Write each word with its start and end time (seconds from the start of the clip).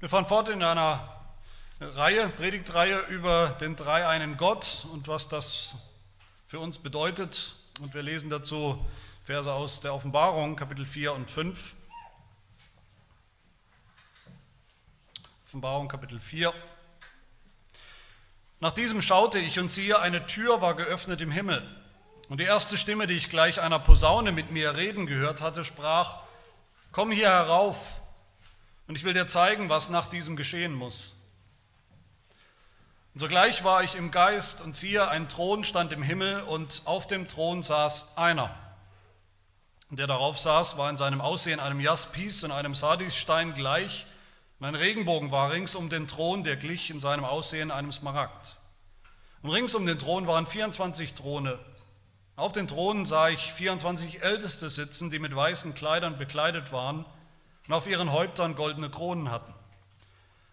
Wir 0.00 0.08
fahren 0.08 0.24
fort 0.24 0.48
in 0.48 0.62
einer 0.62 1.14
Reihe, 1.78 2.26
Predigtreihe 2.30 3.00
über 3.08 3.48
den 3.60 3.76
dreieinen 3.76 4.38
Gott 4.38 4.86
und 4.94 5.08
was 5.08 5.28
das 5.28 5.74
für 6.46 6.58
uns 6.58 6.78
bedeutet. 6.78 7.56
Und 7.80 7.92
wir 7.92 8.02
lesen 8.02 8.30
dazu 8.30 8.82
Verse 9.26 9.52
aus 9.52 9.82
der 9.82 9.92
Offenbarung, 9.92 10.56
Kapitel 10.56 10.86
4 10.86 11.12
und 11.12 11.30
5. 11.30 11.74
Offenbarung, 15.44 15.88
Kapitel 15.88 16.18
4. 16.18 16.54
Nach 18.60 18.72
diesem 18.72 19.02
schaute 19.02 19.38
ich 19.38 19.58
und 19.58 19.70
siehe, 19.70 20.00
eine 20.00 20.24
Tür 20.24 20.62
war 20.62 20.76
geöffnet 20.76 21.20
im 21.20 21.30
Himmel. 21.30 21.62
Und 22.30 22.40
die 22.40 22.44
erste 22.44 22.78
Stimme, 22.78 23.06
die 23.06 23.16
ich 23.16 23.28
gleich 23.28 23.60
einer 23.60 23.78
Posaune 23.78 24.32
mit 24.32 24.50
mir 24.50 24.76
reden 24.76 25.04
gehört 25.04 25.42
hatte, 25.42 25.62
sprach, 25.62 26.20
komm 26.90 27.12
hier 27.12 27.28
herauf 27.28 27.99
und 28.90 28.96
ich 28.96 29.04
will 29.04 29.14
dir 29.14 29.28
zeigen, 29.28 29.68
was 29.68 29.88
nach 29.88 30.08
diesem 30.08 30.34
geschehen 30.34 30.74
muss. 30.74 31.14
Und 33.14 33.20
sogleich 33.20 33.62
war 33.62 33.84
ich 33.84 33.94
im 33.94 34.10
Geist 34.10 34.62
und 34.62 34.74
siehe, 34.74 35.06
ein 35.06 35.28
Thron 35.28 35.62
stand 35.62 35.92
im 35.92 36.02
Himmel 36.02 36.40
und 36.40 36.82
auf 36.86 37.06
dem 37.06 37.28
Thron 37.28 37.62
saß 37.62 38.16
einer. 38.16 38.52
Und 39.90 40.00
der 40.00 40.08
darauf 40.08 40.40
saß, 40.40 40.76
war 40.76 40.90
in 40.90 40.96
seinem 40.96 41.20
Aussehen 41.20 41.60
einem 41.60 41.78
Jaspis 41.78 42.42
und 42.42 42.50
einem 42.50 42.74
Sardisstein 42.74 43.54
gleich. 43.54 44.06
Und 44.58 44.66
ein 44.66 44.74
Regenbogen 44.74 45.30
war 45.30 45.52
rings 45.52 45.76
um 45.76 45.88
den 45.88 46.08
Thron, 46.08 46.42
der 46.42 46.56
glich 46.56 46.90
in 46.90 46.98
seinem 46.98 47.24
Aussehen 47.24 47.70
einem 47.70 47.92
Smaragd. 47.92 48.58
Und 49.42 49.50
rings 49.50 49.76
um 49.76 49.86
den 49.86 50.00
Thron 50.00 50.26
waren 50.26 50.46
24 50.46 51.14
Throne. 51.14 51.60
Auf 52.34 52.50
den 52.50 52.66
Thronen 52.66 53.06
sah 53.06 53.28
ich 53.28 53.52
24 53.52 54.24
Älteste 54.24 54.68
sitzen, 54.68 55.12
die 55.12 55.20
mit 55.20 55.36
weißen 55.36 55.76
Kleidern 55.76 56.18
bekleidet 56.18 56.72
waren 56.72 57.04
und 57.70 57.76
auf 57.76 57.86
ihren 57.86 58.10
Häuptern 58.10 58.56
goldene 58.56 58.90
Kronen 58.90 59.30
hatten. 59.30 59.54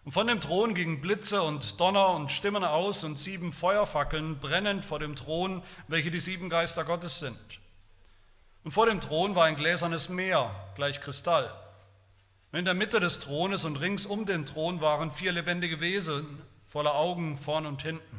Und 0.04 0.12
von 0.12 0.28
dem 0.28 0.40
Thron 0.40 0.72
gingen 0.72 1.00
Blitze 1.00 1.42
und 1.42 1.80
Donner 1.80 2.10
und 2.10 2.30
Stimmen 2.30 2.62
aus 2.62 3.02
und 3.02 3.18
sieben 3.18 3.52
Feuerfackeln 3.52 4.38
brennend 4.38 4.84
vor 4.84 5.00
dem 5.00 5.16
Thron, 5.16 5.64
welche 5.88 6.12
die 6.12 6.20
sieben 6.20 6.48
Geister 6.48 6.84
Gottes 6.84 7.18
sind. 7.18 7.36
Und 8.62 8.70
vor 8.70 8.86
dem 8.86 9.00
Thron 9.00 9.34
war 9.34 9.46
ein 9.46 9.56
gläsernes 9.56 10.08
Meer, 10.08 10.54
gleich 10.76 11.00
Kristall. 11.00 11.52
Und 12.52 12.60
in 12.60 12.64
der 12.64 12.74
Mitte 12.74 13.00
des 13.00 13.18
Thrones 13.18 13.64
und 13.64 13.80
rings 13.80 14.06
um 14.06 14.24
den 14.24 14.46
Thron 14.46 14.80
waren 14.80 15.10
vier 15.10 15.32
lebendige 15.32 15.80
Wesen, 15.80 16.24
voller 16.68 16.94
Augen 16.94 17.36
vorn 17.36 17.66
und 17.66 17.82
hinten. 17.82 18.16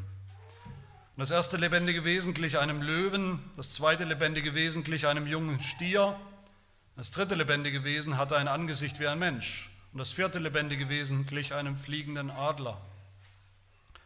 Und 1.15 1.21
das 1.21 1.31
erste 1.31 1.55
lebendige 1.55 2.03
Wesen 2.03 2.33
glich 2.33 2.59
einem 2.59 2.81
Löwen, 2.81 3.49
das 3.55 3.71
zweite 3.71 4.03
lebendige 4.03 4.55
Wesen 4.55 4.83
glich 4.83 5.07
einem 5.07 5.25
jungen 5.25 5.61
Stier, 5.61 6.19
das 6.99 7.11
dritte 7.11 7.35
lebendige 7.35 7.85
Wesen 7.85 8.17
hatte 8.17 8.35
ein 8.35 8.49
Angesicht 8.49 8.99
wie 8.99 9.07
ein 9.07 9.19
Mensch 9.19 9.69
und 9.93 9.99
das 9.99 10.11
vierte 10.11 10.37
lebendige 10.37 10.89
Wesen 10.89 11.25
glich 11.25 11.53
einem 11.53 11.77
fliegenden 11.77 12.29
Adler. 12.29 12.81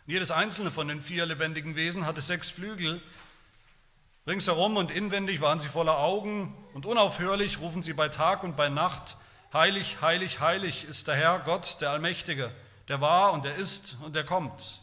Und 0.05 0.13
jedes 0.13 0.29
einzelne 0.29 0.69
von 0.69 0.87
den 0.87 1.01
vier 1.01 1.25
lebendigen 1.25 1.75
Wesen 1.75 2.05
hatte 2.05 2.21
sechs 2.21 2.51
Flügel. 2.51 3.01
Ringsherum 4.27 4.77
und 4.77 4.91
inwendig 4.91 5.41
waren 5.41 5.59
sie 5.59 5.69
voller 5.69 5.97
Augen 5.97 6.55
und 6.75 6.85
unaufhörlich 6.85 7.59
rufen 7.61 7.81
sie 7.81 7.93
bei 7.93 8.09
Tag 8.09 8.43
und 8.43 8.55
bei 8.55 8.69
Nacht, 8.69 9.17
Heilig, 9.53 10.01
heilig, 10.01 10.39
heilig 10.39 10.85
ist 10.85 11.07
der 11.07 11.15
Herr 11.15 11.39
Gott, 11.39 11.77
der 11.81 11.89
Allmächtige, 11.89 12.51
der 12.87 13.01
war 13.01 13.33
und 13.33 13.43
der 13.43 13.55
ist 13.55 13.97
und 14.03 14.15
der 14.15 14.23
kommt. 14.23 14.81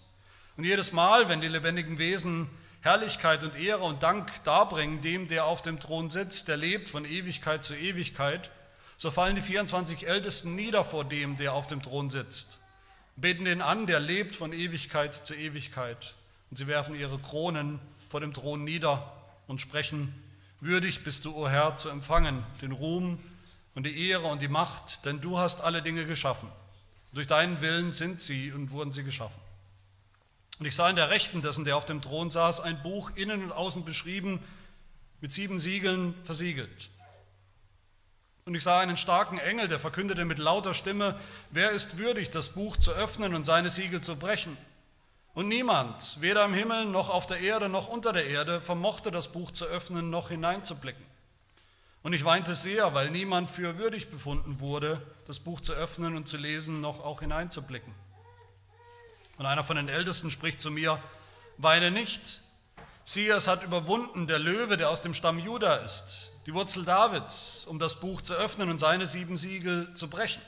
Und 0.56 0.64
jedes 0.64 0.92
Mal, 0.92 1.28
wenn 1.28 1.40
die 1.40 1.48
lebendigen 1.48 1.98
Wesen 1.98 2.48
Herrlichkeit 2.82 3.44
und 3.44 3.56
Ehre 3.56 3.82
und 3.82 4.02
Dank 4.02 4.42
darbringen 4.44 5.02
dem, 5.02 5.28
der 5.28 5.44
auf 5.44 5.60
dem 5.60 5.80
Thron 5.80 6.08
sitzt, 6.08 6.48
der 6.48 6.56
lebt 6.56 6.88
von 6.88 7.04
Ewigkeit 7.04 7.62
zu 7.62 7.74
Ewigkeit, 7.74 8.50
so 8.96 9.10
fallen 9.10 9.34
die 9.34 9.42
24 9.42 10.08
Ältesten 10.08 10.54
nieder 10.54 10.82
vor 10.82 11.04
dem, 11.04 11.36
der 11.36 11.52
auf 11.52 11.66
dem 11.66 11.82
Thron 11.82 12.08
sitzt, 12.08 12.60
beten 13.16 13.44
den 13.44 13.60
an, 13.60 13.86
der 13.86 14.00
lebt 14.00 14.34
von 14.34 14.52
Ewigkeit 14.52 15.14
zu 15.14 15.34
Ewigkeit. 15.34 16.14
Und 16.50 16.56
sie 16.56 16.66
werfen 16.66 16.98
ihre 16.98 17.18
Kronen 17.18 17.80
vor 18.08 18.20
dem 18.20 18.32
Thron 18.32 18.64
nieder 18.64 19.12
und 19.46 19.60
sprechen, 19.60 20.14
würdig 20.60 21.04
bist 21.04 21.26
du, 21.26 21.36
o 21.36 21.48
Herr, 21.48 21.76
zu 21.76 21.90
empfangen, 21.90 22.44
den 22.62 22.72
Ruhm 22.72 23.18
und 23.74 23.84
die 23.84 24.08
Ehre 24.08 24.26
und 24.26 24.40
die 24.42 24.48
Macht, 24.48 25.04
denn 25.04 25.20
du 25.20 25.38
hast 25.38 25.60
alle 25.60 25.82
Dinge 25.82 26.06
geschaffen. 26.06 26.50
Durch 27.12 27.26
deinen 27.26 27.60
Willen 27.60 27.92
sind 27.92 28.22
sie 28.22 28.52
und 28.52 28.70
wurden 28.70 28.92
sie 28.92 29.04
geschaffen. 29.04 29.40
Und 30.60 30.66
ich 30.66 30.76
sah 30.76 30.90
in 30.90 30.96
der 30.96 31.08
Rechten 31.08 31.40
dessen, 31.40 31.64
der 31.64 31.78
auf 31.78 31.86
dem 31.86 32.02
Thron 32.02 32.28
saß, 32.28 32.60
ein 32.60 32.82
Buch 32.82 33.10
innen 33.16 33.42
und 33.42 33.50
außen 33.50 33.84
beschrieben, 33.86 34.44
mit 35.22 35.32
sieben 35.32 35.58
Siegeln 35.58 36.14
versiegelt. 36.22 36.90
Und 38.44 38.54
ich 38.54 38.62
sah 38.62 38.78
einen 38.78 38.98
starken 38.98 39.38
Engel, 39.38 39.68
der 39.68 39.78
verkündete 39.78 40.26
mit 40.26 40.38
lauter 40.38 40.74
Stimme, 40.74 41.18
wer 41.50 41.70
ist 41.70 41.96
würdig, 41.96 42.28
das 42.28 42.50
Buch 42.50 42.76
zu 42.76 42.92
öffnen 42.92 43.34
und 43.34 43.44
seine 43.44 43.70
Siegel 43.70 44.02
zu 44.02 44.16
brechen? 44.16 44.56
Und 45.32 45.48
niemand, 45.48 46.20
weder 46.20 46.44
im 46.44 46.52
Himmel 46.52 46.84
noch 46.84 47.08
auf 47.08 47.26
der 47.26 47.40
Erde 47.40 47.70
noch 47.70 47.88
unter 47.88 48.12
der 48.12 48.26
Erde, 48.26 48.60
vermochte 48.60 49.10
das 49.10 49.28
Buch 49.32 49.52
zu 49.52 49.64
öffnen 49.64 50.10
noch 50.10 50.28
hineinzublicken. 50.28 51.04
Und 52.02 52.12
ich 52.12 52.24
weinte 52.24 52.54
sehr, 52.54 52.92
weil 52.92 53.10
niemand 53.10 53.48
für 53.48 53.78
würdig 53.78 54.10
befunden 54.10 54.60
wurde, 54.60 55.00
das 55.26 55.38
Buch 55.38 55.60
zu 55.60 55.72
öffnen 55.72 56.16
und 56.16 56.28
zu 56.28 56.36
lesen, 56.36 56.82
noch 56.82 57.00
auch 57.00 57.20
hineinzublicken. 57.20 57.94
Und 59.40 59.46
einer 59.46 59.64
von 59.64 59.76
den 59.76 59.88
Ältesten 59.88 60.30
spricht 60.30 60.60
zu 60.60 60.70
mir, 60.70 61.02
weine 61.56 61.90
nicht. 61.90 62.42
Siehe, 63.04 63.32
es 63.32 63.48
hat 63.48 63.64
überwunden 63.64 64.26
der 64.26 64.38
Löwe, 64.38 64.76
der 64.76 64.90
aus 64.90 65.00
dem 65.00 65.14
Stamm 65.14 65.38
Juda 65.38 65.76
ist, 65.76 66.30
die 66.44 66.52
Wurzel 66.52 66.84
Davids, 66.84 67.64
um 67.64 67.78
das 67.78 68.00
Buch 68.00 68.20
zu 68.20 68.34
öffnen 68.34 68.68
und 68.68 68.76
seine 68.76 69.06
sieben 69.06 69.38
Siegel 69.38 69.94
zu 69.94 70.10
brechen. 70.10 70.42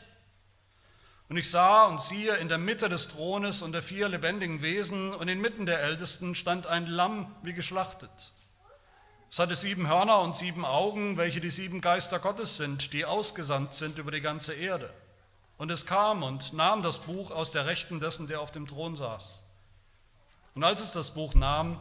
Und 1.31 1.39
ich 1.39 1.51
sah 1.51 1.85
und 1.85 2.03
siehe, 2.03 2.35
in 2.35 2.51
der 2.51 2.59
Mitte 2.59 2.91
des 2.91 3.09
Thrones 3.09 3.63
und 3.63 3.73
der 3.73 3.81
vier 3.81 4.11
lebendigen 4.11 4.61
Wesen 4.61 5.15
und 5.15 5.27
inmitten 5.27 5.65
der 5.65 5.81
Ältesten 5.81 6.35
stand 6.35 6.67
ein 6.67 6.85
Lamm 6.85 7.35
wie 7.43 7.55
geschlachtet. 7.55 8.33
Es 9.31 9.39
hatte 9.39 9.57
sieben 9.57 9.89
Hörner 9.89 10.21
und 10.21 10.37
sieben 10.37 10.67
Augen, 10.67 11.17
welche 11.17 11.41
die 11.41 11.49
sieben 11.49 11.81
Geister 11.81 12.19
Gottes 12.19 12.59
sind, 12.59 12.93
die 12.93 13.07
ausgesandt 13.07 13.73
sind 13.73 13.97
über 13.97 14.11
die 14.11 14.21
ganze 14.21 14.53
Erde. 14.53 14.93
Und 15.63 15.71
es 15.71 15.87
kam 15.87 16.25
und 16.25 16.55
nahm 16.55 16.83
das 16.83 16.99
Buch 16.99 17.31
aus 17.31 17.53
der 17.53 17.67
Rechten 17.67 18.01
dessen, 18.01 18.27
der 18.27 18.41
auf 18.41 18.51
dem 18.51 18.67
Thron 18.67 18.97
saß. 18.97 19.45
Und 20.57 20.65
als 20.65 20.83
es 20.83 20.93
das 20.93 21.15
Buch 21.15 21.37
nahm, 21.37 21.79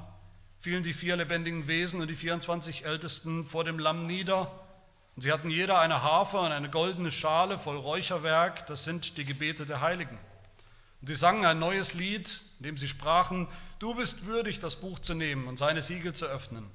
fielen 0.59 0.83
die 0.83 0.93
vier 0.93 1.15
lebendigen 1.15 1.65
Wesen 1.65 1.99
und 1.99 2.07
die 2.07 2.15
24 2.15 2.85
Ältesten 2.85 3.43
vor 3.43 3.63
dem 3.63 3.79
Lamm 3.79 4.03
nieder. 4.03 4.51
Und 5.15 5.23
sie 5.23 5.31
hatten 5.33 5.49
jeder 5.49 5.79
eine 5.79 6.03
Harfe 6.03 6.37
und 6.37 6.51
eine 6.51 6.69
goldene 6.69 7.09
Schale 7.09 7.57
voll 7.57 7.75
Räucherwerk, 7.75 8.67
das 8.67 8.83
sind 8.83 9.17
die 9.17 9.23
Gebete 9.23 9.65
der 9.65 9.81
Heiligen. 9.81 10.19
Und 11.01 11.07
sie 11.07 11.15
sangen 11.15 11.43
ein 11.43 11.57
neues 11.57 11.95
Lied, 11.95 12.39
in 12.59 12.65
dem 12.65 12.77
sie 12.77 12.87
sprachen, 12.87 13.47
du 13.79 13.95
bist 13.95 14.27
würdig, 14.27 14.59
das 14.59 14.75
Buch 14.75 14.99
zu 14.99 15.15
nehmen 15.15 15.47
und 15.47 15.57
seine 15.57 15.81
Siegel 15.81 16.13
zu 16.13 16.27
öffnen. 16.27 16.69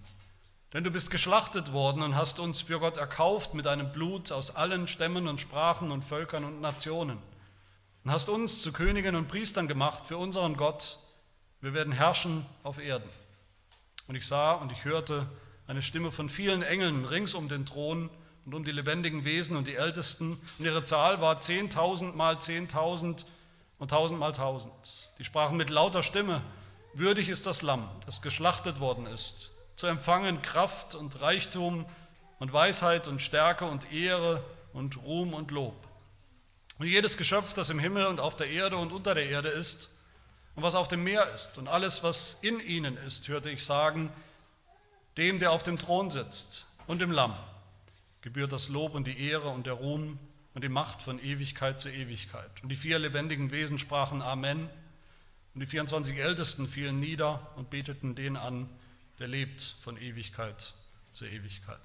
Denn 0.72 0.82
du 0.82 0.90
bist 0.90 1.10
geschlachtet 1.10 1.72
worden 1.72 2.02
und 2.02 2.16
hast 2.16 2.40
uns 2.40 2.62
für 2.62 2.80
Gott 2.80 2.96
erkauft 2.96 3.54
mit 3.54 3.66
deinem 3.66 3.92
Blut 3.92 4.32
aus 4.32 4.56
allen 4.56 4.88
Stämmen 4.88 5.28
und 5.28 5.40
Sprachen 5.40 5.92
und 5.92 6.04
Völkern 6.04 6.44
und 6.44 6.60
Nationen. 6.60 7.18
Und 8.04 8.10
hast 8.10 8.28
uns 8.28 8.62
zu 8.62 8.72
Königen 8.72 9.14
und 9.14 9.28
Priestern 9.28 9.68
gemacht 9.68 10.06
für 10.06 10.16
unseren 10.16 10.56
Gott. 10.56 10.98
Wir 11.60 11.72
werden 11.72 11.92
herrschen 11.92 12.44
auf 12.64 12.78
Erden. 12.78 13.08
Und 14.08 14.16
ich 14.16 14.26
sah 14.26 14.52
und 14.52 14.72
ich 14.72 14.84
hörte 14.84 15.28
eine 15.68 15.82
Stimme 15.82 16.10
von 16.10 16.28
vielen 16.28 16.62
Engeln 16.62 17.04
rings 17.04 17.34
um 17.34 17.48
den 17.48 17.64
Thron 17.64 18.10
und 18.44 18.54
um 18.54 18.64
die 18.64 18.72
lebendigen 18.72 19.24
Wesen 19.24 19.56
und 19.56 19.68
die 19.68 19.76
Ältesten. 19.76 20.32
Und 20.58 20.64
ihre 20.64 20.84
Zahl 20.84 21.20
war 21.20 21.40
zehntausend 21.40 22.16
mal 22.16 22.40
zehntausend 22.40 23.26
und 23.78 23.90
tausend 23.92 24.18
mal 24.18 24.32
tausend. 24.32 25.10
Die 25.18 25.24
sprachen 25.24 25.56
mit 25.56 25.70
lauter 25.70 26.02
Stimme, 26.02 26.42
würdig 26.92 27.28
ist 27.28 27.46
das 27.46 27.62
Lamm, 27.62 27.88
das 28.04 28.20
geschlachtet 28.20 28.80
worden 28.80 29.06
ist 29.06 29.55
zu 29.76 29.86
empfangen 29.86 30.42
Kraft 30.42 30.94
und 30.94 31.20
Reichtum 31.20 31.86
und 32.38 32.52
Weisheit 32.52 33.06
und 33.08 33.20
Stärke 33.20 33.66
und 33.66 33.92
Ehre 33.92 34.42
und 34.72 35.02
Ruhm 35.04 35.34
und 35.34 35.50
Lob. 35.50 35.76
Und 36.78 36.86
jedes 36.86 37.16
Geschöpf, 37.16 37.54
das 37.54 37.70
im 37.70 37.78
Himmel 37.78 38.06
und 38.06 38.18
auf 38.18 38.36
der 38.36 38.48
Erde 38.48 38.76
und 38.76 38.92
unter 38.92 39.14
der 39.14 39.28
Erde 39.28 39.48
ist 39.48 39.96
und 40.54 40.62
was 40.62 40.74
auf 40.74 40.88
dem 40.88 41.04
Meer 41.04 41.32
ist 41.32 41.58
und 41.58 41.68
alles, 41.68 42.02
was 42.02 42.38
in 42.42 42.60
ihnen 42.60 42.96
ist, 42.96 43.28
hörte 43.28 43.50
ich 43.50 43.64
sagen, 43.64 44.10
dem, 45.16 45.38
der 45.38 45.52
auf 45.52 45.62
dem 45.62 45.78
Thron 45.78 46.10
sitzt 46.10 46.66
und 46.86 47.00
dem 47.00 47.10
Lamm, 47.10 47.34
gebührt 48.22 48.52
das 48.52 48.68
Lob 48.68 48.94
und 48.94 49.06
die 49.06 49.28
Ehre 49.28 49.48
und 49.48 49.66
der 49.66 49.74
Ruhm 49.74 50.18
und 50.54 50.64
die 50.64 50.68
Macht 50.68 51.02
von 51.02 51.22
Ewigkeit 51.22 51.78
zu 51.78 51.90
Ewigkeit. 51.90 52.50
Und 52.62 52.70
die 52.70 52.76
vier 52.76 52.98
lebendigen 52.98 53.50
Wesen 53.50 53.78
sprachen 53.78 54.22
Amen. 54.22 54.70
Und 55.54 55.60
die 55.60 55.66
24 55.66 56.18
Ältesten 56.18 56.66
fielen 56.66 56.98
nieder 56.98 57.52
und 57.56 57.70
beteten 57.70 58.14
den 58.14 58.36
an, 58.36 58.68
der 59.18 59.28
lebt 59.28 59.76
von 59.80 59.96
Ewigkeit 59.96 60.74
zu 61.12 61.24
Ewigkeit. 61.24 61.80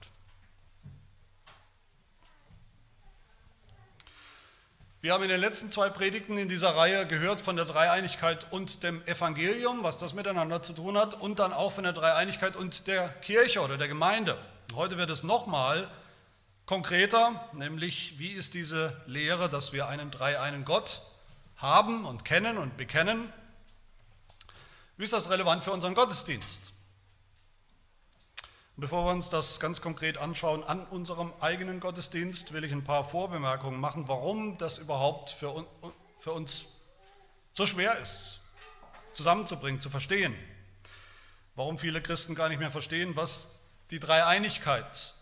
Wir 5.04 5.14
haben 5.14 5.24
in 5.24 5.30
den 5.30 5.40
letzten 5.40 5.72
zwei 5.72 5.90
Predigten 5.90 6.38
in 6.38 6.48
dieser 6.48 6.76
Reihe 6.76 7.08
gehört 7.08 7.42
von 7.42 7.56
der 7.56 7.66
Dreieinigkeit 7.66 8.46
und 8.52 8.84
dem 8.84 9.04
Evangelium, 9.08 9.82
was 9.82 9.98
das 9.98 10.14
miteinander 10.14 10.62
zu 10.62 10.74
tun 10.74 10.96
hat, 10.96 11.20
und 11.20 11.40
dann 11.40 11.54
auch 11.54 11.72
von 11.72 11.86
der 11.86 11.94
Dreieinigkeit 11.94 12.56
und 12.56 12.86
der 12.86 13.10
Kirche 13.10 13.62
oder 13.62 13.78
der 13.80 13.88
Gemeinde. 13.88 14.38
Heute 14.76 14.98
wird 14.98 15.10
es 15.10 15.24
nochmal 15.24 15.90
konkreter, 16.68 17.50
nämlich 17.54 18.20
wie 18.20 18.30
ist 18.30 18.54
diese 18.54 18.96
Lehre, 19.08 19.50
dass 19.50 19.74
wir 19.74 19.88
einen 19.88 20.12
dreieinen 20.12 20.66
Gott 20.66 21.02
haben 21.58 22.06
und 22.06 22.24
kennen 22.24 22.60
und 22.60 22.78
bekennen. 22.78 23.34
Wie 24.98 25.04
ist 25.04 25.14
das 25.14 25.32
relevant 25.32 25.64
für 25.64 25.72
unseren 25.72 25.96
Gottesdienst? 25.96 26.71
Bevor 28.82 29.06
wir 29.06 29.12
uns 29.12 29.30
das 29.30 29.60
ganz 29.60 29.80
konkret 29.80 30.18
anschauen 30.18 30.64
an 30.64 30.84
unserem 30.88 31.32
eigenen 31.40 31.80
Gottesdienst, 31.80 32.52
will 32.52 32.64
ich 32.64 32.72
ein 32.72 32.84
paar 32.84 33.04
Vorbemerkungen 33.04 33.80
machen, 33.80 34.08
warum 34.08 34.58
das 34.58 34.80
überhaupt 34.80 35.30
für, 35.30 35.68
für 36.18 36.32
uns 36.32 36.82
so 37.54 37.68
schwer 37.68 38.00
ist, 38.00 38.42
zusammenzubringen, 39.14 39.80
zu 39.80 39.92
verstehen. 39.92 40.34
Warum 41.54 41.78
viele 41.78 42.02
Christen 42.02 42.34
gar 42.34 42.50
nicht 42.50 42.58
mehr 42.58 42.72
verstehen, 42.72 43.16
was 43.16 43.60
die 43.92 44.00
Dreieinigkeit 44.00 45.14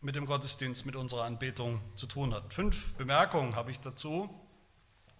mit 0.00 0.14
dem 0.14 0.24
Gottesdienst, 0.24 0.86
mit 0.86 0.94
unserer 0.94 1.24
Anbetung 1.24 1.80
zu 1.96 2.06
tun 2.06 2.32
hat. 2.32 2.54
Fünf 2.54 2.92
Bemerkungen 2.92 3.56
habe 3.56 3.72
ich 3.72 3.80
dazu, 3.80 4.30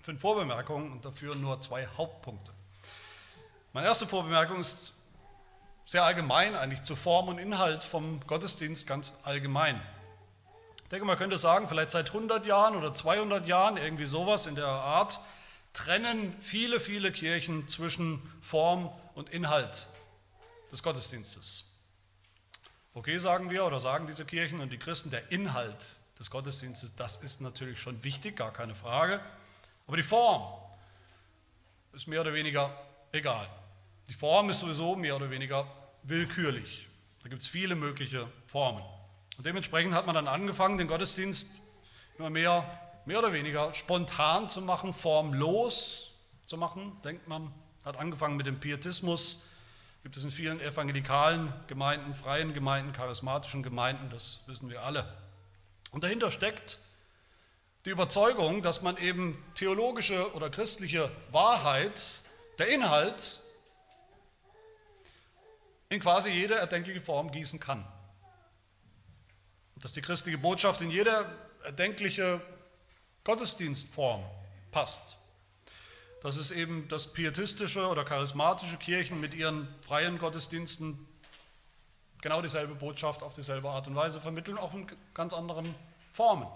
fünf 0.02 0.20
Vorbemerkungen 0.20 0.92
und 0.92 1.04
dafür 1.04 1.34
nur 1.34 1.60
zwei 1.60 1.88
Hauptpunkte. 1.96 2.52
Meine 3.72 3.88
erste 3.88 4.06
Vorbemerkung 4.06 4.60
ist 4.60 4.92
sehr 5.86 6.04
allgemein 6.04 6.56
eigentlich 6.56 6.82
zu 6.82 6.96
Form 6.96 7.28
und 7.28 7.38
Inhalt 7.38 7.84
vom 7.84 8.20
Gottesdienst 8.26 8.86
ganz 8.88 9.14
allgemein. 9.22 9.80
Ich 10.82 10.88
denke, 10.90 11.06
man 11.06 11.16
könnte 11.16 11.38
sagen, 11.38 11.68
vielleicht 11.68 11.92
seit 11.92 12.08
100 12.08 12.44
Jahren 12.44 12.76
oder 12.76 12.92
200 12.94 13.46
Jahren, 13.46 13.76
irgendwie 13.76 14.06
sowas 14.06 14.46
in 14.46 14.56
der 14.56 14.66
Art, 14.66 15.20
trennen 15.72 16.34
viele, 16.40 16.80
viele 16.80 17.12
Kirchen 17.12 17.68
zwischen 17.68 18.20
Form 18.40 18.90
und 19.14 19.30
Inhalt 19.30 19.88
des 20.72 20.82
Gottesdienstes. 20.82 21.72
Okay, 22.94 23.18
sagen 23.18 23.50
wir 23.50 23.64
oder 23.64 23.78
sagen 23.78 24.06
diese 24.06 24.24
Kirchen 24.24 24.60
und 24.60 24.70
die 24.70 24.78
Christen, 24.78 25.10
der 25.10 25.30
Inhalt 25.30 26.00
des 26.18 26.30
Gottesdienstes, 26.30 26.96
das 26.96 27.18
ist 27.18 27.40
natürlich 27.40 27.78
schon 27.78 28.02
wichtig, 28.02 28.36
gar 28.36 28.52
keine 28.52 28.74
Frage. 28.74 29.20
Aber 29.86 29.96
die 29.96 30.02
Form 30.02 30.52
ist 31.92 32.08
mehr 32.08 32.22
oder 32.22 32.32
weniger 32.32 32.76
egal. 33.12 33.48
Die 34.08 34.14
Form 34.14 34.50
ist 34.50 34.60
sowieso 34.60 34.96
mehr 34.96 35.16
oder 35.16 35.30
weniger 35.30 35.66
willkürlich. 36.02 36.88
Da 37.22 37.28
gibt 37.28 37.42
es 37.42 37.48
viele 37.48 37.74
mögliche 37.74 38.28
Formen. 38.46 38.82
Und 39.36 39.44
dementsprechend 39.44 39.94
hat 39.94 40.06
man 40.06 40.14
dann 40.14 40.28
angefangen, 40.28 40.78
den 40.78 40.86
Gottesdienst 40.86 41.56
immer 42.18 42.30
mehr, 42.30 42.64
mehr 43.04 43.18
oder 43.18 43.32
weniger 43.32 43.74
spontan 43.74 44.48
zu 44.48 44.62
machen, 44.62 44.94
formlos 44.94 46.14
zu 46.46 46.56
machen. 46.56 47.00
Denkt 47.04 47.28
man, 47.28 47.52
hat 47.84 47.96
angefangen 47.96 48.36
mit 48.36 48.46
dem 48.46 48.60
Pietismus, 48.60 49.46
gibt 50.02 50.16
es 50.16 50.24
in 50.24 50.30
vielen 50.30 50.60
evangelikalen 50.60 51.52
Gemeinden, 51.66 52.14
freien 52.14 52.54
Gemeinden, 52.54 52.92
charismatischen 52.92 53.62
Gemeinden, 53.62 54.08
das 54.10 54.42
wissen 54.46 54.70
wir 54.70 54.82
alle. 54.82 55.12
Und 55.90 56.04
dahinter 56.04 56.30
steckt 56.30 56.78
die 57.84 57.90
Überzeugung, 57.90 58.62
dass 58.62 58.82
man 58.82 58.96
eben 58.96 59.42
theologische 59.54 60.32
oder 60.34 60.48
christliche 60.48 61.10
Wahrheit, 61.32 62.20
der 62.58 62.68
Inhalt, 62.68 63.40
in 65.88 66.00
quasi 66.00 66.30
jede 66.30 66.54
erdenkliche 66.54 67.00
Form 67.00 67.30
gießen 67.30 67.60
kann. 67.60 67.86
Dass 69.76 69.92
die 69.92 70.02
christliche 70.02 70.38
Botschaft 70.38 70.80
in 70.80 70.90
jede 70.90 71.26
erdenkliche 71.62 72.40
Gottesdienstform 73.24 74.24
passt 74.72 75.16
dass 76.26 76.38
es 76.38 76.50
eben 76.50 76.88
das 76.88 77.12
pietistische 77.12 77.86
oder 77.86 78.04
charismatische 78.04 78.76
Kirchen 78.78 79.20
mit 79.20 79.32
ihren 79.32 79.68
freien 79.80 80.18
Gottesdiensten 80.18 81.06
genau 82.20 82.42
dieselbe 82.42 82.74
Botschaft 82.74 83.22
auf 83.22 83.32
dieselbe 83.32 83.70
Art 83.70 83.86
und 83.86 83.94
Weise 83.94 84.20
vermitteln, 84.20 84.58
auch 84.58 84.74
in 84.74 84.88
ganz 85.14 85.32
anderen 85.32 85.72
Formen. 86.10 86.48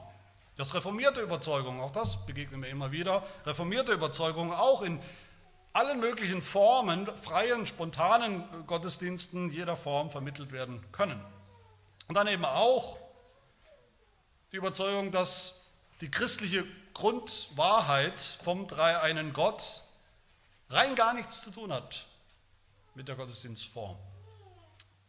Das 0.57 0.75
reformierte 0.75 1.21
Überzeugung, 1.21 1.81
auch 1.81 1.93
das 1.93 2.27
begegnen 2.27 2.63
wir 2.63 2.69
immer 2.69 2.91
wieder, 2.91 3.25
reformierte 3.47 3.93
Überzeugung 3.93 4.53
auch 4.53 4.83
in 4.83 4.99
allen 5.73 6.01
möglichen 6.01 6.43
Formen, 6.43 7.07
freien, 7.17 7.67
spontanen 7.67 8.67
Gottesdiensten 8.67 9.51
jeder 9.51 9.77
Form 9.77 10.11
vermittelt 10.11 10.53
werden 10.53 10.85
können. 10.93 11.25
Und 12.09 12.17
dann 12.17 12.27
eben 12.27 12.45
auch 12.45 12.99
die 14.53 14.57
Überzeugung, 14.57 15.13
dass 15.13 15.71
die 16.01 16.11
christliche 16.11 16.65
Grundwahrheit 16.93 18.21
vom 18.21 18.67
dreieinen 18.67 19.33
Gott 19.33 19.83
rein 20.71 20.95
gar 20.97 21.15
nichts 21.15 21.43
zu 21.43 21.51
tun 21.51 21.73
hat 21.73 22.07
mit 22.95 23.09
der 23.09 23.15
Gottesdienstform. 23.15 23.97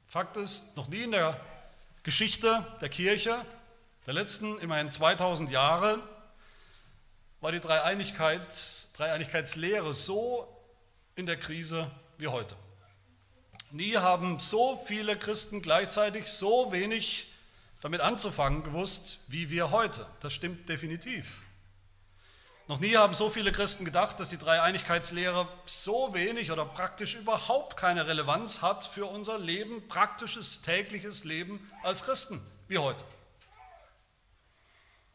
Fakt 0.07 0.37
ist, 0.37 0.77
noch 0.77 0.87
nie 0.89 1.03
in 1.03 1.11
der 1.11 1.39
Geschichte 2.03 2.65
der 2.81 2.89
Kirche, 2.89 3.45
der 4.05 4.13
letzten 4.13 4.59
immerhin 4.59 4.91
2000 4.91 5.49
Jahre, 5.51 5.99
war 7.41 7.51
die 7.51 7.59
Dreieinigkeit, 7.59 8.47
Dreieinigkeitslehre 8.93 9.93
so 9.93 10.47
in 11.15 11.25
der 11.25 11.37
Krise 11.37 11.89
wie 12.17 12.27
heute. 12.27 12.55
Nie 13.71 13.97
haben 13.97 14.39
so 14.39 14.81
viele 14.85 15.17
Christen 15.17 15.61
gleichzeitig 15.61 16.27
so 16.27 16.71
wenig 16.71 17.27
damit 17.81 18.01
anzufangen 18.01 18.63
gewusst 18.63 19.21
wie 19.27 19.49
wir 19.49 19.71
heute. 19.71 20.05
Das 20.19 20.33
stimmt 20.33 20.69
definitiv. 20.69 21.41
Noch 22.67 22.79
nie 22.79 22.95
haben 22.95 23.13
so 23.13 23.29
viele 23.29 23.51
Christen 23.51 23.85
gedacht, 23.85 24.19
dass 24.19 24.29
die 24.29 24.37
Dreieinigkeitslehre 24.37 25.47
so 25.65 26.13
wenig 26.13 26.51
oder 26.51 26.63
praktisch 26.63 27.15
überhaupt 27.15 27.75
keine 27.75 28.07
Relevanz 28.07 28.61
hat 28.61 28.85
für 28.85 29.07
unser 29.07 29.39
Leben, 29.39 29.87
praktisches 29.87 30.61
tägliches 30.61 31.23
Leben 31.23 31.69
als 31.81 32.03
Christen 32.03 32.39
wie 32.67 32.77
heute. 32.77 33.03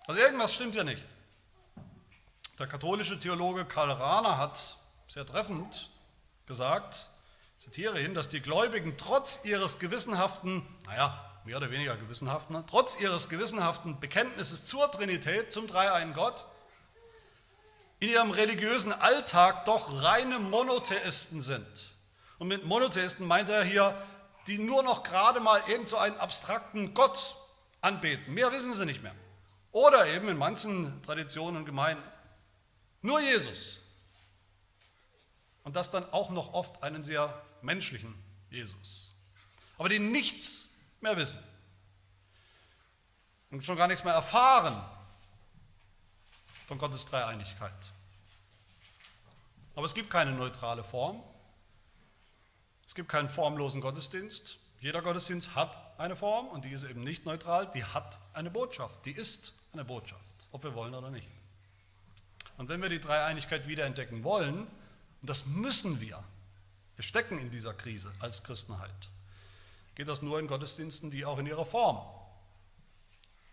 Also 0.06 0.20
irgendwas 0.20 0.54
stimmt 0.54 0.74
ja 0.74 0.84
nicht. 0.84 1.06
Der 2.58 2.66
katholische 2.66 3.18
Theologe 3.18 3.66
Karl 3.66 3.90
Rahner 3.90 4.38
hat 4.38 4.78
sehr 5.08 5.26
treffend 5.26 5.90
gesagt, 6.46 7.10
zitiere 7.58 8.00
ihn, 8.00 8.14
dass 8.14 8.30
die 8.30 8.40
Gläubigen 8.40 8.96
trotz 8.96 9.44
ihres 9.44 9.78
gewissenhaften, 9.78 10.66
naja, 10.86 11.22
mehr 11.44 11.58
oder 11.58 11.70
weniger 11.70 11.96
gewissenhaften, 11.96 12.64
trotz 12.66 12.98
ihres 12.98 13.28
gewissenhaften 13.28 14.00
Bekenntnisses 14.00 14.64
zur 14.64 14.90
Trinität, 14.90 15.52
zum 15.52 15.66
dreieinen 15.66 16.14
Gott, 16.14 16.46
in 18.00 18.08
ihrem 18.08 18.30
religiösen 18.30 18.94
Alltag 18.94 19.66
doch 19.66 20.02
reine 20.02 20.38
Monotheisten 20.38 21.42
sind. 21.42 21.94
Und 22.38 22.48
mit 22.48 22.64
Monotheisten 22.64 23.26
meint 23.26 23.50
er 23.50 23.64
hier, 23.64 23.94
die 24.46 24.56
nur 24.56 24.82
noch 24.82 25.02
gerade 25.02 25.40
mal 25.40 25.62
irgend 25.68 25.90
so 25.90 25.98
einen 25.98 26.16
abstrakten 26.16 26.94
Gott 26.94 27.36
anbeten. 27.82 28.32
Mehr 28.32 28.50
wissen 28.50 28.72
sie 28.72 28.86
nicht 28.86 29.02
mehr. 29.02 29.14
Oder 29.72 30.06
eben 30.06 30.28
in 30.28 30.38
manchen 30.38 31.02
Traditionen 31.02 31.58
und 31.58 31.66
Gemeinden 31.66 32.02
nur 33.06 33.20
Jesus. 33.20 33.78
Und 35.64 35.74
das 35.74 35.90
dann 35.90 36.04
auch 36.12 36.30
noch 36.30 36.52
oft 36.52 36.82
einen 36.82 37.02
sehr 37.02 37.42
menschlichen 37.62 38.14
Jesus. 38.50 39.12
Aber 39.78 39.88
die 39.88 39.98
nichts 39.98 40.70
mehr 41.00 41.16
wissen 41.16 41.42
und 43.50 43.64
schon 43.64 43.76
gar 43.76 43.88
nichts 43.88 44.04
mehr 44.04 44.14
erfahren 44.14 44.80
von 46.66 46.78
Gottes 46.78 47.06
Dreieinigkeit. 47.06 47.92
Aber 49.74 49.86
es 49.86 49.94
gibt 49.94 50.10
keine 50.10 50.32
neutrale 50.32 50.82
Form. 50.82 51.22
Es 52.86 52.94
gibt 52.94 53.08
keinen 53.08 53.28
formlosen 53.28 53.80
Gottesdienst. 53.80 54.58
Jeder 54.80 55.02
Gottesdienst 55.02 55.54
hat 55.54 55.76
eine 55.98 56.16
Form 56.16 56.48
und 56.48 56.64
die 56.64 56.70
ist 56.70 56.84
eben 56.84 57.02
nicht 57.02 57.24
neutral, 57.24 57.70
die 57.70 57.84
hat 57.84 58.18
eine 58.32 58.50
Botschaft, 58.50 59.04
die 59.04 59.12
ist 59.12 59.58
eine 59.72 59.84
Botschaft, 59.84 60.22
ob 60.52 60.62
wir 60.62 60.74
wollen 60.74 60.94
oder 60.94 61.10
nicht. 61.10 61.28
Und 62.56 62.68
wenn 62.68 62.80
wir 62.80 62.88
die 62.88 63.00
Dreieinigkeit 63.00 63.68
wiederentdecken 63.68 64.24
wollen, 64.24 64.60
und 64.60 65.30
das 65.30 65.46
müssen 65.46 66.00
wir, 66.00 66.22
wir 66.96 67.04
stecken 67.04 67.38
in 67.38 67.50
dieser 67.50 67.74
Krise 67.74 68.12
als 68.20 68.42
Christenheit, 68.42 69.10
geht 69.94 70.08
das 70.08 70.22
nur 70.22 70.38
in 70.38 70.46
Gottesdiensten, 70.46 71.10
die 71.10 71.24
auch 71.24 71.38
in 71.38 71.46
ihrer 71.46 71.66
Form 71.66 72.00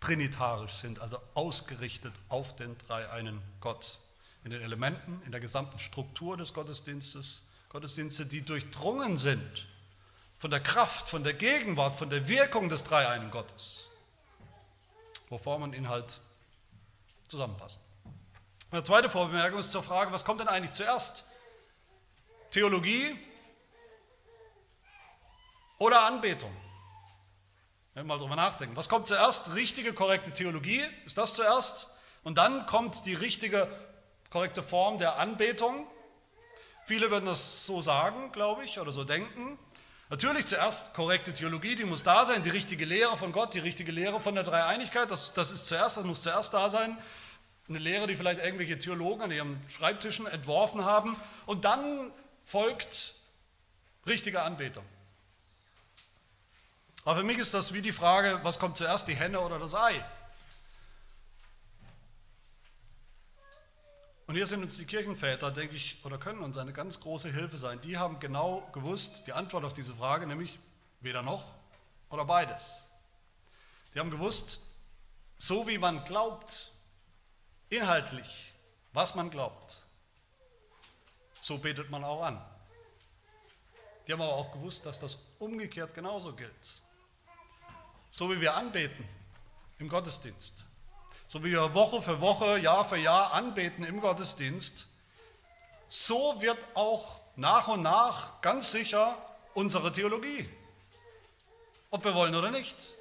trinitarisch 0.00 0.72
sind, 0.72 1.00
also 1.00 1.18
ausgerichtet 1.34 2.12
auf 2.28 2.54
den 2.56 2.76
dreieinen 2.78 3.40
Gott. 3.60 3.98
In 4.44 4.50
den 4.50 4.60
Elementen, 4.60 5.22
in 5.24 5.32
der 5.32 5.40
gesamten 5.40 5.78
Struktur 5.78 6.36
des 6.36 6.52
Gottesdienstes, 6.52 7.50
Gottesdienste, 7.70 8.26
die 8.26 8.42
durchdrungen 8.42 9.16
sind 9.16 9.66
von 10.38 10.50
der 10.50 10.60
Kraft, 10.60 11.08
von 11.08 11.24
der 11.24 11.32
Gegenwart, 11.32 11.96
von 11.96 12.10
der 12.10 12.28
Wirkung 12.28 12.68
des 12.68 12.84
dreieinen 12.84 13.30
Gottes, 13.30 13.88
wo 15.30 15.38
Form 15.38 15.62
und 15.62 15.72
Inhalt 15.72 16.20
zusammenpassen. 17.26 17.80
Eine 18.74 18.82
zweite 18.82 19.08
Vorbemerkung 19.08 19.60
ist 19.60 19.70
zur 19.70 19.84
Frage, 19.84 20.10
was 20.10 20.24
kommt 20.24 20.40
denn 20.40 20.48
eigentlich 20.48 20.72
zuerst? 20.72 21.28
Theologie 22.50 23.16
oder 25.78 26.02
Anbetung? 26.02 26.50
Wenn 27.94 28.04
wir 28.04 28.14
mal 28.14 28.18
drüber 28.18 28.34
nachdenken. 28.34 28.76
Was 28.76 28.88
kommt 28.88 29.06
zuerst? 29.06 29.54
Richtige, 29.54 29.92
korrekte 29.92 30.32
Theologie, 30.32 30.82
ist 31.04 31.18
das 31.18 31.34
zuerst? 31.34 31.88
Und 32.24 32.36
dann 32.36 32.66
kommt 32.66 33.06
die 33.06 33.14
richtige, 33.14 33.68
korrekte 34.28 34.60
Form 34.60 34.98
der 34.98 35.20
Anbetung. 35.20 35.86
Viele 36.84 37.12
würden 37.12 37.26
das 37.26 37.66
so 37.66 37.80
sagen, 37.80 38.32
glaube 38.32 38.64
ich, 38.64 38.80
oder 38.80 38.90
so 38.90 39.04
denken. 39.04 39.56
Natürlich 40.10 40.46
zuerst 40.46 40.94
korrekte 40.94 41.32
Theologie, 41.32 41.76
die 41.76 41.84
muss 41.84 42.02
da 42.02 42.24
sein, 42.24 42.42
die 42.42 42.50
richtige 42.50 42.84
Lehre 42.84 43.16
von 43.16 43.30
Gott, 43.30 43.54
die 43.54 43.60
richtige 43.60 43.92
Lehre 43.92 44.18
von 44.18 44.34
der 44.34 44.42
Dreieinigkeit, 44.42 45.12
das, 45.12 45.32
das 45.32 45.52
ist 45.52 45.68
zuerst, 45.68 45.96
das 45.96 46.02
muss 46.02 46.24
zuerst 46.24 46.52
da 46.52 46.68
sein. 46.68 46.98
Eine 47.68 47.78
Lehre, 47.78 48.06
die 48.06 48.16
vielleicht 48.16 48.40
irgendwelche 48.40 48.78
Theologen 48.78 49.22
an 49.22 49.30
ihren 49.30 49.62
Schreibtischen 49.68 50.26
entworfen 50.26 50.84
haben. 50.84 51.16
Und 51.46 51.64
dann 51.64 52.10
folgt 52.44 53.14
richtige 54.06 54.42
Anbetung. 54.42 54.84
Aber 57.04 57.16
für 57.16 57.24
mich 57.24 57.38
ist 57.38 57.54
das 57.54 57.72
wie 57.74 57.82
die 57.82 57.92
Frage, 57.92 58.40
was 58.42 58.58
kommt 58.58 58.76
zuerst, 58.76 59.08
die 59.08 59.14
Henne 59.14 59.40
oder 59.40 59.58
das 59.58 59.74
Ei? 59.74 60.04
Und 64.26 64.36
hier 64.36 64.46
sind 64.46 64.62
uns 64.62 64.78
die 64.78 64.86
Kirchenväter, 64.86 65.50
denke 65.50 65.76
ich, 65.76 66.02
oder 66.02 66.16
können 66.16 66.40
uns 66.40 66.56
eine 66.56 66.72
ganz 66.72 67.00
große 67.00 67.30
Hilfe 67.30 67.58
sein. 67.58 67.80
Die 67.82 67.98
haben 67.98 68.20
genau 68.20 68.66
gewusst, 68.72 69.26
die 69.26 69.34
Antwort 69.34 69.64
auf 69.64 69.74
diese 69.74 69.94
Frage, 69.94 70.26
nämlich 70.26 70.58
weder 71.00 71.22
noch 71.22 71.44
oder 72.08 72.24
beides. 72.24 72.88
Die 73.94 74.00
haben 74.00 74.10
gewusst, 74.10 74.62
so 75.36 75.68
wie 75.68 75.76
man 75.76 76.04
glaubt, 76.04 76.72
inhaltlich, 77.68 78.52
was 78.92 79.14
man 79.14 79.30
glaubt, 79.30 79.82
so 81.40 81.58
betet 81.58 81.90
man 81.90 82.04
auch 82.04 82.22
an. 82.22 82.44
Die 84.06 84.12
haben 84.12 84.20
aber 84.20 84.34
auch 84.34 84.52
gewusst, 84.52 84.84
dass 84.86 85.00
das 85.00 85.18
umgekehrt 85.38 85.94
genauso 85.94 86.34
gilt. 86.34 86.82
So 88.10 88.30
wie 88.30 88.40
wir 88.40 88.54
anbeten 88.54 89.08
im 89.78 89.88
Gottesdienst, 89.88 90.66
so 91.26 91.42
wie 91.42 91.50
wir 91.50 91.74
Woche 91.74 92.00
für 92.02 92.20
Woche, 92.20 92.58
Jahr 92.58 92.84
für 92.84 92.96
Jahr 92.96 93.32
anbeten 93.32 93.84
im 93.84 94.00
Gottesdienst, 94.00 94.88
so 95.88 96.40
wird 96.40 96.58
auch 96.74 97.20
nach 97.36 97.68
und 97.68 97.82
nach 97.82 98.40
ganz 98.40 98.70
sicher 98.70 99.16
unsere 99.54 99.92
Theologie. 99.92 100.48
Ob 101.90 102.04
wir 102.04 102.14
wollen 102.14 102.34
oder 102.34 102.50
nicht. 102.50 102.94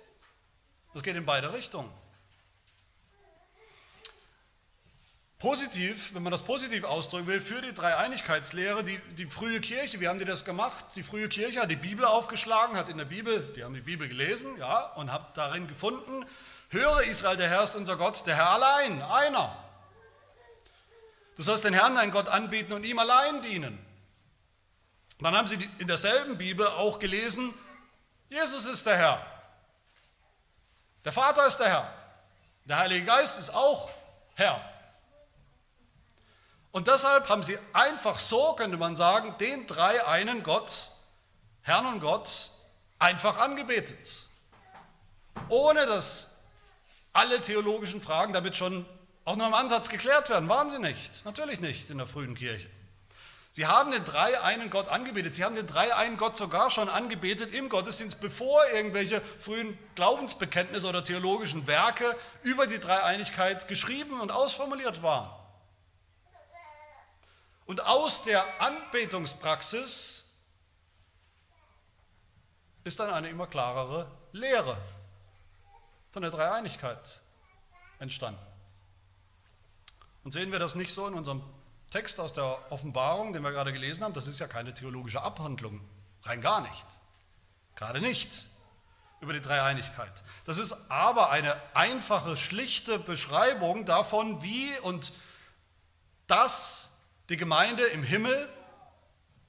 Das 0.94 1.02
geht 1.02 1.16
in 1.16 1.26
beide 1.26 1.52
Richtungen. 1.52 1.92
Positiv, 5.44 6.16
wenn 6.16 6.24
man 6.24 6.32
das 6.32 6.42
positiv 6.42 6.86
ausdrücken 6.86 7.28
will, 7.28 7.42
für 7.42 7.62
die 7.62 7.74
Dreieinigkeitslehre, 7.74 8.82
die, 8.82 8.98
die 9.18 9.26
frühe 9.26 9.60
Kirche, 9.60 10.00
wie 10.00 10.08
haben 10.08 10.18
die 10.18 10.24
das 10.24 10.46
gemacht? 10.46 10.86
Die 10.96 11.04
frühe 11.04 11.28
Kirche 11.28 11.60
hat 11.60 11.70
die 11.70 11.76
Bibel 11.76 12.06
aufgeschlagen, 12.06 12.78
hat 12.78 12.88
in 12.88 12.98
der 12.98 13.04
Bibel, 13.04 13.42
die 13.54 13.66
haben 13.66 13.74
die 13.74 13.82
Bibel 13.82 14.08
gelesen, 14.08 14.58
ja, 14.58 14.94
und 14.94 15.12
hat 15.12 15.36
darin 15.36 15.68
gefunden, 15.68 16.26
höre 16.70 17.04
Israel, 17.04 17.36
der 17.36 17.50
Herr 17.50 17.64
ist 17.64 17.76
unser 17.76 17.98
Gott, 17.98 18.26
der 18.26 18.38
Herr 18.38 18.52
allein, 18.52 19.02
einer. 19.02 19.54
Du 21.36 21.44
sollst 21.44 21.66
den 21.66 21.74
Herrn, 21.74 21.96
dein 21.96 22.12
Gott, 22.12 22.30
anbieten 22.30 22.72
und 22.72 22.86
ihm 22.86 22.98
allein 22.98 23.42
dienen. 23.42 23.86
Dann 25.20 25.36
haben 25.36 25.48
sie 25.48 25.70
in 25.78 25.88
derselben 25.88 26.38
Bibel 26.38 26.66
auch 26.68 27.00
gelesen, 27.00 27.54
Jesus 28.30 28.66
ist 28.66 28.86
der 28.86 28.96
Herr. 28.96 29.26
Der 31.04 31.12
Vater 31.12 31.46
ist 31.46 31.58
der 31.58 31.68
Herr. 31.68 31.94
Der 32.64 32.78
Heilige 32.78 33.06
Geist 33.06 33.38
ist 33.38 33.54
auch 33.54 33.92
Herr. 34.36 34.73
Und 36.74 36.88
deshalb 36.88 37.30
haben 37.30 37.44
sie 37.44 37.58
einfach 37.72 38.18
so, 38.18 38.54
könnte 38.54 38.78
man 38.78 38.96
sagen, 38.96 39.36
den 39.40 39.68
drei 39.68 40.06
einen 40.08 40.42
Gott, 40.42 40.90
Herrn 41.62 41.86
und 41.86 42.00
Gott, 42.00 42.50
einfach 42.98 43.38
angebetet. 43.38 44.26
Ohne 45.50 45.86
dass 45.86 46.42
alle 47.14 47.40
theologischen 47.42 48.02
Fragen 48.02 48.34
damit 48.34 48.56
schon 48.56 48.88
auch 49.24 49.36
noch 49.36 49.46
im 49.46 49.54
Ansatz 49.54 49.88
geklärt 49.88 50.32
werden. 50.32 50.50
Waren 50.50 50.72
sie 50.72 50.80
nicht. 50.80 51.24
Natürlich 51.26 51.62
nicht 51.62 51.92
in 51.92 52.00
der 52.00 52.08
frühen 52.08 52.34
Kirche. 52.34 52.68
Sie 53.52 53.68
haben 53.68 53.92
den 53.92 54.04
drei 54.04 54.42
einen 54.42 54.72
Gott 54.72 54.88
angebetet. 54.88 55.36
Sie 55.36 55.44
haben 55.44 55.54
den 55.54 55.68
drei 55.68 55.96
einen 55.96 56.18
Gott 56.18 56.36
sogar 56.36 56.72
schon 56.72 56.90
angebetet 56.90 57.54
im 57.54 57.70
Gottesdienst, 57.70 58.20
bevor 58.20 58.66
irgendwelche 58.74 59.22
frühen 59.22 59.78
Glaubensbekenntnisse 59.94 60.88
oder 60.88 61.04
theologischen 61.04 61.68
Werke 61.68 62.18
über 62.42 62.66
die 62.66 62.80
Dreieinigkeit 62.80 63.68
geschrieben 63.68 64.20
und 64.20 64.32
ausformuliert 64.32 65.04
waren. 65.04 65.30
Und 67.66 67.86
aus 67.86 68.24
der 68.24 68.44
Anbetungspraxis 68.62 70.36
ist 72.84 73.00
dann 73.00 73.12
eine 73.12 73.30
immer 73.30 73.48
klarere 73.48 74.12
Lehre 74.32 74.78
von 76.12 76.22
der 76.22 76.32
Dreieinigkeit 76.32 77.22
entstanden. 78.00 78.46
Und 80.24 80.32
sehen 80.32 80.52
wir 80.52 80.60
das 80.60 80.76
nicht 80.76 80.94
so 80.94 81.08
in 81.08 81.14
unserem 81.14 81.42
Text 81.90 82.20
aus 82.20 82.34
der 82.34 82.72
Offenbarung, 82.72 83.34
den 83.34 83.44
wir 83.44 83.52
gerade 83.52 83.72
gelesen 83.74 84.04
haben? 84.04 84.14
Das 84.14 84.28
ist 84.28 84.40
ja 84.40 84.48
keine 84.48 84.74
theologische 84.74 85.22
Abhandlung, 85.22 85.82
rein 86.24 86.42
gar 86.42 86.62
nicht. 86.62 86.86
Gerade 87.76 88.02
nicht 88.02 88.46
über 89.22 89.34
die 89.34 89.42
Dreieinigkeit. 89.42 90.24
Das 90.46 90.58
ist 90.58 90.92
aber 90.92 91.32
eine 91.32 91.56
einfache, 91.74 92.36
schlichte 92.36 93.00
Beschreibung 93.00 93.86
davon, 93.86 94.44
wie 94.44 94.78
und 94.80 95.14
das 96.28 96.93
die 97.30 97.38
Gemeinde 97.38 97.84
im 97.86 98.04
Himmel 98.04 98.50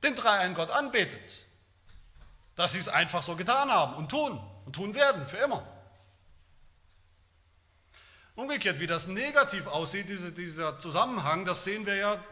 den 0.03 0.15
dreieinen 0.15 0.55
Gott 0.55 0.71
anbetet. 0.71 1.45
Dass 2.55 2.73
sie 2.73 2.79
es 2.79 2.89
einfach 2.89 3.23
so 3.23 3.37
getan 3.37 3.71
haben 3.71 3.95
und 3.95 4.11
tun 4.11 4.41
und 4.65 4.77
tun 4.77 4.95
werden 4.95 5.27
für 5.27 5.39
immer. 5.39 5.67
Umgekehrt, 8.37 8.81
wie 8.81 8.87
das 8.87 9.07
negativ 9.07 9.67
aussieht, 9.67 10.09
diese, 10.09 10.33
dieser 10.33 10.79
Zusammenhang, 10.79 11.45
das 11.45 11.65
sehen 11.65 11.87
wir 11.87 11.95
ja 11.95 12.25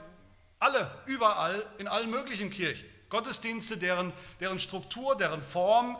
alle, 0.58 0.90
überall, 1.06 1.64
in 1.78 1.88
allen 1.88 2.10
möglichen 2.10 2.50
Kirchen. 2.50 2.88
Gottesdienste, 3.08 3.76
deren, 3.76 4.12
deren 4.40 4.58
Struktur, 4.58 5.16
deren 5.16 5.42
Form, 5.42 5.96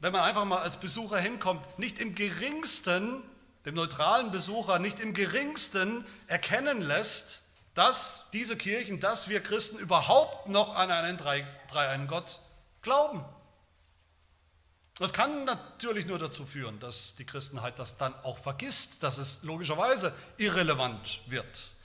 wenn 0.00 0.12
man 0.12 0.22
einfach 0.22 0.44
mal 0.44 0.58
als 0.58 0.78
Besucher 0.78 1.18
hinkommt, 1.18 1.78
nicht 1.78 2.00
im 2.00 2.14
geringsten, 2.14 3.22
dem 3.64 3.74
neutralen 3.74 4.30
Besucher, 4.30 4.78
nicht 4.78 5.00
im 5.00 5.14
geringsten 5.14 6.04
erkennen 6.26 6.80
lässt, 6.80 7.47
dass 7.78 8.28
diese 8.32 8.56
Kirchen, 8.56 8.98
dass 8.98 9.28
wir 9.28 9.40
Christen 9.40 9.78
überhaupt 9.78 10.48
noch 10.48 10.74
an 10.74 10.90
einen 10.90 11.16
dreieinen 11.16 12.08
Gott 12.08 12.40
glauben. 12.82 13.24
Das 14.98 15.12
kann 15.12 15.44
natürlich 15.44 16.04
nur 16.04 16.18
dazu 16.18 16.44
führen, 16.44 16.80
dass 16.80 17.14
die 17.14 17.24
Christenheit 17.24 17.78
das 17.78 17.96
dann 17.96 18.12
auch 18.24 18.36
vergisst, 18.36 19.04
dass 19.04 19.16
es 19.16 19.44
logischerweise 19.44 20.12
irrelevant 20.38 21.20
wird, 21.26 21.76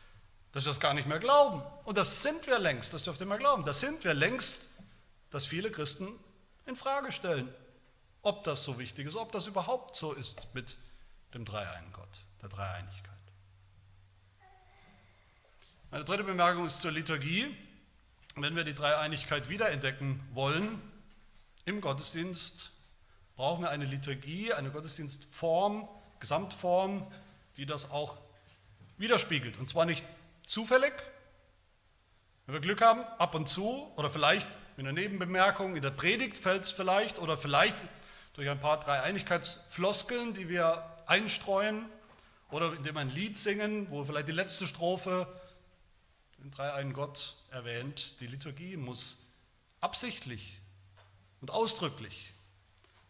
dass 0.51 0.65
wir 0.65 0.71
das 0.71 0.79
gar 0.79 0.95
nicht 0.95 1.07
mehr 1.07 1.19
glauben. 1.19 1.61
Und 1.83 1.95
das 1.95 2.23
sind 2.23 2.47
wir 2.47 2.57
längst, 2.57 2.91
das 2.91 3.03
dürft 3.03 3.21
ihr 3.21 3.27
mal 3.27 3.37
glauben, 3.37 3.63
das 3.63 3.79
sind 3.79 4.03
wir 4.03 4.15
längst, 4.15 4.71
dass 5.29 5.45
viele 5.45 5.69
Christen 5.69 6.07
in 6.65 6.75
Frage 6.75 7.11
stellen, 7.11 7.53
ob 8.23 8.43
das 8.45 8.63
so 8.63 8.79
wichtig 8.79 9.05
ist, 9.05 9.15
ob 9.15 9.31
das 9.31 9.45
überhaupt 9.45 9.95
so 9.95 10.13
ist 10.13 10.55
mit 10.55 10.75
dem 11.35 11.45
dreieinen 11.45 11.93
Gott, 11.93 12.19
der 12.41 12.49
Dreieinigkeit. 12.49 13.12
Meine 15.93 16.05
dritte 16.05 16.23
Bemerkung 16.23 16.65
ist 16.65 16.81
zur 16.81 16.91
Liturgie. 16.91 17.55
Wenn 18.35 18.55
wir 18.55 18.63
die 18.63 18.73
Dreieinigkeit 18.73 19.47
wiederentdecken 19.47 20.19
wollen 20.33 20.81
im 21.65 21.81
Gottesdienst, 21.81 22.71
brauchen 23.35 23.61
wir 23.61 23.69
eine 23.69 23.85
Liturgie, 23.85 24.51
eine 24.53 24.71
Gottesdienstform, 24.71 25.87
Gesamtform, 26.19 27.07
die 27.57 27.67
das 27.67 27.91
auch 27.91 28.17
widerspiegelt. 28.97 29.59
Und 29.59 29.69
zwar 29.69 29.85
nicht 29.85 30.03
zufällig, 30.47 30.93
wenn 32.47 32.53
wir 32.53 32.61
Glück 32.61 32.81
haben, 32.81 33.03
ab 33.19 33.35
und 33.35 33.47
zu 33.47 33.93
oder 33.95 34.09
vielleicht 34.09 34.47
in 34.77 34.87
einer 34.87 34.99
Nebenbemerkung, 34.99 35.75
in 35.75 35.83
der 35.83 35.91
Predigt 35.91 36.39
fällt 36.39 36.63
es 36.63 36.71
vielleicht 36.71 37.19
oder 37.19 37.37
vielleicht 37.37 37.77
durch 38.33 38.49
ein 38.49 38.59
paar 38.59 38.79
Dreieinigkeitsfloskeln, 38.79 40.33
die 40.33 40.49
wir 40.49 40.89
einstreuen 41.05 41.85
oder 42.49 42.73
indem 42.73 42.95
wir 42.95 43.01
ein 43.01 43.11
Lied 43.11 43.37
singen, 43.37 43.85
wo 43.91 44.03
vielleicht 44.03 44.27
die 44.27 44.31
letzte 44.31 44.65
Strophe 44.65 45.27
den 46.43 46.51
dreieinen 46.51 46.93
Gott 46.93 47.37
erwähnt. 47.51 48.15
Die 48.19 48.27
Liturgie 48.27 48.75
muss 48.75 49.17
absichtlich 49.79 50.59
und 51.41 51.51
ausdrücklich 51.51 52.33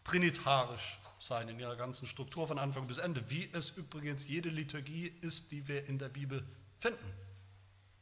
trinitarisch 0.04 1.00
sein 1.18 1.48
in 1.48 1.58
ihrer 1.58 1.76
ganzen 1.76 2.06
Struktur 2.06 2.46
von 2.46 2.58
Anfang 2.58 2.86
bis 2.86 2.98
Ende, 2.98 3.28
wie 3.30 3.48
es 3.52 3.70
übrigens 3.70 4.28
jede 4.28 4.50
Liturgie 4.50 5.12
ist, 5.22 5.50
die 5.50 5.66
wir 5.66 5.86
in 5.86 5.98
der 5.98 6.08
Bibel 6.10 6.46
finden, 6.78 7.12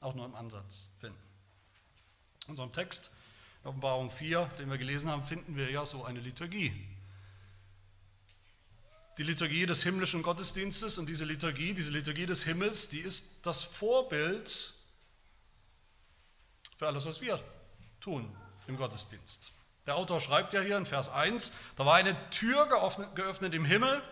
auch 0.01 0.15
nur 0.15 0.27
im 0.27 0.35
Ansatz 0.35 0.91
finden. 1.01 1.19
In 2.45 2.51
unserem 2.51 2.73
Text, 2.73 3.11
in 3.63 3.69
Offenbarung 3.69 4.11
4, 4.11 4.47
den 4.59 4.69
wir 4.69 4.79
gelesen 4.79 5.11
haben, 5.11 5.23
finden 5.23 5.57
wir 5.57 5.71
ja 5.71 5.87
so 5.87 6.05
eine 6.05 6.21
Liturgie. 6.21 6.73
Die 9.17 9.23
Liturgie 9.23 9.67
des 9.67 9.83
himmlischen 9.83 10.23
Gottesdienstes 10.23 10.99
und 10.99 11.09
diese 11.09 11.25
Liturgie, 11.25 11.73
diese 11.73 11.91
Liturgie 11.91 12.27
des 12.27 12.43
Himmels, 12.43 12.89
die 12.89 13.01
ist 13.01 13.47
das 13.47 13.63
Vorbild 13.63 14.75
für 16.83 16.89
alles, 16.89 17.07
was 17.07 17.21
wir 17.21 17.39
tun 18.01 18.29
im 18.67 18.77
Gottesdienst. 18.77 19.53
Der 19.87 19.95
Autor 19.95 20.19
schreibt 20.19 20.53
ja 20.53 20.61
hier 20.61 20.77
in 20.77 20.85
Vers 20.85 21.11
1, 21.11 21.53
da 21.77 21.87
war 21.87 21.95
eine 21.95 22.17
Tür 22.31 22.67
geöffnet, 22.67 23.15
geöffnet 23.15 23.55
im 23.55 23.65
Himmel, 23.65 24.03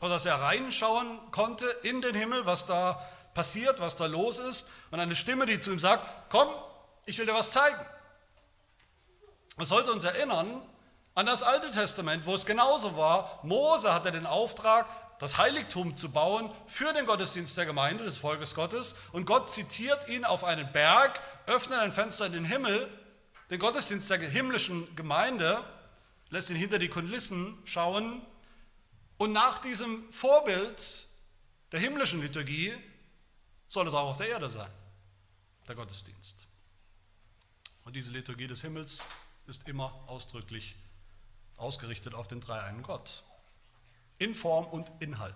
sodass 0.00 0.26
er 0.26 0.40
reinschauen 0.40 1.20
konnte 1.30 1.66
in 1.84 2.02
den 2.02 2.16
Himmel, 2.16 2.46
was 2.46 2.66
da 2.66 3.00
passiert, 3.32 3.78
was 3.78 3.94
da 3.94 4.06
los 4.06 4.40
ist. 4.40 4.72
Und 4.90 4.98
eine 4.98 5.14
Stimme, 5.14 5.46
die 5.46 5.60
zu 5.60 5.70
ihm 5.70 5.78
sagt, 5.78 6.04
komm, 6.30 6.48
ich 7.06 7.16
will 7.16 7.26
dir 7.26 7.34
was 7.34 7.52
zeigen. 7.52 7.78
Das 9.56 9.68
sollte 9.68 9.92
uns 9.92 10.02
erinnern 10.02 10.62
an 11.14 11.26
das 11.26 11.44
Alte 11.44 11.70
Testament, 11.70 12.26
wo 12.26 12.34
es 12.34 12.44
genauso 12.44 12.96
war. 12.96 13.38
Mose 13.44 13.94
hatte 13.94 14.10
den 14.10 14.26
Auftrag, 14.26 14.86
das 15.24 15.38
Heiligtum 15.38 15.96
zu 15.96 16.12
bauen 16.12 16.52
für 16.66 16.92
den 16.92 17.06
Gottesdienst 17.06 17.56
der 17.56 17.64
Gemeinde, 17.64 18.04
des 18.04 18.18
Volkes 18.18 18.54
Gottes. 18.54 18.94
Und 19.10 19.24
Gott 19.24 19.50
zitiert 19.50 20.06
ihn 20.06 20.26
auf 20.26 20.44
einen 20.44 20.70
Berg, 20.70 21.18
öffnet 21.46 21.78
ein 21.78 21.94
Fenster 21.94 22.26
in 22.26 22.32
den 22.32 22.44
Himmel, 22.44 22.90
den 23.48 23.58
Gottesdienst 23.58 24.10
der 24.10 24.18
himmlischen 24.18 24.94
Gemeinde, 24.96 25.64
lässt 26.28 26.50
ihn 26.50 26.56
hinter 26.56 26.78
die 26.78 26.90
Kulissen 26.90 27.56
schauen. 27.64 28.20
Und 29.16 29.32
nach 29.32 29.60
diesem 29.60 30.12
Vorbild 30.12 31.08
der 31.72 31.80
himmlischen 31.80 32.20
Liturgie 32.20 32.74
soll 33.66 33.86
es 33.86 33.94
auch 33.94 34.10
auf 34.10 34.18
der 34.18 34.28
Erde 34.28 34.50
sein, 34.50 34.70
der 35.66 35.74
Gottesdienst. 35.74 36.46
Und 37.86 37.96
diese 37.96 38.10
Liturgie 38.10 38.46
des 38.46 38.60
Himmels 38.60 39.06
ist 39.46 39.68
immer 39.68 40.04
ausdrücklich 40.06 40.76
ausgerichtet 41.56 42.12
auf 42.12 42.28
den 42.28 42.42
dreieinen 42.42 42.82
Gott. 42.82 43.24
In 44.18 44.34
Form 44.34 44.66
und 44.66 44.90
Inhalt. 45.00 45.34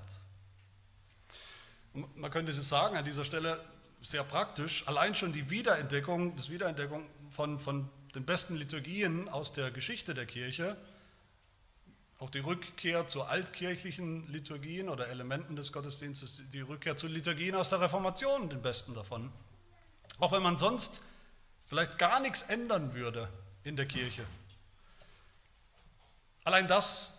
Man 1.92 2.30
könnte 2.30 2.52
es 2.52 2.68
sagen 2.68 2.97
an 2.97 3.04
dieser 3.04 3.25
Stelle 3.25 3.64
sehr 4.02 4.23
praktisch, 4.23 4.87
allein 4.87 5.14
schon 5.14 5.32
die 5.32 5.50
Wiederentdeckung, 5.50 6.37
das 6.37 6.50
Wiederentdeckung 6.50 7.08
von, 7.30 7.58
von 7.58 7.88
den 8.14 8.25
besten 8.25 8.56
Liturgien 8.56 9.28
aus 9.28 9.52
der 9.52 9.70
Geschichte 9.70 10.14
der 10.14 10.26
Kirche, 10.26 10.76
auch 12.18 12.30
die 12.30 12.40
Rückkehr 12.40 13.06
zu 13.06 13.23
altkirchlichen 13.23 14.30
Liturgien 14.32 14.88
oder 14.88 15.08
Elementen 15.08 15.54
des 15.54 15.73
Gottesdienstes, 15.73 16.42
die 16.52 16.61
Rückkehr 16.61 16.97
zu 16.97 17.06
Liturgien 17.06 17.54
aus 17.54 17.70
der 17.70 17.80
Reformation, 17.80 18.50
den 18.50 18.61
besten 18.61 18.94
davon. 18.94 19.32
Auch 20.18 20.32
wenn 20.32 20.42
man 20.42 20.58
sonst 20.58 21.02
vielleicht 21.66 21.99
gar 21.99 22.20
nichts 22.20 22.42
ändern 22.42 22.94
würde 22.94 23.28
in 23.62 23.76
der 23.76 23.87
Kirche. 23.87 24.25
Allein 26.42 26.66
das 26.66 27.18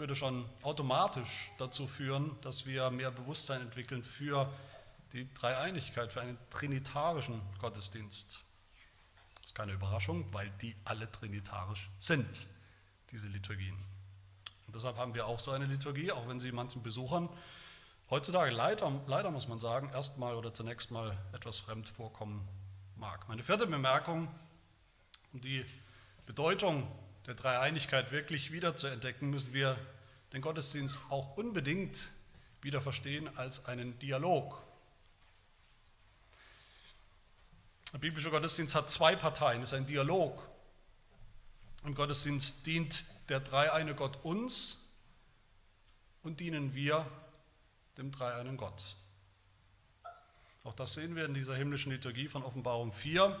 würde 0.00 0.16
schon 0.16 0.44
automatisch 0.62 1.52
dazu 1.58 1.86
führen, 1.86 2.36
dass 2.40 2.66
wir 2.66 2.90
mehr 2.90 3.10
Bewusstsein 3.10 3.60
entwickeln 3.60 4.02
für 4.02 4.52
die 5.12 5.32
Dreieinigkeit, 5.34 6.10
für 6.10 6.22
einen 6.22 6.38
trinitarischen 6.48 7.40
Gottesdienst. 7.58 8.40
Das 9.36 9.46
ist 9.46 9.54
keine 9.54 9.72
Überraschung, 9.72 10.24
weil 10.32 10.50
die 10.62 10.74
alle 10.84 11.10
trinitarisch 11.12 11.90
sind, 11.98 12.46
diese 13.12 13.28
Liturgien. 13.28 13.76
Und 14.66 14.74
deshalb 14.74 14.96
haben 14.96 15.14
wir 15.14 15.26
auch 15.26 15.38
so 15.38 15.50
eine 15.50 15.66
Liturgie, 15.66 16.10
auch 16.12 16.26
wenn 16.26 16.40
sie 16.40 16.50
manchen 16.50 16.82
Besuchern 16.82 17.28
heutzutage 18.08 18.50
leider, 18.50 18.90
leider 19.06 19.30
muss 19.30 19.48
man 19.48 19.60
sagen, 19.60 19.90
erstmal 19.92 20.34
oder 20.34 20.54
zunächst 20.54 20.90
mal 20.90 21.16
etwas 21.32 21.58
fremd 21.58 21.88
vorkommen 21.88 22.48
mag. 22.96 23.28
Meine 23.28 23.42
vierte 23.42 23.66
Bemerkung, 23.66 24.28
um 25.32 25.40
die 25.40 25.64
Bedeutung 26.24 26.86
der 27.30 27.36
Dreieinigkeit 27.36 28.10
wirklich 28.10 28.50
wieder 28.50 28.74
zu 28.74 28.88
entdecken, 28.88 29.30
müssen 29.30 29.54
wir 29.54 29.78
den 30.32 30.42
Gottesdienst 30.42 30.98
auch 31.10 31.36
unbedingt 31.36 32.10
wieder 32.60 32.80
verstehen 32.80 33.30
als 33.38 33.66
einen 33.66 33.96
Dialog. 34.00 34.60
Der 37.92 37.98
biblische 37.98 38.30
Gottesdienst 38.30 38.74
hat 38.74 38.90
zwei 38.90 39.14
Parteien, 39.14 39.62
ist 39.62 39.74
ein 39.74 39.86
Dialog. 39.86 40.44
Im 41.84 41.94
Gottesdienst 41.94 42.66
dient 42.66 43.04
der 43.28 43.38
dreieine 43.38 43.94
Gott 43.94 44.18
uns 44.24 44.92
und 46.24 46.40
dienen 46.40 46.74
wir 46.74 47.06
dem 47.96 48.10
dreieinen 48.10 48.56
Gott. 48.56 48.96
Auch 50.64 50.74
das 50.74 50.94
sehen 50.94 51.14
wir 51.14 51.26
in 51.26 51.34
dieser 51.34 51.54
himmlischen 51.54 51.92
Liturgie 51.92 52.26
von 52.26 52.42
Offenbarung 52.42 52.92
4. 52.92 53.38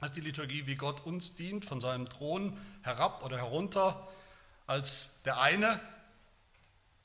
Das 0.00 0.10
ist 0.10 0.16
die 0.16 0.20
Liturgie, 0.20 0.66
wie 0.66 0.76
Gott 0.76 1.04
uns 1.04 1.34
dient, 1.34 1.64
von 1.64 1.80
seinem 1.80 2.08
Thron 2.08 2.56
herab 2.82 3.24
oder 3.24 3.36
herunter, 3.36 4.08
als 4.66 5.20
der 5.24 5.40
eine 5.40 5.80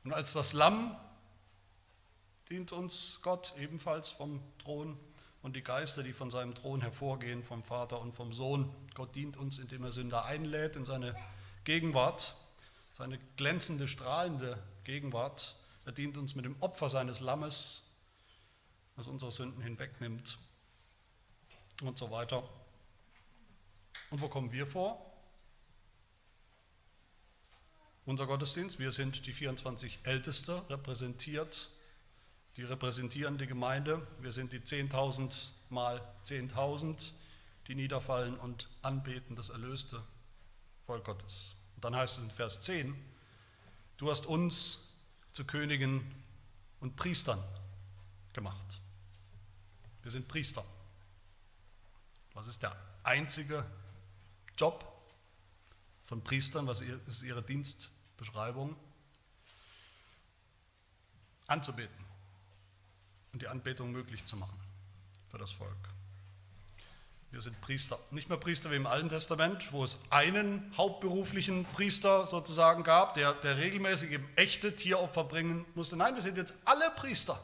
und 0.03 0.13
als 0.13 0.33
das 0.33 0.53
Lamm 0.53 0.95
dient 2.49 2.71
uns 2.71 3.19
Gott 3.23 3.53
ebenfalls 3.57 4.11
vom 4.11 4.41
Thron 4.59 4.99
und 5.41 5.55
die 5.55 5.63
Geister, 5.63 6.03
die 6.03 6.13
von 6.13 6.29
seinem 6.29 6.53
Thron 6.53 6.81
hervorgehen, 6.81 7.43
vom 7.43 7.63
Vater 7.63 7.99
und 7.99 8.13
vom 8.13 8.31
Sohn. 8.31 8.73
Gott 8.93 9.15
dient 9.15 9.37
uns, 9.37 9.57
indem 9.57 9.83
er 9.83 9.91
Sünder 9.91 10.25
einlädt 10.25 10.75
in 10.75 10.85
seine 10.85 11.15
Gegenwart, 11.63 12.35
seine 12.91 13.17
glänzende, 13.37 13.87
strahlende 13.87 14.61
Gegenwart. 14.83 15.55
Er 15.85 15.93
dient 15.93 16.15
uns 16.17 16.35
mit 16.35 16.45
dem 16.45 16.55
Opfer 16.61 16.89
seines 16.89 17.19
Lammes 17.21 17.89
das 18.95 19.07
unsere 19.07 19.31
Sünden 19.31 19.63
hinwegnimmt 19.63 20.37
und 21.81 21.97
so 21.97 22.11
weiter. 22.11 22.47
Und 24.13 24.21
wo 24.21 24.29
kommen 24.29 24.51
wir 24.51 24.67
vor? 24.67 25.03
Unser 28.05 28.27
Gottesdienst, 28.27 28.77
wir 28.77 28.91
sind 28.91 29.25
die 29.25 29.33
24 29.33 30.01
Älteste, 30.03 30.61
repräsentiert, 30.69 31.71
die 32.55 32.63
repräsentieren 32.63 33.39
die 33.39 33.47
Gemeinde. 33.47 34.05
Wir 34.19 34.31
sind 34.31 34.53
die 34.53 34.59
10.000 34.59 35.53
mal 35.69 35.99
10.000, 36.25 37.13
die 37.65 37.73
niederfallen 37.73 38.37
und 38.37 38.69
anbeten 38.83 39.35
das 39.35 39.49
erlöste 39.49 40.03
Volk 40.85 41.05
Gottes. 41.05 41.55
Und 41.75 41.83
dann 41.83 41.95
heißt 41.95 42.19
es 42.19 42.23
in 42.23 42.29
Vers 42.29 42.61
10, 42.61 42.95
du 43.97 44.11
hast 44.11 44.27
uns 44.27 44.95
zu 45.31 45.43
Königen 45.43 46.05
und 46.81 46.95
Priestern 46.97 47.43
gemacht. 48.31 48.79
Wir 50.03 50.11
sind 50.11 50.27
Priester. 50.27 50.63
Was 52.35 52.45
ist 52.45 52.61
der 52.61 52.77
einzige 53.01 53.65
Job 54.57 54.85
von 56.05 56.23
Priestern? 56.23 56.67
Was 56.67 56.81
ist 56.81 57.23
ihre 57.23 57.41
Dienstbeschreibung? 57.41 58.75
Anzubeten 61.47 62.05
und 63.33 63.41
die 63.41 63.47
Anbetung 63.47 63.91
möglich 63.91 64.25
zu 64.25 64.37
machen 64.37 64.57
für 65.29 65.37
das 65.37 65.51
Volk. 65.51 65.89
Wir 67.31 67.41
sind 67.41 67.59
Priester. 67.61 67.97
Nicht 68.11 68.29
mehr 68.29 68.37
Priester 68.37 68.69
wie 68.69 68.75
im 68.75 68.85
Alten 68.85 69.09
Testament, 69.09 69.73
wo 69.73 69.83
es 69.83 69.97
einen 70.11 70.71
hauptberuflichen 70.77 71.65
Priester 71.65 72.27
sozusagen 72.27 72.83
gab, 72.83 73.15
der, 73.15 73.33
der 73.33 73.57
regelmäßig 73.57 74.11
eben 74.11 74.29
echte 74.35 74.75
Tieropfer 74.75 75.23
bringen 75.23 75.65
musste. 75.73 75.97
Nein, 75.97 76.13
wir 76.13 76.21
sind 76.21 76.37
jetzt 76.37 76.55
alle 76.65 76.91
Priester. 76.91 77.39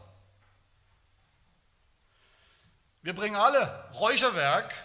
Wir 3.02 3.16
bringen 3.16 3.36
alle 3.36 3.90
Räucherwerk, 3.96 4.76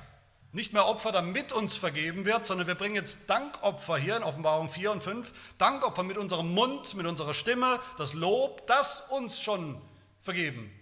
nicht 0.54 0.72
mehr 0.72 0.86
Opfer, 0.86 1.10
damit 1.10 1.52
uns 1.52 1.76
vergeben 1.76 2.24
wird, 2.24 2.46
sondern 2.46 2.68
wir 2.68 2.76
bringen 2.76 2.94
jetzt 2.94 3.28
Dankopfer 3.28 3.98
hier 3.98 4.16
in 4.16 4.22
Offenbarung 4.22 4.68
4 4.68 4.92
und 4.92 5.02
5, 5.02 5.32
Dankopfer 5.58 6.04
mit 6.04 6.16
unserem 6.16 6.54
Mund, 6.54 6.94
mit 6.94 7.06
unserer 7.06 7.34
Stimme, 7.34 7.80
das 7.98 8.14
Lob, 8.14 8.66
das 8.68 9.10
uns 9.10 9.40
schon 9.40 9.80
vergeben 10.22 10.72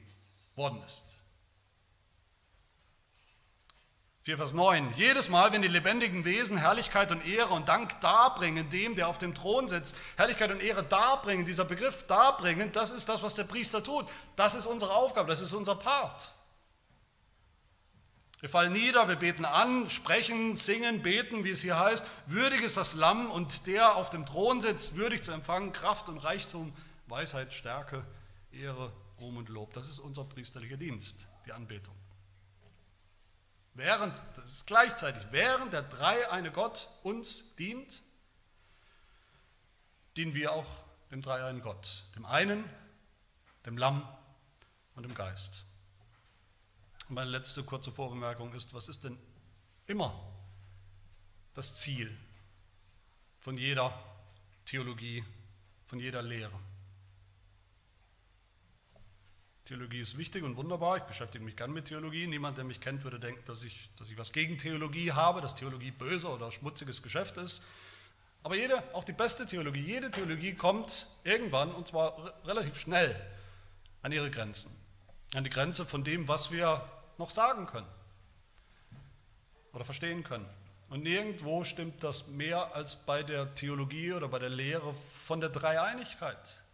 worden 0.56 0.82
ist. 0.86 1.04
4 4.24 4.36
Vers 4.36 4.52
9. 4.52 4.92
Jedes 4.94 5.30
Mal, 5.30 5.52
wenn 5.52 5.62
die 5.62 5.68
lebendigen 5.68 6.24
Wesen 6.26 6.58
Herrlichkeit 6.58 7.10
und 7.10 7.26
Ehre 7.26 7.54
und 7.54 7.66
Dank 7.66 7.98
darbringen, 8.02 8.68
dem, 8.68 8.94
der 8.94 9.08
auf 9.08 9.16
dem 9.16 9.34
Thron 9.34 9.68
sitzt, 9.68 9.96
Herrlichkeit 10.16 10.52
und 10.52 10.62
Ehre 10.62 10.84
darbringen, 10.84 11.46
dieser 11.46 11.64
Begriff 11.64 12.06
darbringen, 12.06 12.70
das 12.72 12.90
ist 12.90 13.08
das, 13.08 13.22
was 13.22 13.34
der 13.36 13.44
Priester 13.44 13.82
tut. 13.82 14.06
Das 14.36 14.54
ist 14.54 14.66
unsere 14.66 14.94
Aufgabe, 14.94 15.30
das 15.30 15.40
ist 15.40 15.54
unser 15.54 15.74
Part. 15.74 16.30
Wir 18.42 18.48
fallen 18.48 18.72
nieder, 18.72 19.06
wir 19.06 19.14
beten 19.14 19.44
an, 19.44 19.88
sprechen, 19.88 20.56
singen, 20.56 21.00
beten, 21.00 21.44
wie 21.44 21.50
es 21.50 21.62
hier 21.62 21.78
heißt. 21.78 22.04
Würdig 22.26 22.62
ist 22.62 22.76
das 22.76 22.94
Lamm 22.94 23.30
und 23.30 23.68
der 23.68 23.94
auf 23.94 24.10
dem 24.10 24.26
Thron 24.26 24.60
sitzt, 24.60 24.96
würdig 24.96 25.22
zu 25.22 25.30
empfangen, 25.30 25.70
Kraft 25.70 26.08
und 26.08 26.18
Reichtum, 26.18 26.74
Weisheit, 27.06 27.52
Stärke, 27.52 28.04
Ehre, 28.50 28.92
Ruhm 29.20 29.36
und 29.36 29.48
Lob. 29.48 29.72
Das 29.74 29.88
ist 29.88 30.00
unser 30.00 30.24
priesterlicher 30.24 30.76
Dienst, 30.76 31.28
die 31.46 31.52
Anbetung. 31.52 31.94
Während, 33.74 34.12
das 34.34 34.50
ist 34.50 34.66
gleichzeitig, 34.66 35.22
während 35.30 35.72
der 35.72 35.82
drei 35.82 36.28
eine 36.28 36.50
Gott 36.50 36.88
uns 37.04 37.54
dient, 37.54 38.02
dienen 40.16 40.34
wir 40.34 40.50
auch 40.50 40.66
dem 41.12 41.22
drei 41.22 41.44
einen 41.44 41.62
Gott, 41.62 42.06
dem 42.16 42.26
einen, 42.26 42.64
dem 43.66 43.78
Lamm 43.78 44.04
und 44.96 45.04
dem 45.04 45.14
Geist. 45.14 45.62
Meine 47.12 47.28
letzte 47.28 47.62
kurze 47.62 47.92
Vorbemerkung 47.92 48.54
ist, 48.54 48.72
was 48.72 48.88
ist 48.88 49.04
denn 49.04 49.18
immer 49.86 50.18
das 51.52 51.74
Ziel 51.74 52.10
von 53.38 53.58
jeder 53.58 53.92
Theologie, 54.64 55.22
von 55.86 56.00
jeder 56.00 56.22
Lehre? 56.22 56.58
Theologie 59.66 60.00
ist 60.00 60.16
wichtig 60.16 60.42
und 60.42 60.56
wunderbar. 60.56 60.96
Ich 60.96 61.02
beschäftige 61.02 61.44
mich 61.44 61.54
gern 61.54 61.74
mit 61.74 61.84
Theologie. 61.84 62.26
Niemand, 62.26 62.56
der 62.56 62.64
mich 62.64 62.80
kennt, 62.80 63.04
würde 63.04 63.20
denken, 63.20 63.44
dass 63.44 63.62
ich, 63.62 63.90
dass 63.98 64.08
ich 64.08 64.16
was 64.16 64.32
gegen 64.32 64.56
Theologie 64.56 65.12
habe, 65.12 65.42
dass 65.42 65.54
Theologie 65.54 65.90
böse 65.90 66.30
oder 66.30 66.50
schmutziges 66.50 67.02
Geschäft 67.02 67.36
ist. 67.36 67.62
Aber 68.42 68.56
jede, 68.56 68.82
auch 68.94 69.04
die 69.04 69.12
beste 69.12 69.44
Theologie, 69.44 69.82
jede 69.82 70.10
Theologie 70.10 70.54
kommt 70.54 71.08
irgendwann, 71.24 71.72
und 71.72 71.88
zwar 71.88 72.32
relativ 72.46 72.80
schnell, 72.80 73.14
an 74.00 74.12
ihre 74.12 74.30
Grenzen. 74.30 74.74
An 75.34 75.44
die 75.44 75.50
Grenze 75.50 75.84
von 75.84 76.04
dem, 76.04 76.26
was 76.26 76.50
wir 76.50 76.82
noch 77.22 77.30
sagen 77.30 77.66
können 77.66 77.86
oder 79.72 79.84
verstehen 79.84 80.24
können. 80.24 80.48
Und 80.90 81.04
nirgendwo 81.04 81.62
stimmt 81.62 82.02
das 82.02 82.26
mehr 82.26 82.74
als 82.74 82.96
bei 83.06 83.22
der 83.22 83.54
Theologie 83.54 84.12
oder 84.12 84.28
bei 84.28 84.40
der 84.40 84.50
Lehre 84.50 84.92
von 84.92 85.40
der 85.40 85.48
Dreieinigkeit. 85.48 86.64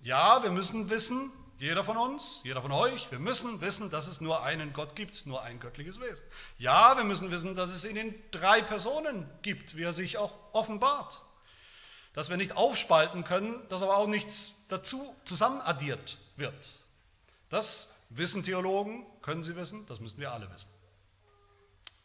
Ja, 0.00 0.42
wir 0.42 0.50
müssen 0.50 0.88
wissen, 0.88 1.30
jeder 1.58 1.84
von 1.84 1.98
uns, 1.98 2.40
jeder 2.42 2.62
von 2.62 2.72
euch, 2.72 3.10
wir 3.10 3.18
müssen 3.18 3.60
wissen, 3.60 3.90
dass 3.90 4.06
es 4.06 4.22
nur 4.22 4.42
einen 4.42 4.72
Gott 4.72 4.96
gibt, 4.96 5.26
nur 5.26 5.42
ein 5.42 5.60
göttliches 5.60 6.00
Wesen. 6.00 6.24
Ja, 6.56 6.96
wir 6.96 7.04
müssen 7.04 7.30
wissen, 7.30 7.54
dass 7.54 7.70
es 7.70 7.84
in 7.84 7.96
den 7.96 8.14
drei 8.30 8.62
Personen 8.62 9.28
gibt, 9.42 9.76
wie 9.76 9.82
er 9.82 9.92
sich 9.92 10.16
auch 10.16 10.34
offenbart. 10.52 11.22
Dass 12.14 12.30
wir 12.30 12.38
nicht 12.38 12.56
aufspalten 12.56 13.24
können, 13.24 13.68
dass 13.68 13.82
aber 13.82 13.98
auch 13.98 14.06
nichts 14.06 14.64
dazu 14.68 15.14
zusammenaddiert 15.24 16.16
wird. 16.36 16.70
Das 17.48 17.97
wissen 18.10 18.42
Theologen, 18.42 19.06
können 19.22 19.42
sie 19.42 19.56
wissen, 19.56 19.86
das 19.86 20.00
müssen 20.00 20.18
wir 20.20 20.32
alle 20.32 20.50
wissen. 20.52 20.70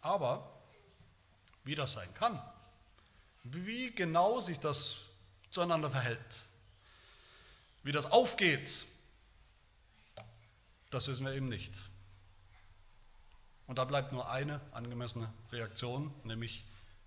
Aber 0.02 0.62
wie 1.64 1.76
das 1.76 1.94
sein 1.94 2.14
kann, 2.14 2.42
wie 3.44 3.92
genau 3.94 4.40
sich 4.40 4.60
das 4.60 5.06
zueinander 5.50 5.90
verhält, 5.90 6.42
wie 7.84 7.92
das 7.92 8.12
aufgeht, 8.12 8.86
das 10.90 11.08
wissen 11.08 11.26
wir 11.26 11.34
eben 11.34 11.50
nicht. 11.50 11.90
Und 13.68 13.78
da 13.78 13.86
bleibt 13.86 14.12
nur 14.12 14.30
eine 14.30 14.62
angemessene 14.72 15.34
Reaktion, 15.52 16.14
nämlich 16.24 16.66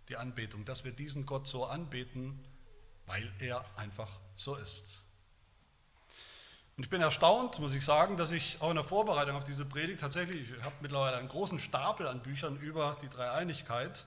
die 0.09 0.17
Anbetung, 0.17 0.65
dass 0.65 0.85
wir 0.85 0.93
diesen 0.93 1.27
Gott 1.27 1.47
so 1.47 1.67
anbeten, 1.67 2.45
weil 3.07 3.33
er 3.39 3.65
einfach 3.77 4.11
so 4.37 4.57
ist. 4.57 5.06
Und 6.77 6.85
ich 6.85 6.91
bin 6.91 7.01
erstaunt, 7.01 7.59
muss 7.59 7.75
ich 7.75 7.85
sagen, 7.85 8.19
dass 8.19 8.33
ich 8.33 8.61
auch 8.61 8.69
in 8.69 8.75
der 8.75 8.85
Vorbereitung 8.85 9.35
auf 9.37 9.45
diese 9.45 9.65
Predigt 9.65 10.01
tatsächlich, 10.01 10.51
ich 10.51 10.63
habe 10.63 10.75
mittlerweile 10.83 11.17
einen 11.17 11.29
großen 11.29 11.59
Stapel 11.59 12.07
an 12.07 12.23
Büchern 12.23 12.59
über 12.59 12.97
die 13.01 13.09
Dreieinigkeit, 13.09 14.05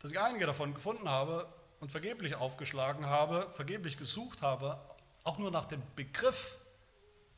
dass 0.00 0.10
ich 0.10 0.20
einige 0.20 0.44
davon 0.44 0.74
gefunden 0.74 1.08
habe 1.08 1.48
und 1.80 1.90
vergeblich 1.90 2.34
aufgeschlagen 2.34 3.06
habe, 3.06 3.48
vergeblich 3.54 3.96
gesucht 3.96 4.42
habe, 4.42 4.78
auch 5.24 5.38
nur 5.38 5.50
nach 5.50 5.64
dem 5.64 5.82
Begriff 5.96 6.58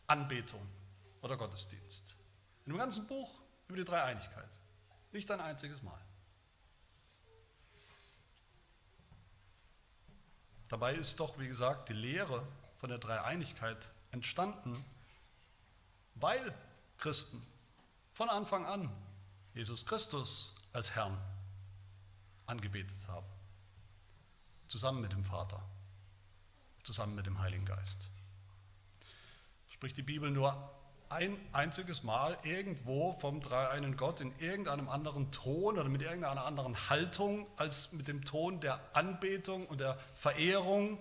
Anbetung 0.08 0.66
oder 1.22 1.36
Gottesdienst. 1.36 2.16
In 2.66 2.72
dem 2.72 2.78
ganzen 2.78 3.06
Buch 3.06 3.32
über 3.68 3.78
die 3.78 3.84
Dreieinigkeit. 3.84 4.48
Nicht 5.12 5.30
ein 5.30 5.40
einziges 5.40 5.80
Mal. 5.82 6.00
Dabei 10.68 10.94
ist 10.94 11.20
doch, 11.20 11.38
wie 11.38 11.46
gesagt, 11.46 11.88
die 11.88 11.94
Lehre 11.94 12.42
von 12.78 12.88
der 12.88 12.98
Dreieinigkeit 12.98 13.92
entstanden, 14.12 14.84
weil 16.14 16.54
Christen 16.98 17.44
von 18.12 18.28
Anfang 18.28 18.66
an 18.66 18.90
Jesus 19.54 19.86
Christus 19.86 20.54
als 20.72 20.94
Herrn 20.94 21.18
angebetet 22.46 22.96
haben. 23.08 23.26
Zusammen 24.66 25.00
mit 25.00 25.12
dem 25.12 25.24
Vater, 25.24 25.62
zusammen 26.82 27.14
mit 27.14 27.26
dem 27.26 27.38
Heiligen 27.38 27.64
Geist. 27.64 28.08
Spricht 29.68 29.96
die 29.96 30.02
Bibel 30.02 30.30
nur 30.30 30.70
ein 31.08 31.36
einziges 31.52 32.04
Mal 32.04 32.38
irgendwo 32.44 33.12
vom 33.14 33.40
dreieinen 33.40 33.96
Gott 33.96 34.20
in 34.20 34.32
irgendeinem 34.38 34.88
anderen 34.88 35.32
Ton 35.32 35.76
oder 35.76 35.88
mit 35.88 36.02
irgendeiner 36.02 36.44
anderen 36.44 36.88
Haltung 36.88 37.48
als 37.56 37.92
mit 37.92 38.06
dem 38.06 38.24
Ton 38.24 38.60
der 38.60 38.80
Anbetung 38.94 39.66
und 39.66 39.80
der 39.80 39.98
Verehrung? 40.14 40.98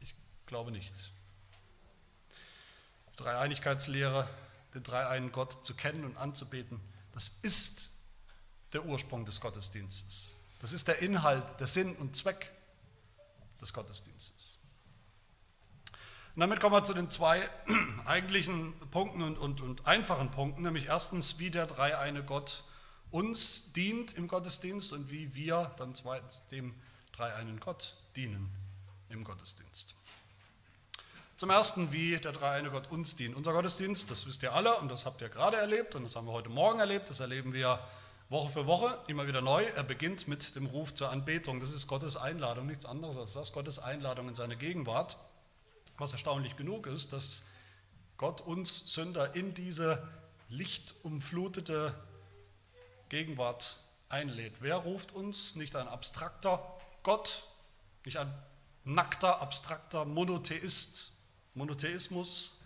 Ich 0.00 0.14
glaube 0.46 0.72
nicht. 0.72 1.12
Dreieinigkeitslehre, 3.16 4.28
den 4.74 4.82
dreieinen 4.82 5.32
Gott 5.32 5.64
zu 5.64 5.74
kennen 5.74 6.04
und 6.04 6.16
anzubeten, 6.16 6.80
das 7.12 7.28
ist 7.42 7.94
der 8.72 8.84
Ursprung 8.84 9.24
des 9.24 9.40
Gottesdienstes. 9.40 10.32
Das 10.60 10.72
ist 10.72 10.88
der 10.88 11.00
Inhalt, 11.00 11.58
der 11.60 11.66
Sinn 11.66 11.94
und 11.96 12.16
Zweck 12.16 12.52
des 13.60 13.72
Gottesdienstes. 13.72 14.58
Und 16.34 16.40
damit 16.40 16.60
kommen 16.60 16.74
wir 16.74 16.84
zu 16.84 16.92
den 16.92 17.08
zwei 17.08 17.48
eigentlichen 18.04 18.74
Punkten 18.90 19.22
und, 19.22 19.38
und, 19.38 19.62
und 19.62 19.86
einfachen 19.86 20.30
Punkten, 20.30 20.62
nämlich 20.62 20.86
erstens, 20.86 21.38
wie 21.38 21.50
der 21.50 21.66
dreieine 21.66 22.22
Gott 22.22 22.64
uns 23.10 23.72
dient 23.72 24.12
im 24.14 24.28
Gottesdienst 24.28 24.92
und 24.92 25.10
wie 25.10 25.34
wir 25.34 25.74
dann 25.78 25.94
zweitens 25.94 26.46
dem 26.48 26.74
dreieinen 27.12 27.58
Gott 27.60 27.96
dienen 28.14 28.50
im 29.08 29.24
Gottesdienst. 29.24 29.95
Zum 31.36 31.50
Ersten, 31.50 31.92
wie 31.92 32.16
der 32.16 32.32
dreieine 32.32 32.70
Gott 32.70 32.90
uns 32.90 33.14
dient. 33.14 33.36
Unser 33.36 33.52
Gottesdienst, 33.52 34.10
das 34.10 34.26
wisst 34.26 34.42
ihr 34.42 34.54
alle 34.54 34.78
und 34.78 34.88
das 34.88 35.04
habt 35.04 35.20
ihr 35.20 35.28
gerade 35.28 35.58
erlebt 35.58 35.94
und 35.94 36.04
das 36.04 36.16
haben 36.16 36.26
wir 36.26 36.32
heute 36.32 36.48
Morgen 36.48 36.80
erlebt, 36.80 37.10
das 37.10 37.20
erleben 37.20 37.52
wir 37.52 37.78
Woche 38.30 38.48
für 38.48 38.66
Woche, 38.66 38.98
immer 39.06 39.26
wieder 39.26 39.42
neu. 39.42 39.64
Er 39.64 39.84
beginnt 39.84 40.28
mit 40.28 40.56
dem 40.56 40.64
Ruf 40.64 40.94
zur 40.94 41.10
Anbetung. 41.10 41.60
Das 41.60 41.72
ist 41.72 41.88
Gottes 41.88 42.16
Einladung, 42.16 42.66
nichts 42.66 42.86
anderes 42.86 43.18
als 43.18 43.34
das, 43.34 43.52
Gottes 43.52 43.78
Einladung 43.78 44.28
in 44.28 44.34
seine 44.34 44.56
Gegenwart. 44.56 45.18
Was 45.98 46.12
erstaunlich 46.12 46.56
genug 46.56 46.86
ist, 46.86 47.12
dass 47.12 47.44
Gott 48.16 48.40
uns 48.40 48.94
Sünder 48.94 49.34
in 49.34 49.52
diese 49.52 50.08
lichtumflutete 50.48 51.94
Gegenwart 53.10 53.76
einlädt. 54.08 54.54
Wer 54.60 54.76
ruft 54.76 55.12
uns? 55.12 55.54
Nicht 55.54 55.76
ein 55.76 55.86
abstrakter 55.86 56.66
Gott, 57.02 57.42
nicht 58.06 58.16
ein 58.16 58.32
nackter, 58.84 59.42
abstrakter 59.42 60.06
Monotheist, 60.06 61.12
Monotheismus, 61.56 62.58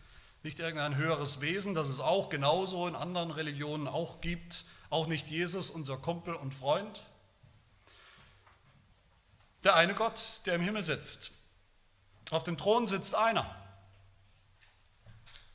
nicht 0.43 0.59
irgendein 0.59 0.97
höheres 0.97 1.41
Wesen, 1.41 1.75
das 1.75 1.89
es 1.89 2.01
auch 2.01 2.29
genauso 2.29 2.87
in 2.87 2.97
anderen 2.97 3.31
Religionen 3.31 3.89
auch 3.89 4.21
gibt, 4.21 4.65
auch 4.91 5.07
nicht 5.07 5.31
Jesus, 5.31 5.71
unser 5.71 5.97
Kumpel 5.97 6.35
und 6.35 6.53
Freund. 6.53 7.03
Der 9.63 9.77
eine 9.77 9.95
Gott, 9.95 10.43
der 10.47 10.57
im 10.57 10.63
Himmel 10.63 10.83
sitzt, 10.83 11.31
auf 12.31 12.43
dem 12.43 12.57
Thron 12.57 12.87
sitzt 12.87 13.15
einer. 13.15 13.55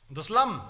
Und 0.08 0.16
das 0.16 0.28
Lamm 0.28 0.62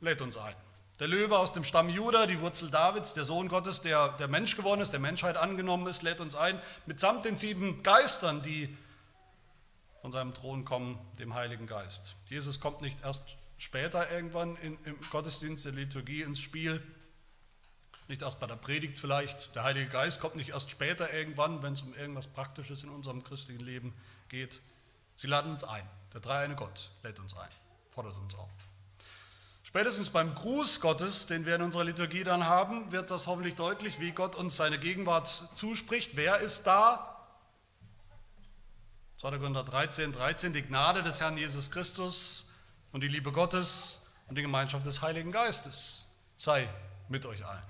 lädt 0.00 0.22
uns 0.22 0.36
ein. 0.36 0.54
Der 1.00 1.08
Löwe 1.08 1.36
aus 1.38 1.52
dem 1.52 1.64
Stamm 1.64 1.88
Juda, 1.88 2.26
die 2.26 2.40
Wurzel 2.40 2.70
Davids, 2.70 3.14
der 3.14 3.24
Sohn 3.24 3.48
Gottes, 3.48 3.80
der 3.80 4.10
der 4.10 4.28
Mensch 4.28 4.54
geworden 4.54 4.80
ist, 4.80 4.92
der 4.92 5.00
Menschheit 5.00 5.36
angenommen 5.36 5.88
ist, 5.88 6.02
lädt 6.02 6.20
uns 6.20 6.36
ein, 6.36 6.60
mitsamt 6.86 7.24
den 7.24 7.36
sieben 7.36 7.82
Geistern, 7.82 8.42
die 8.42 8.76
von 10.04 10.12
seinem 10.12 10.34
Thron 10.34 10.66
kommen, 10.66 10.98
dem 11.18 11.32
Heiligen 11.32 11.66
Geist. 11.66 12.14
Jesus 12.26 12.60
kommt 12.60 12.82
nicht 12.82 13.00
erst 13.00 13.38
später 13.56 14.10
irgendwann 14.10 14.54
in, 14.56 14.76
im 14.84 15.00
Gottesdienst 15.10 15.64
der 15.64 15.72
Liturgie 15.72 16.20
ins 16.20 16.40
Spiel, 16.40 16.82
nicht 18.08 18.20
erst 18.20 18.38
bei 18.38 18.46
der 18.46 18.56
Predigt 18.56 18.98
vielleicht. 18.98 19.56
Der 19.56 19.62
Heilige 19.64 19.88
Geist 19.88 20.20
kommt 20.20 20.36
nicht 20.36 20.50
erst 20.50 20.70
später 20.70 21.10
irgendwann, 21.10 21.62
wenn 21.62 21.72
es 21.72 21.80
um 21.80 21.94
irgendwas 21.94 22.26
Praktisches 22.26 22.82
in 22.82 22.90
unserem 22.90 23.24
christlichen 23.24 23.64
Leben 23.64 23.94
geht. 24.28 24.60
Sie 25.16 25.26
laden 25.26 25.52
uns 25.52 25.64
ein. 25.64 25.88
Der 26.12 26.20
dreieine 26.20 26.54
Gott 26.54 26.90
lädt 27.02 27.18
uns 27.18 27.34
ein, 27.34 27.48
fordert 27.90 28.18
uns 28.18 28.34
auf. 28.34 28.50
Spätestens 29.62 30.10
beim 30.10 30.34
Gruß 30.34 30.82
Gottes, 30.82 31.28
den 31.28 31.46
wir 31.46 31.54
in 31.54 31.62
unserer 31.62 31.84
Liturgie 31.84 32.24
dann 32.24 32.44
haben, 32.44 32.92
wird 32.92 33.10
das 33.10 33.26
hoffentlich 33.26 33.54
deutlich, 33.54 34.00
wie 34.00 34.12
Gott 34.12 34.36
uns 34.36 34.54
seine 34.54 34.78
Gegenwart 34.78 35.28
zuspricht. 35.54 36.10
Wer 36.14 36.40
ist 36.40 36.64
da? 36.64 37.13
2. 39.24 39.38
Korinther 39.38 39.64
13, 39.64 40.12
13, 40.12 40.52
die 40.52 40.60
Gnade 40.60 41.02
des 41.02 41.18
Herrn 41.18 41.38
Jesus 41.38 41.70
Christus 41.70 42.52
und 42.92 43.00
die 43.00 43.08
Liebe 43.08 43.32
Gottes 43.32 44.12
und 44.28 44.36
die 44.36 44.42
Gemeinschaft 44.42 44.84
des 44.84 45.00
Heiligen 45.00 45.32
Geistes 45.32 46.14
sei 46.36 46.68
mit 47.08 47.24
euch 47.24 47.42
allen. 47.42 47.62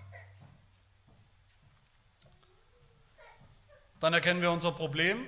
Dann 4.00 4.14
erkennen 4.14 4.42
wir 4.42 4.50
unser 4.50 4.72
Problem, 4.72 5.24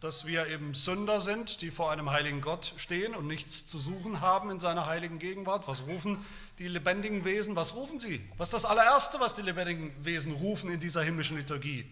dass 0.00 0.24
wir 0.24 0.46
eben 0.46 0.72
Sünder 0.72 1.20
sind, 1.20 1.62
die 1.62 1.72
vor 1.72 1.90
einem 1.90 2.10
heiligen 2.10 2.40
Gott 2.40 2.72
stehen 2.76 3.16
und 3.16 3.26
nichts 3.26 3.66
zu 3.66 3.80
suchen 3.80 4.20
haben 4.20 4.52
in 4.52 4.60
seiner 4.60 4.86
heiligen 4.86 5.18
Gegenwart. 5.18 5.66
Was 5.66 5.88
rufen 5.88 6.24
die 6.60 6.68
lebendigen 6.68 7.24
Wesen? 7.24 7.56
Was 7.56 7.74
rufen 7.74 7.98
sie? 7.98 8.24
Was 8.36 8.50
ist 8.50 8.54
das 8.54 8.66
allererste, 8.66 9.18
was 9.18 9.34
die 9.34 9.42
lebendigen 9.42 9.92
Wesen 10.04 10.32
rufen 10.32 10.70
in 10.70 10.78
dieser 10.78 11.02
himmlischen 11.02 11.36
Liturgie? 11.36 11.90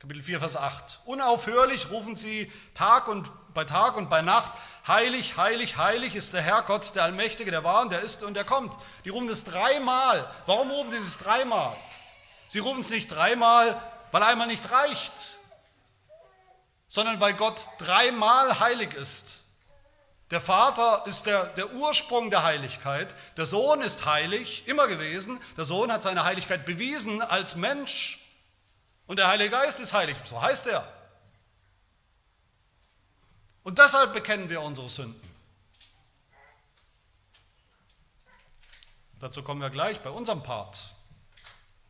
Kapitel 0.00 0.22
4, 0.22 0.38
Vers 0.38 0.56
8. 0.56 1.00
Unaufhörlich 1.06 1.90
rufen 1.90 2.14
sie 2.14 2.52
Tag 2.72 3.08
und 3.08 3.28
bei 3.52 3.64
Tag 3.64 3.96
und 3.96 4.08
bei 4.08 4.22
Nacht, 4.22 4.52
heilig, 4.86 5.36
heilig, 5.36 5.76
heilig 5.76 6.14
ist 6.14 6.34
der 6.34 6.42
Herr 6.42 6.62
Gott, 6.62 6.94
der 6.94 7.02
Allmächtige, 7.02 7.50
der 7.50 7.64
war 7.64 7.82
und 7.82 7.90
der 7.90 8.02
ist 8.02 8.22
und 8.22 8.34
der 8.34 8.44
kommt. 8.44 8.72
Die 9.04 9.08
rufen 9.08 9.26
das 9.26 9.42
dreimal. 9.42 10.32
Warum 10.46 10.70
rufen 10.70 10.92
sie 10.92 10.98
es 10.98 11.18
dreimal? 11.18 11.76
Sie 12.46 12.60
rufen 12.60 12.78
es 12.78 12.90
nicht 12.90 13.08
dreimal, 13.08 13.82
weil 14.12 14.22
einmal 14.22 14.46
nicht 14.46 14.70
reicht, 14.70 15.38
sondern 16.86 17.18
weil 17.18 17.34
Gott 17.34 17.66
dreimal 17.78 18.60
heilig 18.60 18.94
ist. 18.94 19.46
Der 20.30 20.40
Vater 20.40 21.02
ist 21.06 21.26
der, 21.26 21.46
der 21.46 21.72
Ursprung 21.72 22.30
der 22.30 22.44
Heiligkeit, 22.44 23.16
der 23.36 23.46
Sohn 23.46 23.82
ist 23.82 24.06
heilig, 24.06 24.62
immer 24.68 24.86
gewesen, 24.86 25.40
der 25.56 25.64
Sohn 25.64 25.90
hat 25.90 26.04
seine 26.04 26.22
Heiligkeit 26.22 26.64
bewiesen 26.66 27.20
als 27.20 27.56
Mensch 27.56 28.20
und 29.08 29.16
der 29.16 29.26
Heilige 29.26 29.50
Geist 29.50 29.80
ist 29.80 29.92
heilig, 29.92 30.16
so 30.26 30.40
heißt 30.40 30.68
er. 30.68 30.86
Und 33.64 33.78
deshalb 33.78 34.12
bekennen 34.12 34.48
wir 34.48 34.62
unsere 34.62 34.88
Sünden. 34.88 35.20
Dazu 39.18 39.42
kommen 39.42 39.60
wir 39.60 39.70
gleich 39.70 40.00
bei 40.00 40.10
unserem 40.10 40.42
Part. 40.42 40.94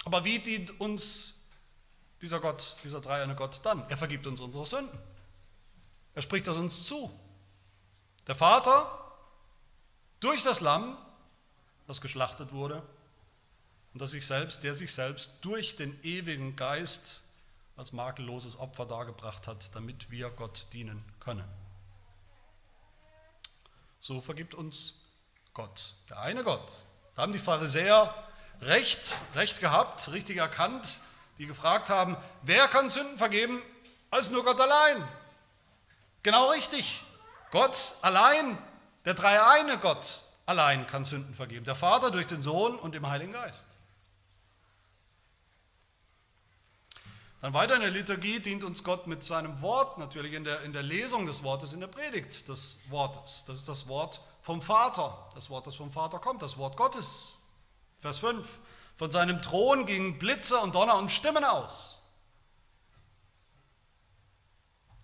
Aber 0.05 0.25
wie 0.25 0.39
dient 0.39 0.81
uns 0.81 1.45
dieser 2.23 2.41
Gott, 2.41 2.77
dieser 2.85 3.01
dreierne 3.01 3.35
Gott 3.35 3.61
dann? 3.65 3.85
Er 3.91 3.99
vergibt 3.99 4.27
uns 4.27 4.41
unsere 4.41 4.65
Sünden. 4.65 4.99
Er 6.15 6.23
spricht 6.23 6.47
das 6.47 6.57
uns 6.57 6.85
zu. 6.85 7.13
Der 8.29 8.35
Vater 8.35 8.91
durch 10.21 10.43
das 10.43 10.61
Lamm, 10.61 10.97
das 11.87 12.01
geschlachtet 12.01 12.53
wurde 12.53 12.83
und 13.99 14.03
das 14.03 14.13
sich 14.13 14.27
selbst, 14.27 14.63
der 14.63 14.75
sich 14.75 14.95
selbst 14.95 15.39
durch 15.41 15.75
den 15.75 15.99
ewigen 16.05 16.55
Geist 16.55 17.25
als 17.77 17.93
makelloses 17.93 18.57
Opfer 18.57 18.87
dargebracht 18.87 19.49
hat, 19.49 19.75
damit 19.75 20.09
wir 20.09 20.31
Gott 20.31 20.69
dienen 20.73 21.05
können. 21.19 21.43
So 24.01 24.21
vergibt 24.21 24.55
uns 24.55 25.11
Gott, 25.53 25.95
der 26.09 26.21
eine 26.21 26.45
Gott. 26.45 26.71
Da 27.17 27.23
haben 27.23 27.33
die 27.33 27.41
Pharisäer 27.41 28.15
recht, 28.61 29.19
recht 29.35 29.59
gehabt, 29.59 30.13
richtig 30.13 30.37
erkannt, 30.37 31.01
die 31.39 31.47
gefragt 31.47 31.91
haben, 31.91 32.17
wer 32.43 32.69
kann 32.69 32.89
Sünden 32.89 33.19
vergeben 33.19 33.61
als 34.13 34.31
nur 34.31 34.45
Gott 34.45 34.61
allein? 34.61 35.09
Genau 36.23 36.51
richtig. 36.51 37.03
Gott 37.51 37.95
allein, 38.03 38.59
der 39.05 39.15
dreieine 39.15 39.77
Gott 39.79 40.25
allein 40.47 40.87
kann 40.87 41.05
Sünden 41.05 41.35
vergeben. 41.35 41.65
Der 41.65 41.75
Vater 41.75 42.13
durch 42.13 42.29
den 42.29 42.43
Sohn 42.43 42.79
und 42.79 42.95
im 42.95 43.09
Heiligen 43.09 43.33
Geist. 43.33 43.78
Dann 47.41 47.55
weiter 47.55 47.77
in 47.77 47.83
der 47.83 47.91
Liturgie 47.91 48.41
dient 48.41 48.65
uns 48.65 48.83
Gott 48.83 49.07
mit 49.07 49.23
seinem 49.23 49.63
Wort, 49.63 49.99
natürlich 49.99 50.33
in 50.33 50.43
der, 50.43 50.63
in 50.63 50.73
der 50.73 50.83
Lesung 50.83 51.25
des 51.25 51.45
Wortes, 51.45 51.73
in 51.73 51.81
der 51.81 51.87
Predigt 51.87 52.49
des 52.49 52.81
Wortes. 52.89 53.45
Das 53.45 53.61
ist 53.61 53.69
das 53.69 53.87
Wort 53.87 54.21
vom 54.43 54.61
Vater, 54.61 55.29
das 55.35 55.49
Wort, 55.49 55.67
das 55.67 55.77
vom 55.77 55.93
Vater 55.93 56.19
kommt, 56.19 56.43
das 56.43 56.59
Wort 56.59 56.77
Gottes. 56.77 57.35
Vers 58.01 58.19
5. 58.19 58.59
Von 58.97 59.11
seinem 59.13 59.41
Thron 59.41 59.87
gingen 59.87 60.19
Blitze 60.19 60.59
und 60.59 60.75
Donner 60.75 60.97
und 60.97 61.13
Stimmen 61.13 61.45
aus. 61.45 62.03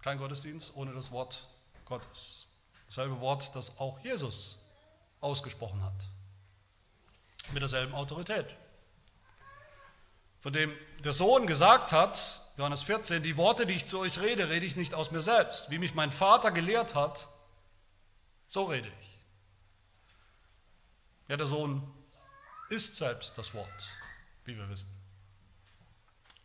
Kein 0.02 0.18
Gottesdienst 0.18 0.74
ohne 0.74 0.92
das 0.92 1.12
Wort 1.12 1.46
Gottes. 1.84 2.48
Dasselbe 2.86 3.20
Wort, 3.20 3.54
das 3.54 3.78
auch 3.78 4.00
Jesus 4.00 4.58
ausgesprochen 5.20 5.82
hat. 5.84 5.94
Mit 7.52 7.62
derselben 7.62 7.94
Autorität. 7.94 8.56
Von 10.44 10.52
dem 10.52 10.76
der 11.02 11.14
Sohn 11.14 11.46
gesagt 11.46 11.92
hat, 11.92 12.42
Johannes 12.58 12.82
14, 12.82 13.22
die 13.22 13.38
Worte, 13.38 13.64
die 13.64 13.72
ich 13.72 13.86
zu 13.86 14.00
euch 14.00 14.20
rede, 14.20 14.50
rede 14.50 14.66
ich 14.66 14.76
nicht 14.76 14.92
aus 14.92 15.10
mir 15.10 15.22
selbst. 15.22 15.70
Wie 15.70 15.78
mich 15.78 15.94
mein 15.94 16.10
Vater 16.10 16.50
gelehrt 16.50 16.94
hat, 16.94 17.28
so 18.46 18.64
rede 18.64 18.92
ich. 19.00 19.18
Ja, 21.28 21.38
der 21.38 21.46
Sohn 21.46 21.82
ist 22.68 22.96
selbst 22.96 23.38
das 23.38 23.54
Wort, 23.54 23.88
wie 24.44 24.54
wir 24.54 24.68
wissen. 24.68 24.90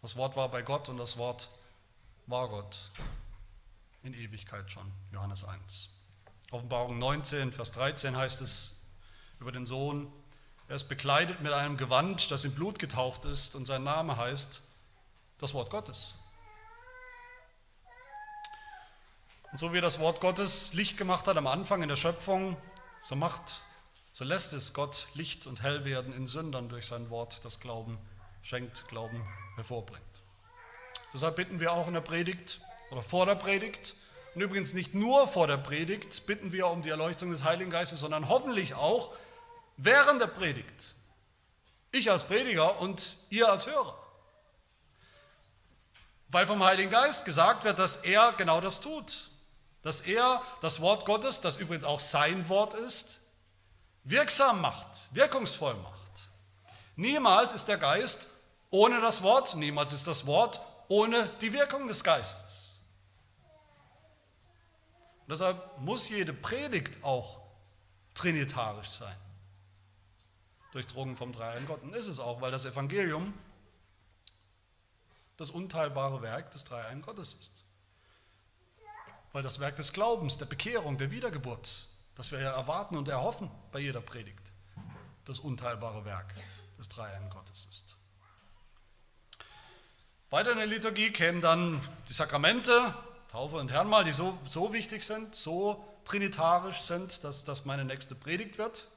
Das 0.01 0.15
Wort 0.15 0.37
war 0.37 0.47
bei 0.47 0.61
Gott 0.61 0.87
und 0.87 0.97
das 0.97 1.17
Wort 1.17 1.49
war 2.25 2.47
Gott 2.47 2.91
in 4.03 4.13
Ewigkeit 4.13 4.71
schon, 4.71 4.89
Johannes 5.11 5.43
1. 5.43 5.89
Offenbarung 6.51 6.99
19, 6.99 7.51
Vers 7.51 7.73
13 7.73 8.15
heißt 8.15 8.39
es 8.39 8.87
über 9.41 9.51
den 9.51 9.65
Sohn, 9.65 10.09
er 10.69 10.75
ist 10.75 10.87
bekleidet 10.87 11.41
mit 11.41 11.51
einem 11.51 11.77
Gewand, 11.77 12.29
das 12.29 12.45
in 12.45 12.53
Blut 12.53 12.77
getaucht 12.77 13.25
ist 13.25 13.55
und 13.55 13.65
sein 13.65 13.83
Name 13.83 14.17
heißt 14.17 14.61
das 15.39 15.55
Wort 15.55 15.71
Gottes. 15.71 16.13
Und 19.51 19.57
so 19.57 19.73
wie 19.73 19.81
das 19.81 19.97
Wort 19.97 20.21
Gottes 20.21 20.75
Licht 20.75 20.97
gemacht 20.97 21.27
hat 21.27 21.37
am 21.37 21.47
Anfang 21.47 21.81
in 21.81 21.89
der 21.89 21.95
Schöpfung, 21.95 22.55
so 23.01 23.15
macht, 23.15 23.65
so 24.13 24.23
lässt 24.23 24.53
es 24.53 24.75
Gott 24.75 25.07
Licht 25.15 25.47
und 25.47 25.63
hell 25.63 25.85
werden 25.85 26.13
in 26.13 26.27
Sündern 26.27 26.69
durch 26.69 26.85
sein 26.85 27.09
Wort, 27.09 27.43
das 27.43 27.59
Glauben 27.59 27.97
schenkt, 28.43 28.87
Glauben 28.87 29.27
hervorbringt. 29.55 30.03
Deshalb 31.15 31.35
bitten 31.35 31.59
wir 31.59 31.73
auch 31.73 31.87
in 31.87 31.95
der 31.95 32.01
Predigt 32.01 32.61
oder 32.91 33.01
vor 33.01 33.25
der 33.25 33.35
Predigt, 33.35 33.95
und 34.35 34.41
übrigens 34.41 34.73
nicht 34.73 34.93
nur 34.93 35.27
vor 35.27 35.47
der 35.47 35.57
Predigt 35.57 36.27
bitten 36.27 36.51
wir 36.51 36.67
um 36.67 36.83
die 36.83 36.89
Erleuchtung 36.89 37.31
des 37.31 37.43
Heiligen 37.43 37.71
Geistes, 37.71 38.01
sondern 38.01 38.29
hoffentlich 38.29 38.75
auch 38.75 39.15
während 39.79 40.21
der 40.21 40.27
Predigt. 40.27 40.95
Ich 41.91 42.11
als 42.11 42.25
Prediger 42.25 42.79
und 42.79 43.17
ihr 43.29 43.49
als 43.49 43.65
Hörer. 43.65 43.97
Weil 46.27 46.45
vom 46.45 46.63
Heiligen 46.63 46.91
Geist 46.91 47.25
gesagt 47.25 47.63
wird, 47.63 47.79
dass 47.79 47.97
er 47.97 48.33
genau 48.33 48.61
das 48.61 48.81
tut. 48.81 49.31
Dass 49.81 50.01
er 50.01 50.43
das 50.61 50.81
Wort 50.81 51.05
Gottes, 51.05 51.41
das 51.41 51.57
übrigens 51.57 51.85
auch 51.85 51.99
sein 51.99 52.49
Wort 52.49 52.73
ist, 52.73 53.21
wirksam 54.03 54.61
macht, 54.61 54.87
wirkungsvoll 55.11 55.73
macht. 55.75 56.11
Niemals 56.95 57.53
ist 57.53 57.67
der 57.67 57.77
Geist 57.77 58.27
ohne 58.69 58.99
das 59.01 59.23
Wort, 59.23 59.55
niemals 59.55 59.93
ist 59.93 60.05
das 60.05 60.27
Wort 60.27 60.61
ohne 60.89 61.27
die 61.41 61.53
Wirkung 61.53 61.87
des 61.87 62.03
Geistes. 62.03 62.81
Und 65.21 65.31
deshalb 65.31 65.79
muss 65.79 66.09
jede 66.09 66.33
Predigt 66.33 67.03
auch 67.03 67.39
trinitarisch 68.13 68.89
sein. 68.89 69.15
Durchdrungen 70.71 71.15
vom 71.15 71.31
Dreiein 71.31 71.65
Gott. 71.67 71.81
Und 71.83 71.95
ist 71.95 72.07
es 72.07 72.19
auch, 72.19 72.41
weil 72.41 72.51
das 72.51 72.65
Evangelium 72.65 73.33
das 75.37 75.51
unteilbare 75.51 76.21
Werk 76.21 76.51
des 76.51 76.65
Dreiein 76.65 77.01
Gottes 77.01 77.33
ist. 77.33 77.63
Weil 79.31 79.41
das 79.41 79.59
Werk 79.59 79.75
des 79.77 79.93
Glaubens, 79.93 80.37
der 80.37 80.45
Bekehrung, 80.45 80.97
der 80.97 81.11
Wiedergeburt, 81.11 81.87
das 82.15 82.31
wir 82.31 82.41
ja 82.41 82.51
erwarten 82.51 82.97
und 82.97 83.07
erhoffen 83.07 83.49
bei 83.71 83.79
jeder 83.79 84.01
Predigt, 84.01 84.51
das 85.25 85.39
unteilbare 85.39 86.03
Werk 86.03 86.33
des 86.77 86.89
Dreiein 86.89 87.29
Gottes 87.29 87.67
ist. 87.69 87.95
Weiter 90.29 90.51
in 90.51 90.57
der 90.57 90.67
Liturgie 90.67 91.11
kämen 91.11 91.41
dann 91.41 91.81
die 92.07 92.13
Sakramente, 92.13 92.93
Taufe 93.29 93.57
und 93.57 93.71
Herrenmal, 93.71 94.03
die 94.03 94.11
so, 94.11 94.37
so 94.47 94.73
wichtig 94.73 95.03
sind, 95.03 95.35
so 95.35 95.83
trinitarisch 96.05 96.81
sind, 96.81 97.23
dass 97.23 97.43
das 97.43 97.65
meine 97.65 97.85
nächste 97.85 98.15
Predigt 98.15 98.57
wird. 98.57 98.87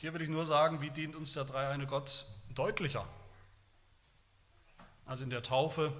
Hier 0.00 0.12
will 0.14 0.22
ich 0.22 0.28
nur 0.28 0.46
sagen, 0.46 0.80
wie 0.80 0.90
dient 0.90 1.14
uns 1.14 1.34
der 1.34 1.44
dreieine 1.44 1.86
Gott 1.86 2.26
deutlicher 2.54 3.06
also 5.10 5.24
in 5.24 5.30
der 5.30 5.42
Taufe, 5.42 5.92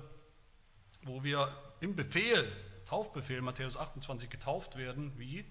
wo 1.03 1.25
wir 1.25 1.53
im 1.81 1.97
Befehl, 1.97 2.51
Taufbefehl 2.87 3.43
Matthäus 3.43 3.77
28 3.77 4.31
getauft 4.31 4.77
werden, 4.77 5.13
wie 5.19 5.45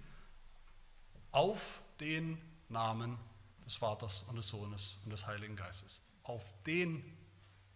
auf 1.33 1.83
den 1.99 2.41
Namen 2.69 3.19
des 3.65 3.75
Vaters 3.75 4.23
und 4.29 4.37
des 4.37 4.47
Sohnes 4.47 4.99
und 5.03 5.11
des 5.11 5.27
Heiligen 5.27 5.57
Geistes. 5.57 6.01
Auf 6.23 6.45
den 6.65 7.03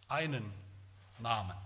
einen 0.07 0.53
Namen 1.19 1.57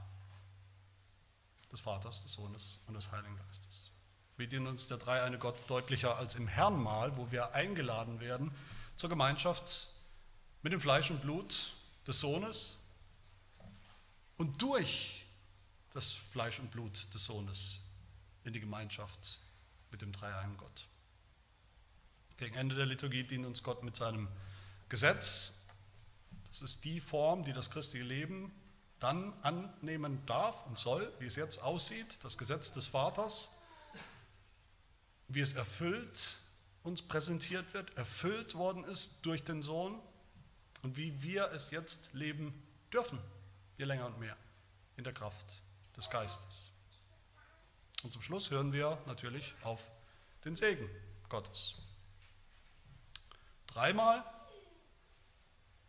des 1.71 1.81
Vaters, 1.81 2.23
des 2.23 2.33
Sohnes 2.33 2.79
und 2.87 2.95
des 2.95 3.11
Heiligen 3.11 3.37
Geistes. 3.45 3.91
Wie 4.37 4.47
dient 4.47 4.67
uns 4.67 4.87
der 4.87 4.97
dreieine 4.97 5.37
Gott 5.37 5.63
deutlicher 5.69 6.17
als 6.17 6.33
im 6.33 6.47
Herrnmahl, 6.47 7.15
wo 7.17 7.31
wir 7.31 7.53
eingeladen 7.53 8.19
werden 8.19 8.51
zur 8.97 9.09
Gemeinschaft 9.09 9.91
mit 10.63 10.73
dem 10.73 10.81
Fleisch 10.81 11.09
und 11.11 11.21
Blut 11.21 11.73
des 12.05 12.19
Sohnes 12.19 12.79
und 14.37 14.61
durch 14.61 15.23
das 15.93 16.11
Fleisch 16.11 16.59
und 16.59 16.71
Blut 16.71 17.13
des 17.13 17.25
Sohnes 17.25 17.83
in 18.43 18.53
die 18.53 18.59
Gemeinschaft 18.59 19.39
mit 19.91 20.01
dem 20.01 20.11
dreieinen 20.11 20.57
Gott. 20.57 20.85
Gegen 22.37 22.55
Ende 22.55 22.75
der 22.75 22.85
Liturgie 22.85 23.23
dient 23.23 23.45
uns 23.45 23.63
Gott 23.63 23.83
mit 23.83 23.95
seinem 23.95 24.27
Gesetz. 24.89 25.65
Das 26.47 26.61
ist 26.61 26.83
die 26.83 26.99
Form, 26.99 27.43
die 27.43 27.53
das 27.53 27.69
christliche 27.69 28.05
Leben 28.05 28.51
dann 28.99 29.33
annehmen 29.43 30.25
darf 30.25 30.65
und 30.65 30.77
soll, 30.77 31.11
wie 31.19 31.25
es 31.25 31.35
jetzt 31.35 31.59
aussieht, 31.61 32.23
das 32.23 32.37
Gesetz 32.37 32.73
des 32.73 32.87
Vaters, 32.87 33.51
wie 35.27 35.39
es 35.39 35.53
erfüllt 35.53 36.37
uns 36.87 37.01
präsentiert 37.01 37.73
wird, 37.73 37.95
erfüllt 37.97 38.55
worden 38.55 38.83
ist 38.83 39.25
durch 39.25 39.43
den 39.43 39.61
Sohn 39.61 39.99
und 40.81 40.97
wie 40.97 41.21
wir 41.21 41.51
es 41.51 41.71
jetzt 41.71 42.13
leben 42.13 42.63
dürfen 42.91 43.19
je 43.77 43.85
länger 43.85 44.07
und 44.07 44.19
mehr, 44.19 44.35
in 44.95 45.03
der 45.03 45.13
Kraft 45.13 45.61
des 45.95 46.09
Geistes. 46.09 46.71
Und 48.03 48.11
zum 48.11 48.21
Schluss 48.21 48.51
hören 48.51 48.73
wir 48.73 49.01
natürlich 49.05 49.53
auf 49.63 49.91
den 50.45 50.55
Segen 50.55 50.89
Gottes. 51.29 51.75
Dreimal 53.67 54.23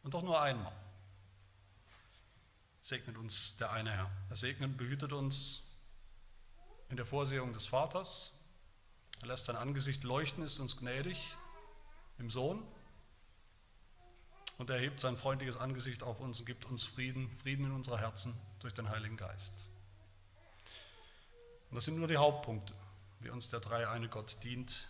und 0.02 0.14
doch 0.14 0.22
nur 0.22 0.40
einmal 0.40 0.72
segnet 2.80 3.16
uns 3.16 3.56
der 3.56 3.70
eine 3.72 3.90
Herr. 3.90 4.10
Er 4.30 4.36
segnet 4.36 4.70
und 4.70 4.76
behütet 4.76 5.12
uns 5.12 5.64
in 6.88 6.96
der 6.96 7.04
Vorsehung 7.04 7.52
des 7.52 7.66
Vaters. 7.66 8.37
Er 9.20 9.28
lässt 9.28 9.46
sein 9.46 9.56
Angesicht 9.56 10.04
leuchten, 10.04 10.44
ist 10.44 10.60
uns 10.60 10.76
gnädig 10.76 11.36
im 12.18 12.30
Sohn 12.30 12.62
und 14.58 14.70
er 14.70 14.78
hebt 14.78 15.00
sein 15.00 15.16
freundliches 15.16 15.56
Angesicht 15.56 16.02
auf 16.02 16.20
uns 16.20 16.40
und 16.40 16.46
gibt 16.46 16.64
uns 16.66 16.84
Frieden, 16.84 17.30
Frieden 17.38 17.66
in 17.66 17.72
unserer 17.72 17.98
Herzen 17.98 18.34
durch 18.60 18.74
den 18.74 18.88
Heiligen 18.88 19.16
Geist. 19.16 19.52
Und 21.70 21.76
das 21.76 21.84
sind 21.84 21.98
nur 21.98 22.08
die 22.08 22.16
Hauptpunkte, 22.16 22.74
wie 23.20 23.30
uns 23.30 23.50
der 23.50 23.60
dreieine 23.60 24.08
Gott 24.08 24.42
dient 24.42 24.88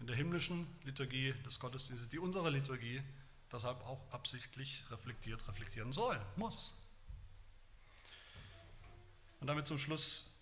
in 0.00 0.06
der 0.06 0.16
himmlischen 0.16 0.66
Liturgie 0.84 1.34
des 1.44 1.60
Gottesdienstes, 1.60 2.08
die 2.08 2.18
unsere 2.18 2.50
Liturgie 2.50 3.02
deshalb 3.52 3.84
auch 3.86 4.00
absichtlich 4.10 4.84
reflektiert, 4.90 5.46
reflektieren 5.46 5.92
soll, 5.92 6.20
muss. 6.36 6.74
Und 9.40 9.46
damit 9.46 9.66
zum 9.66 9.78
Schluss 9.78 10.36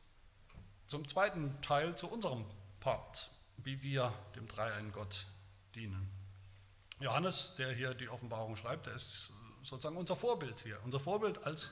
zum 0.87 1.07
zweiten 1.07 1.61
Teil, 1.61 1.97
zu 1.97 2.09
unserem 2.09 2.45
Part. 2.89 3.29
wie 3.59 3.83
wir 3.83 4.15
dem 4.35 4.49
dreieinen 4.49 4.93
Gott 4.93 5.27
dienen. 5.75 6.09
Johannes, 7.01 7.55
der 7.57 7.71
hier 7.71 7.93
die 7.93 8.09
Offenbarung 8.09 8.57
schreibt, 8.57 8.87
der 8.87 8.95
ist 8.95 9.31
sozusagen 9.63 9.99
unser 9.99 10.17
Vorbild 10.17 10.61
hier, 10.61 10.79
unser 10.85 10.99
Vorbild 10.99 11.45
als 11.45 11.71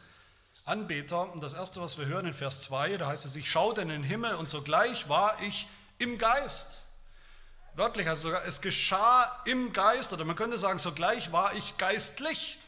Anbeter. 0.66 1.32
Und 1.32 1.42
das 1.42 1.54
Erste, 1.54 1.80
was 1.80 1.96
wir 1.96 2.04
hören 2.04 2.26
in 2.26 2.34
Vers 2.34 2.64
2, 2.64 2.98
da 2.98 3.06
heißt 3.06 3.24
es, 3.24 3.34
ich 3.34 3.50
schaute 3.50 3.80
in 3.80 3.88
den 3.88 4.02
Himmel 4.02 4.34
und 4.34 4.50
sogleich 4.50 5.08
war 5.08 5.40
ich 5.40 5.66
im 5.96 6.18
Geist. 6.18 6.84
Wörtlich, 7.74 8.08
also 8.08 8.28
sogar, 8.28 8.44
es 8.44 8.60
geschah 8.60 9.42
im 9.46 9.72
Geist, 9.72 10.12
oder 10.12 10.26
man 10.26 10.36
könnte 10.36 10.58
sagen, 10.58 10.78
sogleich 10.78 11.32
war 11.32 11.54
ich 11.54 11.78
geistlich. 11.78 12.58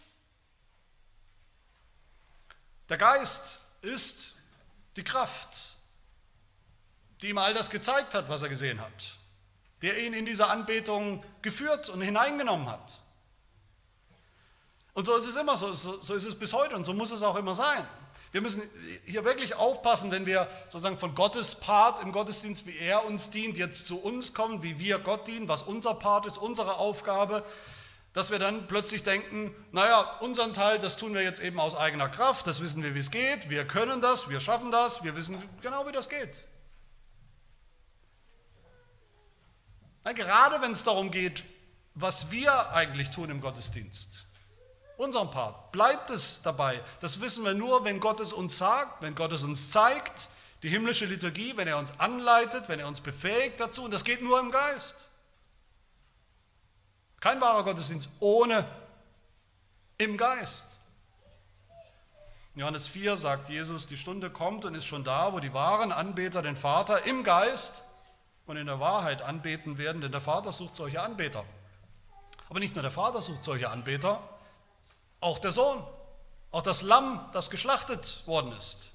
Der 2.88 2.96
Geist 2.96 3.61
ist 3.82 4.37
die 4.96 5.04
Kraft, 5.04 5.77
die 7.22 7.28
ihm 7.31 7.38
all 7.38 7.54
das 7.54 7.70
gezeigt 7.70 8.14
hat, 8.14 8.28
was 8.28 8.42
er 8.42 8.48
gesehen 8.48 8.81
hat, 8.81 9.16
der 9.83 9.98
ihn 10.04 10.12
in 10.12 10.26
diese 10.26 10.48
Anbetung 10.48 11.22
geführt 11.42 11.88
und 11.88 12.00
hineingenommen 12.00 12.68
hat. 12.68 12.98
Und 14.94 15.07
so 15.07 15.16
ist 15.16 15.26
es 15.26 15.37
immer, 15.37 15.57
so, 15.57 15.74
so, 15.74 16.14
ist 16.14 16.24
es 16.24 16.37
bis 16.37 16.52
heute 16.52 16.74
und 16.74 16.85
so 16.85 16.92
muss 16.92 17.12
es 17.12 17.22
auch 17.22 17.37
immer 17.37 17.54
sein. 17.54 17.87
Wir 18.33 18.40
müssen 18.40 18.62
hier 19.07 19.24
wirklich 19.24 19.54
aufpassen, 19.54 20.11
wenn 20.11 20.26
wir 20.26 20.50
sozusagen 20.64 20.98
von 20.98 21.14
Gottes 21.14 21.54
Part 21.54 22.00
im 22.00 22.12
Gottesdienst, 22.12 22.66
wie 22.66 22.76
er 22.76 23.07
uns 23.07 23.31
dient, 23.31 23.57
jetzt 23.57 23.87
zu 23.87 24.02
uns 24.02 24.35
kommen, 24.35 24.62
wie 24.62 24.78
wir 24.78 24.98
Gott 24.98 25.28
dienen, 25.28 25.48
was 25.48 25.62
unser 25.62 25.94
Part 25.94 26.26
ist, 26.26 26.37
unsere 26.37 26.78
Aufgabe, 26.78 27.44
dass 28.12 28.31
wir 28.31 28.38
dann 28.38 28.66
plötzlich 28.66 29.04
denken, 29.04 29.54
naja, 29.70 30.18
unseren 30.18 30.52
Teil, 30.52 30.78
das 30.78 30.96
tun 30.96 31.14
wir 31.14 31.22
jetzt 31.22 31.40
eben 31.40 31.61
aus 31.61 31.76
eigener 31.76 32.09
Kraft, 32.09 32.46
das 32.46 32.61
wissen 32.61 32.83
wir, 32.83 32.94
wie 32.94 32.98
es 32.98 33.11
geht, 33.11 33.48
wir 33.48 33.64
können 33.66 34.00
das, 34.00 34.28
wir 34.28 34.40
schaffen 34.40 34.72
das, 34.72 35.04
wir 35.04 35.14
wissen 35.14 35.40
genau, 35.62 35.87
wie 35.87 35.92
das 35.92 36.09
geht. 36.09 36.48
Gerade 40.04 40.62
wenn 40.62 40.72
es 40.72 40.84
darum 40.84 41.11
geht, 41.11 41.44
was 41.94 42.30
wir 42.30 42.72
eigentlich 42.72 43.11
tun 43.11 43.28
im 43.30 43.40
Gottesdienst, 43.40 44.26
unseren 44.96 45.30
Part, 45.30 45.72
bleibt 45.72 46.11
es 46.11 46.42
dabei. 46.42 46.82
Das 47.00 47.20
wissen 47.20 47.44
wir 47.44 47.54
nur, 47.54 47.84
wenn 47.84 48.00
Gott 48.00 48.20
es 48.20 48.32
uns 48.32 48.56
sagt, 48.56 49.02
wenn 49.02 49.14
Gott 49.14 49.32
es 49.32 49.44
uns 49.44 49.70
zeigt, 49.70 50.28
die 50.62 50.68
himmlische 50.68 51.04
Liturgie, 51.04 51.56
wenn 51.56 51.68
er 51.68 51.78
uns 51.78 51.98
anleitet, 52.00 52.68
wenn 52.68 52.80
er 52.80 52.88
uns 52.88 53.00
befähigt 53.00 53.61
dazu. 53.61 53.84
Und 53.84 53.92
das 53.92 54.04
geht 54.04 54.22
nur 54.22 54.40
im 54.40 54.50
Geist. 54.50 55.08
Kein 57.20 57.40
wahrer 57.40 57.64
Gottesdienst 57.64 58.11
ohne 58.20 58.66
im 59.98 60.16
Geist. 60.16 60.80
Johannes 62.54 62.88
4 62.88 63.16
sagt 63.16 63.50
Jesus, 63.50 63.87
die 63.87 63.96
Stunde 63.96 64.30
kommt 64.30 64.64
und 64.64 64.74
ist 64.74 64.87
schon 64.87 65.04
da, 65.04 65.32
wo 65.32 65.38
die 65.38 65.52
wahren 65.52 65.92
Anbeter 65.92 66.42
den 66.42 66.56
Vater 66.56 67.04
im 67.04 67.22
Geist 67.22 67.84
und 68.48 68.56
in 68.56 68.66
der 68.66 68.80
Wahrheit 68.80 69.22
anbeten 69.22 69.78
werden, 69.78 70.00
denn 70.00 70.12
der 70.12 70.20
Vater 70.20 70.52
sucht 70.52 70.74
solche 70.74 71.00
Anbeter. 71.02 71.44
Aber 72.48 72.61
nicht 72.61 72.74
nur 72.74 72.82
der 72.82 72.90
Vater 72.90 73.20
sucht 73.20 73.44
solche 73.44 73.70
Anbeter, 73.70 74.22
auch 75.20 75.38
der 75.38 75.52
Sohn, 75.52 75.82
auch 76.50 76.62
das 76.62 76.82
Lamm, 76.82 77.20
das 77.32 77.50
geschlachtet 77.50 78.22
worden 78.26 78.52
ist 78.52 78.94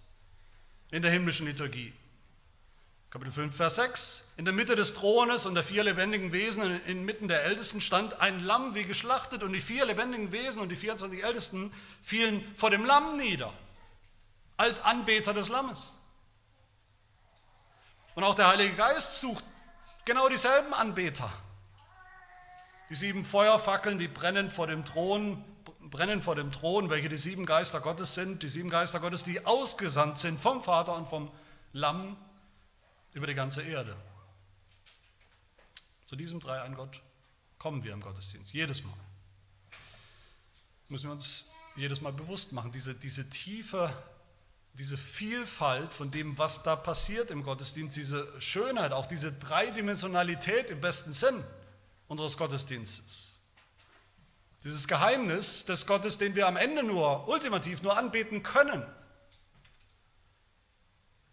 in 0.92 1.02
der 1.02 1.12
himmlischen 1.12 1.48
Liturgie. 1.48 1.94
Kapitel 3.10 3.32
5, 3.32 3.56
Vers 3.56 3.76
6. 3.76 4.34
In 4.38 4.46
der 4.46 4.54
Mitte 4.56 4.76
des 4.76 4.96
Thrones 4.96 5.46
und 5.46 5.54
der 5.54 5.64
vier 5.64 5.84
lebendigen 5.84 6.32
Wesen 6.32 6.82
inmitten 6.86 7.28
der 7.28 7.44
Ältesten 7.44 7.80
stand 7.80 8.20
ein 8.22 8.40
Lamm 8.40 8.74
wie 8.74 8.86
geschlachtet 8.86 9.44
und 9.44 9.54
die 9.54 9.60
vier 9.60 9.86
lebendigen 9.86 10.32
Wesen 10.32 10.62
und 10.62 10.70
die 10.70 10.76
24 10.76 11.24
Ältesten 11.24 11.72
fielen 12.02 12.44
vor 12.56 12.72
dem 12.72 12.86
Lamm 12.86 13.18
nieder 13.18 13.54
als 14.58 14.84
Anbeter 14.84 15.34
des 15.34 15.50
Lammes. 15.50 15.98
Und 18.16 18.24
auch 18.24 18.36
der 18.36 18.48
Heilige 18.48 18.76
Geist 18.76 19.20
sucht 19.20 19.44
genau 20.06 20.30
dieselben 20.30 20.74
Anbeter. 20.74 21.32
Die 22.90 22.96
sieben 22.96 23.24
Feuerfackeln, 23.26 23.98
die 23.98 24.08
brennen 24.08 24.52
vor 24.52 24.68
dem 24.68 24.86
Thron 24.86 25.44
brennen 25.94 26.22
vor 26.22 26.36
dem 26.36 26.52
Thron, 26.52 26.90
welche 26.90 27.08
die 27.08 27.18
sieben 27.18 27.46
Geister 27.46 27.80
Gottes 27.80 28.16
sind, 28.16 28.42
die 28.42 28.50
sieben 28.50 28.70
Geister 28.70 29.00
Gottes, 29.00 29.24
die 29.24 29.46
ausgesandt 29.46 30.18
sind 30.18 30.40
vom 30.40 30.64
Vater 30.64 30.96
und 30.96 31.08
vom 31.08 31.32
Lamm 31.72 32.18
über 33.14 33.28
die 33.28 33.36
ganze 33.36 33.62
Erde. 33.62 33.96
Zu 36.06 36.16
diesem 36.16 36.40
Dreiein 36.40 36.76
Gott 36.76 37.02
kommen 37.60 37.84
wir 37.84 37.94
im 37.94 38.02
Gottesdienst, 38.02 38.54
jedes 38.54 38.84
Mal. 38.84 38.98
Müssen 40.90 41.08
wir 41.08 41.14
uns 41.14 41.52
jedes 41.76 42.02
Mal 42.02 42.12
bewusst 42.12 42.54
machen, 42.54 42.72
diese, 42.72 42.96
diese 42.96 43.30
tiefe, 43.30 43.96
diese 44.74 44.98
Vielfalt 44.98 45.94
von 45.94 46.10
dem, 46.10 46.38
was 46.38 46.64
da 46.64 46.76
passiert 46.76 47.30
im 47.30 47.44
Gottesdienst, 47.44 47.96
diese 47.96 48.42
Schönheit, 48.42 48.92
auch 48.92 49.06
diese 49.06 49.32
Dreidimensionalität 49.32 50.72
im 50.72 50.82
besten 50.82 51.14
Sinn 51.14 51.44
unseres 52.08 52.38
Gottesdienstes. 52.38 53.42
Dieses 54.64 54.88
Geheimnis 54.88 55.66
des 55.66 55.86
Gottes, 55.86 56.18
den 56.18 56.36
wir 56.36 56.48
am 56.48 56.58
Ende 56.58 56.84
nur, 56.84 57.28
ultimativ 57.28 57.84
nur 57.84 57.98
anbeten 57.98 58.42
können. 58.42 58.84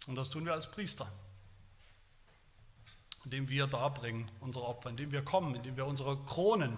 Und 0.06 0.16
das 0.16 0.28
tun 0.28 0.44
wir 0.44 0.52
als 0.52 0.70
Priester, 0.70 1.10
indem 3.24 3.48
wir 3.48 3.66
darbringen 3.68 4.30
unsere 4.40 4.66
Opfer, 4.66 4.90
indem 4.90 5.12
wir 5.12 5.22
kommen, 5.22 5.54
indem 5.54 5.76
wir 5.76 5.86
unsere 5.86 6.16
Kronen 6.24 6.76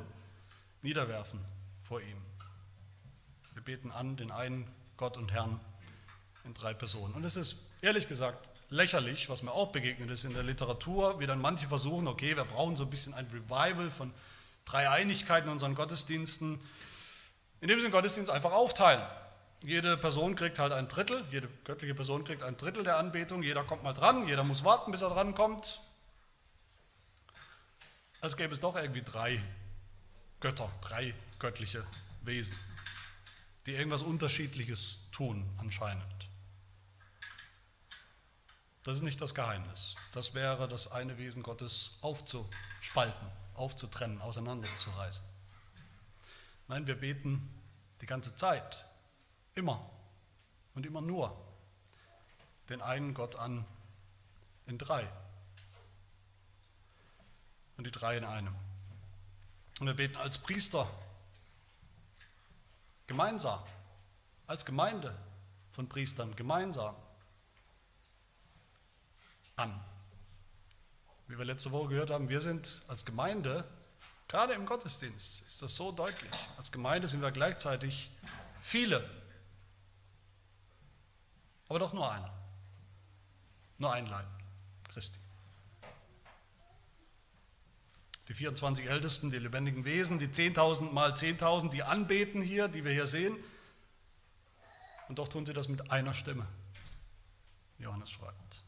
niederwerfen 0.82 1.40
vor 1.82 2.00
ihm. 2.00 2.18
Wir 3.54 3.62
beten 3.62 3.90
an 3.90 4.16
den 4.16 4.30
einen 4.30 4.70
Gott 4.96 5.16
und 5.16 5.32
Herrn 5.32 5.58
in 6.44 6.54
drei 6.54 6.74
Personen. 6.74 7.14
Und 7.14 7.24
es 7.24 7.36
ist 7.36 7.66
ehrlich 7.80 8.08
gesagt 8.08 8.50
lächerlich, 8.68 9.28
was 9.28 9.42
mir 9.42 9.52
auch 9.52 9.70
begegnet 9.70 10.10
ist 10.10 10.24
in 10.24 10.34
der 10.34 10.42
Literatur, 10.42 11.20
wie 11.20 11.26
dann 11.26 11.40
manche 11.40 11.66
versuchen, 11.66 12.08
okay, 12.08 12.36
wir 12.36 12.44
brauchen 12.44 12.76
so 12.76 12.84
ein 12.84 12.90
bisschen 12.90 13.14
ein 13.14 13.26
Revival 13.26 13.90
von 13.90 14.12
Dreieinigkeit 14.64 15.44
in 15.44 15.50
unseren 15.50 15.74
Gottesdiensten, 15.74 16.58
indem 17.60 17.78
sie 17.78 17.86
den 17.86 17.92
Gottesdienst 17.92 18.30
einfach 18.30 18.52
aufteilen. 18.52 19.02
Jede 19.62 19.96
Person 19.96 20.34
kriegt 20.34 20.58
halt 20.58 20.72
ein 20.72 20.88
Drittel, 20.88 21.24
jede 21.30 21.48
göttliche 21.64 21.94
Person 21.94 22.24
kriegt 22.24 22.42
ein 22.42 22.56
Drittel 22.56 22.82
der 22.82 22.96
Anbetung, 22.96 23.42
jeder 23.42 23.62
kommt 23.62 23.84
mal 23.84 23.92
dran, 23.92 24.26
jeder 24.26 24.42
muss 24.42 24.64
warten, 24.64 24.90
bis 24.90 25.02
er 25.02 25.10
dran 25.10 25.34
kommt. 25.34 25.80
Als 28.20 28.36
gäbe 28.36 28.52
es 28.52 28.60
doch 28.60 28.74
irgendwie 28.74 29.02
drei 29.02 29.40
Götter, 30.40 30.70
drei 30.80 31.14
göttliche 31.38 31.84
Wesen, 32.22 32.56
die 33.66 33.72
irgendwas 33.72 34.02
Unterschiedliches 34.02 35.08
tun 35.12 35.48
anscheinend. 35.58 36.04
Das 38.82 38.96
ist 38.96 39.02
nicht 39.02 39.20
das 39.20 39.34
Geheimnis. 39.34 39.94
Das 40.12 40.34
wäre 40.34 40.66
das 40.68 40.90
eine 40.90 41.18
Wesen 41.18 41.42
Gottes 41.42 41.98
aufzuspalten 42.00 43.42
aufzutrennen, 43.54 44.20
auseinanderzureißen. 44.20 45.24
Nein, 46.68 46.86
wir 46.86 46.98
beten 46.98 47.48
die 48.00 48.06
ganze 48.06 48.34
Zeit, 48.36 48.84
immer 49.54 49.88
und 50.74 50.86
immer 50.86 51.00
nur 51.00 51.36
den 52.68 52.80
einen 52.80 53.14
Gott 53.14 53.36
an 53.36 53.64
in 54.66 54.78
drei. 54.78 55.08
Und 57.76 57.84
die 57.84 57.90
drei 57.90 58.16
in 58.16 58.24
einem. 58.24 58.54
Und 59.80 59.86
wir 59.86 59.94
beten 59.94 60.16
als 60.16 60.38
Priester 60.38 60.88
gemeinsam, 63.06 63.62
als 64.46 64.64
Gemeinde 64.64 65.16
von 65.72 65.88
Priestern 65.88 66.34
gemeinsam 66.36 66.94
an 69.62 69.80
wie 71.32 71.38
wir 71.38 71.46
letzte 71.46 71.72
Woche 71.72 71.88
gehört 71.88 72.10
haben, 72.10 72.28
wir 72.28 72.42
sind 72.42 72.82
als 72.88 73.06
Gemeinde, 73.06 73.64
gerade 74.28 74.52
im 74.52 74.66
Gottesdienst 74.66 75.46
ist 75.46 75.62
das 75.62 75.74
so 75.74 75.90
deutlich, 75.90 76.30
als 76.58 76.70
Gemeinde 76.70 77.08
sind 77.08 77.22
wir 77.22 77.30
gleichzeitig 77.30 78.10
viele, 78.60 79.08
aber 81.68 81.78
doch 81.78 81.94
nur 81.94 82.12
einer, 82.12 82.30
nur 83.78 83.94
ein 83.94 84.06
Leib, 84.06 84.26
Christi. 84.92 85.18
Die 88.28 88.34
24 88.34 88.86
Ältesten, 88.86 89.30
die 89.30 89.38
lebendigen 89.38 89.86
Wesen, 89.86 90.18
die 90.18 90.28
10.000 90.28 90.92
mal 90.92 91.12
10.000, 91.12 91.70
die 91.70 91.82
anbeten 91.82 92.42
hier, 92.42 92.68
die 92.68 92.84
wir 92.84 92.92
hier 92.92 93.06
sehen. 93.06 93.36
Und 95.08 95.18
doch 95.18 95.28
tun 95.28 95.44
sie 95.44 95.52
das 95.52 95.68
mit 95.68 95.90
einer 95.90 96.14
Stimme. 96.14 96.46
Johannes 97.78 98.10
schreibt. 98.10 98.61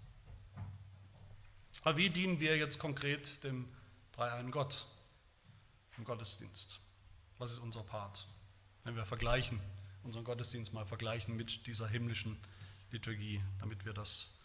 Aber 1.84 1.98
wie 1.98 2.08
dienen 2.08 2.40
wir 2.40 2.56
jetzt 2.56 2.78
konkret 2.78 3.44
dem 3.44 3.68
dreieinen 4.12 4.50
Gott 4.50 4.86
im 5.98 6.04
Gottesdienst? 6.04 6.80
Was 7.38 7.52
ist 7.52 7.58
unser 7.58 7.82
Part? 7.82 8.26
Wenn 8.84 8.96
wir 8.96 9.04
vergleichen, 9.04 9.60
unseren 10.02 10.24
Gottesdienst 10.24 10.72
mal 10.72 10.86
vergleichen 10.86 11.36
mit 11.36 11.66
dieser 11.66 11.86
himmlischen 11.86 12.38
Liturgie, 12.90 13.42
damit 13.60 13.84
wir 13.84 13.92
das 13.92 14.40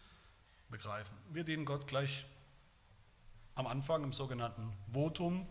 begreifen. 0.69 1.15
Wir 1.31 1.45
dienen 1.45 1.63
Gott 1.63 1.87
gleich 1.87 2.25
am 3.55 3.67
Anfang 3.67 4.03
im 4.03 4.11
sogenannten 4.11 4.73
Votum. 4.91 5.47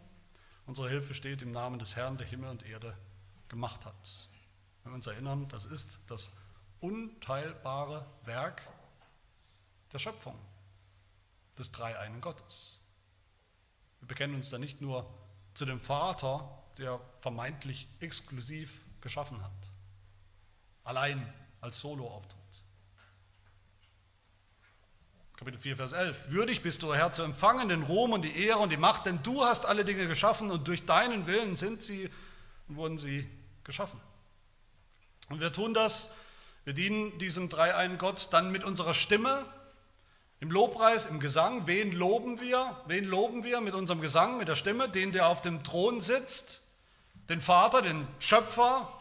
Unsere 0.66 0.90
Hilfe 0.90 1.14
steht 1.14 1.40
im 1.40 1.52
Namen 1.52 1.78
des 1.78 1.96
Herrn, 1.96 2.18
der 2.18 2.26
Himmel 2.26 2.50
und 2.50 2.66
Erde 2.66 2.96
gemacht 3.48 3.86
hat. 3.86 4.28
Wenn 4.82 4.92
wir 4.92 4.96
uns 4.96 5.06
erinnern, 5.06 5.48
das 5.48 5.64
ist 5.64 6.00
das 6.06 6.36
unteilbare 6.80 8.06
Werk 8.24 8.68
der 9.92 9.98
Schöpfung 9.98 10.38
des 11.58 11.72
dreieinen 11.72 12.20
Gottes. 12.20 12.80
Wir 14.00 14.08
bekennen 14.08 14.34
uns 14.34 14.50
da 14.50 14.58
nicht 14.58 14.80
nur 14.80 15.08
zu 15.54 15.64
dem 15.64 15.80
Vater, 15.80 16.62
der 16.78 17.00
vermeintlich 17.20 17.88
exklusiv 18.00 18.84
geschaffen 19.00 19.42
hat, 19.42 19.52
allein 20.84 21.32
als 21.60 21.80
Solo-Auftritt. 21.80 22.38
Kapitel 25.36 25.60
4, 25.60 25.76
Vers 25.76 25.92
11. 25.92 26.30
Würdig 26.30 26.62
bist 26.62 26.82
du, 26.82 26.94
Herr, 26.94 27.12
zu 27.12 27.22
empfangen 27.22 27.68
den 27.68 27.84
Ruhm 27.84 28.12
und 28.12 28.22
die 28.22 28.44
Ehre 28.44 28.58
und 28.58 28.70
die 28.70 28.76
Macht, 28.76 29.06
denn 29.06 29.22
du 29.22 29.44
hast 29.44 29.66
alle 29.66 29.84
Dinge 29.84 30.08
geschaffen 30.08 30.50
und 30.50 30.66
durch 30.66 30.84
deinen 30.84 31.26
Willen 31.26 31.54
sind 31.54 31.80
sie 31.80 32.10
und 32.66 32.74
wurden 32.74 32.98
sie 32.98 33.28
geschaffen. 33.62 34.00
Und 35.28 35.40
wir 35.40 35.52
tun 35.52 35.74
das, 35.74 36.16
wir 36.64 36.72
dienen 36.72 37.18
diesem 37.18 37.48
dreieinen 37.48 37.98
Gott 37.98 38.28
dann 38.32 38.50
mit 38.50 38.64
unserer 38.64 38.94
Stimme, 38.94 39.44
im 40.40 40.50
Lobpreis, 40.50 41.06
im 41.06 41.20
Gesang. 41.20 41.66
Wen 41.66 41.92
loben 41.92 42.40
wir? 42.40 42.76
Wen 42.86 43.04
loben 43.04 43.44
wir 43.44 43.60
mit 43.60 43.74
unserem 43.74 44.00
Gesang, 44.00 44.38
mit 44.38 44.48
der 44.48 44.56
Stimme? 44.56 44.88
Den, 44.88 45.12
der 45.12 45.28
auf 45.28 45.42
dem 45.42 45.64
Thron 45.64 46.00
sitzt, 46.00 46.64
den 47.28 47.40
Vater, 47.40 47.82
den 47.82 48.06
Schöpfer 48.18 48.92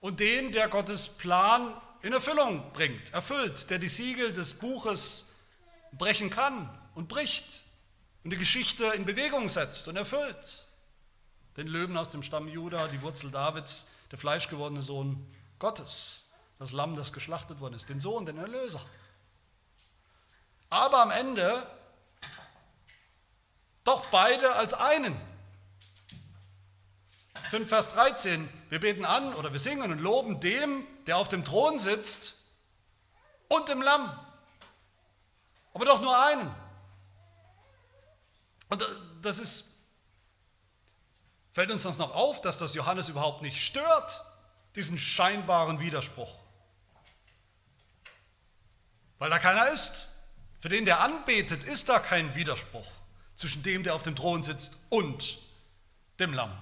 und 0.00 0.20
den, 0.20 0.52
der 0.52 0.68
Gottes 0.68 1.08
Plan 1.08 1.72
in 2.02 2.12
Erfüllung 2.12 2.72
bringt, 2.72 3.12
erfüllt, 3.12 3.70
der 3.70 3.78
die 3.78 3.88
Siegel 3.88 4.32
des 4.32 4.58
Buches 4.58 5.34
brechen 5.92 6.30
kann 6.30 6.68
und 6.94 7.08
bricht 7.08 7.62
und 8.22 8.30
die 8.30 8.36
Geschichte 8.36 8.86
in 8.86 9.04
Bewegung 9.04 9.48
setzt 9.48 9.88
und 9.88 9.96
erfüllt. 9.96 10.66
Den 11.56 11.66
Löwen 11.66 11.96
aus 11.96 12.10
dem 12.10 12.22
Stamm 12.22 12.48
Juda, 12.48 12.88
die 12.88 13.00
Wurzel 13.02 13.30
Davids, 13.30 13.88
der 14.10 14.18
fleischgewordene 14.18 14.82
Sohn 14.82 15.26
Gottes, 15.58 16.30
das 16.58 16.72
Lamm, 16.72 16.96
das 16.96 17.12
geschlachtet 17.12 17.60
worden 17.60 17.74
ist, 17.74 17.88
den 17.88 18.00
Sohn, 18.00 18.26
den 18.26 18.38
Erlöser. 18.38 18.80
Aber 20.70 21.02
am 21.02 21.10
Ende 21.10 21.66
doch 23.84 24.04
beide 24.06 24.54
als 24.54 24.74
einen. 24.74 25.20
5 27.50 27.68
Vers 27.68 27.92
13, 27.92 28.48
wir 28.70 28.80
beten 28.80 29.04
an 29.04 29.32
oder 29.34 29.52
wir 29.52 29.60
singen 29.60 29.92
und 29.92 30.00
loben 30.00 30.40
dem, 30.40 30.84
der 31.06 31.18
auf 31.18 31.28
dem 31.28 31.44
Thron 31.44 31.78
sitzt 31.78 32.34
und 33.48 33.68
dem 33.68 33.80
Lamm. 33.80 34.18
Aber 35.72 35.84
doch 35.84 36.00
nur 36.00 36.20
einen. 36.20 36.52
Und 38.68 38.84
das 39.22 39.38
ist, 39.38 39.84
fällt 41.52 41.70
uns 41.70 41.84
das 41.84 41.98
noch 41.98 42.12
auf, 42.14 42.40
dass 42.40 42.58
das 42.58 42.74
Johannes 42.74 43.08
überhaupt 43.08 43.42
nicht 43.42 43.64
stört, 43.64 44.24
diesen 44.74 44.98
scheinbaren 44.98 45.78
Widerspruch. 45.78 46.36
Weil 49.18 49.30
da 49.30 49.38
keiner 49.38 49.68
ist. 49.68 50.15
Für 50.66 50.70
den, 50.70 50.84
der 50.84 50.98
anbetet, 50.98 51.62
ist 51.62 51.88
da 51.88 52.00
kein 52.00 52.34
Widerspruch 52.34 52.90
zwischen 53.36 53.62
dem, 53.62 53.84
der 53.84 53.94
auf 53.94 54.02
dem 54.02 54.16
Thron 54.16 54.42
sitzt 54.42 54.74
und 54.88 55.38
dem 56.18 56.34
Lamm. 56.34 56.58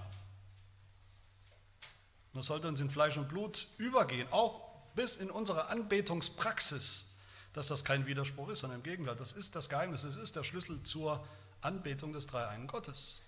Das 2.35 2.45
sollte 2.45 2.69
uns 2.69 2.81
in 2.81 2.91
Fleisch 2.91 3.17
und 3.17 3.31
Blut 3.31 3.67
übergehen, 3.79 4.31
auch 4.31 4.61
bis 4.95 5.17
in 5.17 5.31
unsere 5.31 5.69
Anbetungspraxis, 5.69 7.15
dass 7.55 7.69
das 7.69 7.83
kein 7.83 8.05
Widerspruch 8.05 8.51
ist, 8.51 8.61
sondern 8.61 8.81
im 8.81 8.83
Gegenteil, 8.83 9.17
das 9.17 9.33
ist 9.33 9.57
das 9.57 9.71
Geheimnis, 9.71 10.05
es 10.05 10.19
ist 10.19 10.37
der 10.37 10.45
Schlüssel 10.45 10.83
zur 10.83 11.27
Anbetung 11.63 12.13
des 12.13 12.27
Dreieinen 12.27 12.67
Gottes. 12.67 13.23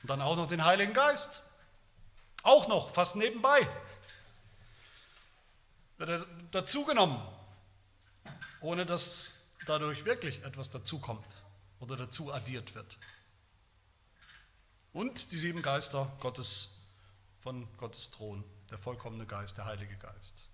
Und 0.00 0.08
dann 0.08 0.22
auch 0.22 0.36
noch 0.36 0.46
den 0.46 0.64
Heiligen 0.64 0.94
Geist. 0.94 1.42
Auch 2.42 2.68
noch, 2.68 2.90
fast 2.90 3.16
nebenbei. 3.16 3.68
Wird 5.98 6.08
er 6.08 6.26
dazugenommen, 6.52 7.20
ohne 8.60 8.86
dass 8.86 9.32
dadurch 9.66 10.04
wirklich 10.04 10.42
etwas 10.44 10.70
dazukommt 10.70 11.26
oder 11.80 11.96
dazu 11.96 12.32
addiert 12.32 12.74
wird 12.74 12.98
und 14.92 15.30
die 15.30 15.36
sieben 15.36 15.62
Geister 15.62 16.10
Gottes 16.20 16.70
von 17.40 17.68
Gottes 17.76 18.10
Thron, 18.10 18.44
der 18.70 18.78
vollkommene 18.78 19.26
Geist, 19.26 19.56
der 19.58 19.64
Heilige 19.64 19.96
Geist. 19.96 20.50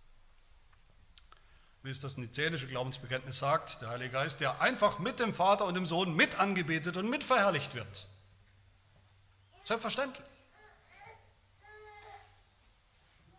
Wie 1.83 1.91
es 1.91 2.01
das 2.01 2.17
nizänische 2.17 2.67
Glaubensbekenntnis 2.67 3.39
sagt, 3.39 3.83
der 3.83 3.91
Heilige 3.91 4.11
Geist, 4.11 4.41
der 4.41 4.61
einfach 4.61 4.99
mit 4.99 5.21
dem 5.21 5.35
Vater 5.35 5.65
und 5.65 5.75
dem 5.75 5.87
Sohn 5.87 6.15
mit 6.15 6.39
angebetet 6.39 6.97
und 6.97 7.09
mit 7.09 7.25
verherrlicht 7.25 7.75
wird. 7.75 8.07
Selbstverständlich. 9.65 10.25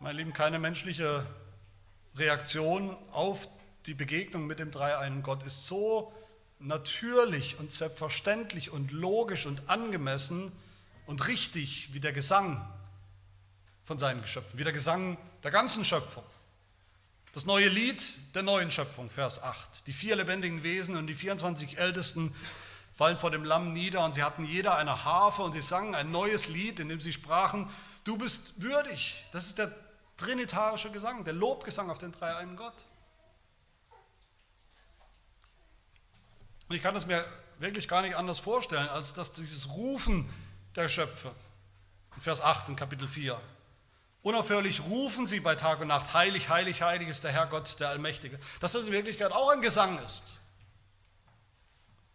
Meine 0.00 0.18
Lieben, 0.18 0.32
keine 0.32 0.58
menschliche 0.58 1.26
Reaktion 2.16 2.96
auf 3.12 3.48
die 3.86 3.94
Begegnung 3.94 4.46
mit 4.46 4.58
dem 4.58 4.70
dreieinen 4.70 5.22
Gott 5.22 5.42
ist 5.44 5.66
so 5.66 6.12
natürlich 6.58 7.58
und 7.58 7.70
selbstverständlich 7.70 8.70
und 8.70 8.90
logisch 8.90 9.46
und 9.46 9.68
angemessen, 9.68 10.52
und 11.06 11.28
richtig 11.28 11.92
wie 11.92 12.00
der 12.00 12.12
Gesang 12.12 12.60
von 13.84 13.98
seinen 13.98 14.22
Geschöpfen, 14.22 14.58
wie 14.58 14.64
der 14.64 14.72
Gesang 14.72 15.16
der 15.42 15.50
ganzen 15.50 15.84
Schöpfung. 15.84 16.24
Das 17.32 17.46
neue 17.46 17.68
Lied 17.68 18.34
der 18.34 18.42
neuen 18.42 18.70
Schöpfung, 18.70 19.08
Vers 19.08 19.42
8. 19.42 19.86
Die 19.86 19.92
vier 19.92 20.16
lebendigen 20.16 20.62
Wesen 20.62 20.96
und 20.96 21.06
die 21.06 21.14
24 21.14 21.78
Ältesten 21.78 22.34
fallen 22.94 23.18
vor 23.18 23.30
dem 23.30 23.44
Lamm 23.44 23.72
nieder 23.72 24.04
und 24.04 24.14
sie 24.14 24.22
hatten 24.22 24.44
jeder 24.46 24.76
eine 24.76 25.04
Harfe 25.04 25.42
und 25.42 25.52
sie 25.52 25.60
sangen 25.60 25.94
ein 25.94 26.10
neues 26.10 26.48
Lied, 26.48 26.80
in 26.80 26.88
dem 26.88 26.98
sie 26.98 27.12
sprachen, 27.12 27.68
du 28.04 28.16
bist 28.16 28.62
würdig. 28.62 29.24
Das 29.32 29.46
ist 29.46 29.58
der 29.58 29.70
trinitarische 30.16 30.90
Gesang, 30.90 31.24
der 31.24 31.34
Lobgesang 31.34 31.90
auf 31.90 31.98
den 31.98 32.12
dreieinen 32.12 32.56
Gott. 32.56 32.84
Und 36.68 36.76
ich 36.76 36.82
kann 36.82 36.96
es 36.96 37.06
mir 37.06 37.24
wirklich 37.58 37.88
gar 37.88 38.02
nicht 38.02 38.16
anders 38.16 38.38
vorstellen, 38.38 38.88
als 38.88 39.14
dass 39.14 39.32
dieses 39.32 39.68
Rufen 39.70 40.28
der 40.74 40.88
Schöpfer. 40.88 41.34
In 42.14 42.22
Vers 42.22 42.40
8 42.40 42.70
in 42.70 42.76
Kapitel 42.76 43.08
4. 43.08 43.40
Unaufhörlich 44.22 44.82
rufen 44.82 45.26
sie 45.26 45.40
bei 45.40 45.54
Tag 45.54 45.80
und 45.80 45.88
Nacht, 45.88 46.12
heilig, 46.12 46.48
heilig, 46.48 46.82
heilig 46.82 47.08
ist 47.08 47.22
der 47.22 47.32
Herr 47.32 47.46
Gott, 47.46 47.78
der 47.78 47.90
Allmächtige. 47.90 48.40
Dass 48.60 48.72
das 48.72 48.86
in 48.86 48.92
Wirklichkeit 48.92 49.30
auch 49.30 49.50
ein 49.50 49.60
Gesang 49.60 50.02
ist. 50.02 50.40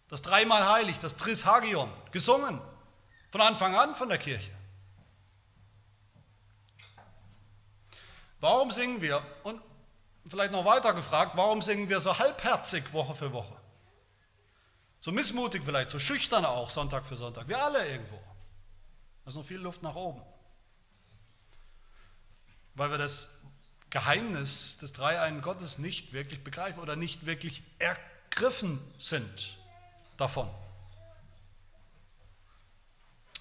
Das 0.10 0.22
dreimal 0.22 0.68
heilig, 0.68 1.00
das 1.00 1.16
Trishagion, 1.16 1.90
gesungen, 2.12 2.60
von 3.32 3.40
Anfang 3.40 3.76
an 3.76 3.96
von 3.96 4.10
der 4.10 4.18
Kirche. 4.18 4.52
Warum 8.42 8.72
singen 8.72 9.02
wir, 9.02 9.24
und 9.44 9.62
vielleicht 10.28 10.52
noch 10.52 10.66
weiter 10.66 10.94
gefragt, 10.94 11.34
warum 11.36 11.62
singen 11.62 11.88
wir 11.88 12.02
so 12.02 12.20
halbherzig 12.20 12.92
Woche 12.92 13.14
für 13.14 13.32
Woche? 13.32 13.61
So 15.02 15.12
missmutig 15.12 15.64
vielleicht, 15.66 15.90
so 15.90 15.98
schüchtern 15.98 16.46
auch 16.46 16.70
Sonntag 16.70 17.08
für 17.08 17.16
Sonntag, 17.16 17.48
wir 17.48 17.62
alle 17.62 17.88
irgendwo. 17.90 18.20
Da 19.24 19.30
ist 19.30 19.36
noch 19.36 19.46
viel 19.46 19.58
Luft 19.58 19.82
nach 19.82 19.96
oben. 19.96 20.22
Weil 22.76 22.92
wir 22.92 23.00
das 23.00 23.42
Geheimnis 23.90 24.78
des 24.78 24.94
Dreieinen 24.94 25.42
Gottes 25.42 25.80
nicht 25.80 26.14
wirklich 26.14 26.44
begreifen 26.44 26.80
oder 26.82 26.96
nicht 26.96 27.26
wirklich 27.26 27.64
ergriffen 27.80 28.80
sind 29.00 29.58
davon. 30.18 30.48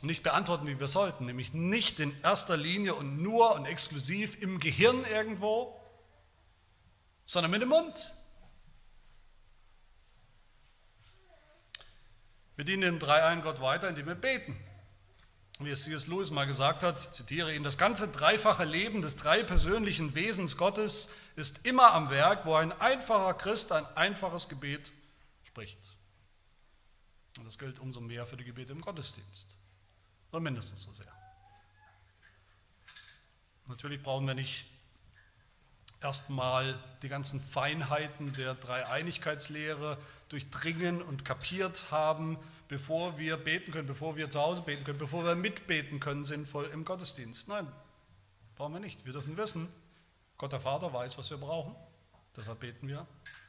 Und 0.00 0.08
nicht 0.08 0.22
beantworten, 0.22 0.66
wie 0.66 0.80
wir 0.80 0.88
sollten, 0.88 1.26
nämlich 1.26 1.52
nicht 1.52 2.00
in 2.00 2.18
erster 2.22 2.56
Linie 2.56 2.94
und 2.94 3.22
nur 3.22 3.54
und 3.54 3.66
exklusiv 3.66 4.42
im 4.42 4.58
Gehirn 4.60 5.04
irgendwo, 5.04 5.78
sondern 7.26 7.50
mit 7.50 7.60
dem 7.60 7.68
Mund. 7.68 8.14
Wir 12.60 12.66
dienen 12.66 12.82
dem 12.82 12.98
Dreieinen 12.98 13.42
Gott 13.42 13.62
weiter, 13.62 13.88
indem 13.88 14.04
wir 14.04 14.14
beten 14.14 14.54
wie 15.60 15.70
es 15.70 15.84
C.S. 15.84 16.08
Lewis 16.08 16.30
mal 16.30 16.46
gesagt 16.46 16.82
hat, 16.82 17.00
ich 17.00 17.10
zitiere 17.10 17.54
ihn, 17.54 17.62
das 17.62 17.78
ganze 17.78 18.08
dreifache 18.08 18.64
Leben 18.64 19.00
des 19.00 19.16
drei 19.16 19.42
persönlichen 19.42 20.14
Wesens 20.14 20.58
Gottes 20.58 21.10
ist 21.36 21.64
immer 21.64 21.94
am 21.94 22.10
Werk, 22.10 22.44
wo 22.44 22.54
ein 22.54 22.72
einfacher 22.72 23.32
Christ 23.32 23.72
ein 23.72 23.86
einfaches 23.96 24.50
Gebet 24.50 24.92
spricht. 25.42 25.78
Und 27.38 27.46
das 27.46 27.58
gilt 27.58 27.78
umso 27.78 28.02
mehr 28.02 28.26
für 28.26 28.36
die 28.36 28.44
Gebete 28.44 28.72
im 28.72 28.82
Gottesdienst. 28.82 29.56
Oder 30.30 30.40
mindestens 30.40 30.82
so 30.82 30.92
sehr. 30.92 31.12
Natürlich 33.68 34.02
brauchen 34.02 34.26
wir 34.26 34.34
nicht 34.34 34.66
erstmal 36.02 36.78
die 37.00 37.08
ganzen 37.08 37.40
Feinheiten 37.40 38.34
der 38.34 38.54
Dreieinigkeitslehre 38.54 39.96
durchdringen 40.30 41.02
und 41.02 41.24
kapiert 41.24 41.90
haben, 41.90 42.38
bevor 42.68 43.18
wir 43.18 43.36
beten 43.36 43.72
können, 43.72 43.86
bevor 43.86 44.16
wir 44.16 44.30
zu 44.30 44.40
Hause 44.40 44.62
beten 44.62 44.84
können, 44.84 44.98
bevor 44.98 45.24
wir 45.24 45.34
mitbeten 45.34 46.00
können, 46.00 46.24
sinnvoll 46.24 46.66
im 46.66 46.84
Gottesdienst. 46.84 47.48
Nein, 47.48 47.66
brauchen 48.56 48.72
wir 48.72 48.80
nicht. 48.80 49.04
Wir 49.04 49.12
dürfen 49.12 49.36
wissen, 49.36 49.68
Gott 50.38 50.52
der 50.52 50.60
Vater 50.60 50.92
weiß, 50.92 51.18
was 51.18 51.30
wir 51.30 51.38
brauchen. 51.38 51.74
Deshalb 52.36 52.60
beten 52.60 52.88
wir. 52.88 53.06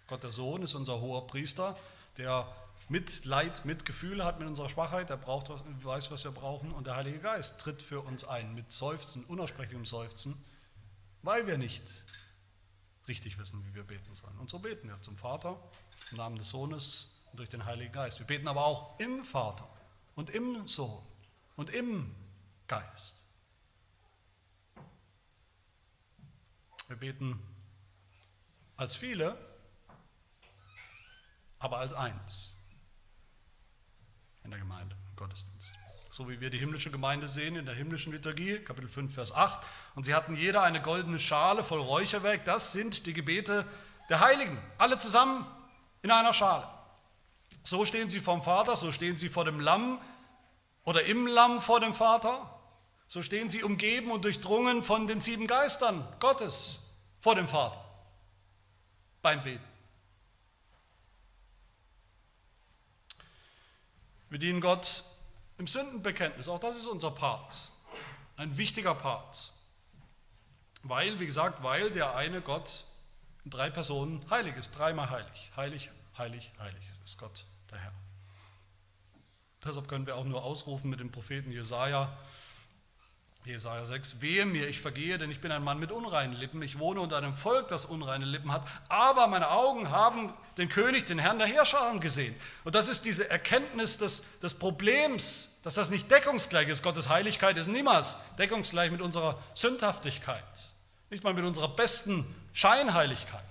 Gott 0.08 0.24
der 0.24 0.32
Sohn 0.32 0.64
ist 0.64 0.74
unser 0.74 1.00
hoher 1.00 1.28
Priester, 1.28 1.78
der 2.18 2.52
Mitleid, 2.90 3.64
Mitgefühle 3.64 4.26
hat 4.26 4.40
mit 4.40 4.48
unserer 4.48 4.68
Schwachheit, 4.68 5.10
der 5.10 5.18
braucht, 5.18 5.50
weiß, 5.84 6.12
was 6.12 6.24
wir 6.24 6.32
brauchen. 6.32 6.72
Und 6.72 6.88
der 6.88 6.96
Heilige 6.96 7.20
Geist 7.20 7.62
tritt 7.62 7.82
für 7.82 8.02
uns 8.02 8.26
ein 8.26 8.54
mit 8.56 8.72
Seufzen, 8.72 9.24
unaussprechlichem 9.26 9.86
Seufzen, 9.86 10.44
weil 11.22 11.48
wir 11.48 11.58
nicht 11.58 11.84
richtig 13.08 13.38
wissen, 13.38 13.64
wie 13.66 13.76
wir 13.76 13.84
beten 13.84 14.14
sollen. 14.14 14.38
Und 14.40 14.50
so 14.50 14.60
beten 14.60 14.90
wir 14.90 15.00
zum 15.02 15.16
Vater, 15.16 15.58
im 16.10 16.18
Namen 16.18 16.38
des 16.38 16.50
Sohnes 16.50 17.22
und 17.32 17.38
durch 17.38 17.50
den 17.50 17.66
Heiligen 17.66 17.92
Geist. 17.92 18.20
Wir 18.20 18.28
beten 18.28 18.48
aber 18.48 18.66
auch 18.66 19.00
im 19.00 19.24
Vater 19.24 19.68
und 20.16 20.30
im 20.30 20.68
Sohn 20.68 21.02
und 21.56 21.70
im 21.70 22.14
Geist. 22.68 23.18
Wir 26.88 26.98
beten 26.98 27.40
als 28.76 28.96
viele, 28.96 29.38
aber 31.60 31.78
als 31.78 31.94
eins 31.94 32.58
in 34.44 34.50
der 34.50 34.60
Gemeinde, 34.60 34.96
im 35.10 35.16
Gottesdienst. 35.16 35.76
So 36.10 36.28
wie 36.28 36.42
wir 36.42 36.50
die 36.50 36.58
himmlische 36.58 36.92
Gemeinde 36.92 37.30
sehen 37.30 37.56
in 37.56 37.66
der 37.66 37.76
himmlischen 37.76 38.12
Liturgie, 38.12 38.60
Kapitel 38.60 38.90
5, 38.90 39.14
Vers 39.14 39.32
8. 39.32 39.64
Und 39.96 40.04
sie 40.04 40.14
hatten 40.14 40.36
jeder 40.36 40.64
eine 40.64 40.82
goldene 40.82 41.20
Schale 41.20 41.64
voll 41.64 41.80
Räucherwerk. 41.80 42.44
Das 42.44 42.74
sind 42.74 43.06
die 43.06 43.14
Gebete 43.14 43.66
der 44.10 44.20
Heiligen. 44.20 44.62
Alle 44.78 44.98
zusammen 44.98 45.46
in 46.02 46.12
einer 46.12 46.34
Schale. 46.34 46.68
So 47.64 47.86
stehen 47.86 48.10
sie 48.10 48.20
vom 48.20 48.42
Vater, 48.42 48.76
so 48.76 48.92
stehen 48.92 49.18
sie 49.18 49.30
vor 49.30 49.46
dem 49.46 49.60
Lamm 49.60 50.00
oder 50.84 51.04
im 51.04 51.28
Lamm 51.28 51.62
vor 51.62 51.80
dem 51.80 51.94
Vater. 51.94 52.60
So 53.08 53.22
stehen 53.22 53.50
sie 53.50 53.64
umgeben 53.64 54.10
und 54.10 54.24
durchdrungen 54.24 54.84
von 54.84 55.06
den 55.06 55.22
sieben 55.22 55.46
Geistern 55.46 56.08
Gottes 56.20 56.96
vor 57.20 57.36
dem 57.36 57.48
Vater 57.48 57.84
beim 59.22 59.44
Beten. 59.44 59.64
Wir 64.30 64.40
dienen 64.40 64.62
Gott 64.62 65.04
im 65.58 65.68
Sündenbekenntnis, 65.68 66.48
auch 66.48 66.60
das 66.60 66.78
ist 66.78 66.88
unser 66.88 67.12
Part, 67.12 67.56
ein 68.38 68.58
wichtiger 68.58 68.96
Part. 68.96 69.52
Weil, 70.84 71.20
wie 71.20 71.26
gesagt, 71.26 71.62
weil 71.64 71.92
der 71.92 72.16
eine 72.16 72.42
Gott 72.42 72.86
drei 73.46 73.70
Personen 73.70 74.24
heilig 74.30 74.56
ist, 74.58 74.72
dreimal 74.72 75.10
heilig. 75.10 75.52
Heilig, 75.56 75.90
heilig, 76.18 76.52
heilig 76.60 76.84
ist 77.04 77.18
Gott, 77.18 77.46
der 77.72 77.80
Herr. 77.80 77.94
Deshalb 79.64 79.88
können 79.88 80.08
wir 80.08 80.16
auch 80.16 80.26
nur 80.26 80.44
ausrufen 80.44 80.90
mit 80.90 81.00
dem 81.00 81.12
Propheten 81.12 81.52
Jesaja, 81.52 82.18
Jesaja 83.44 83.86
6, 83.86 84.22
wehe 84.22 84.46
mir, 84.46 84.68
ich 84.68 84.80
vergehe, 84.80 85.18
denn 85.18 85.32
ich 85.32 85.42
bin 85.42 85.52
ein 85.52 85.64
Mann 85.64 85.80
mit 85.80 85.92
unreinen 85.92 86.34
Lippen. 86.34 86.62
Ich 86.62 86.78
wohne 86.78 87.02
unter 87.02 87.18
einem 87.18 87.34
Volk, 87.34 87.70
das 87.70 87.86
unreine 87.86 88.26
Lippen 88.26 88.52
hat. 88.52 88.64
Aber 88.88 89.26
meine 89.26 89.50
Augen 89.50 89.90
haben 89.90 90.32
den 90.58 90.70
König, 90.70 91.06
den 91.06 91.18
Herrn 91.18 91.40
der 91.40 91.48
Herrscher 91.48 91.98
gesehen. 92.00 92.36
Und 92.64 92.76
das 92.76 92.88
ist 92.88 93.04
diese 93.04 93.28
Erkenntnis 93.32 93.98
des, 93.98 94.40
des 94.40 94.54
Problems, 94.54 95.60
dass 95.64 95.74
das 95.74 95.90
nicht 95.90 96.12
deckungsgleich 96.12 96.70
ist. 96.70 96.84
Gottes 96.84 97.10
Heiligkeit 97.10 97.58
ist 97.58 97.68
niemals 97.68 98.20
deckungsgleich 98.38 98.92
mit 98.92 99.02
unserer 99.02 99.42
Sündhaftigkeit. 99.56 100.72
Nicht 101.10 101.24
mal 101.24 101.34
mit 101.34 101.44
unserer 101.44 101.70
besten 101.70 102.26
Scheinheiligkeit. 102.54 103.42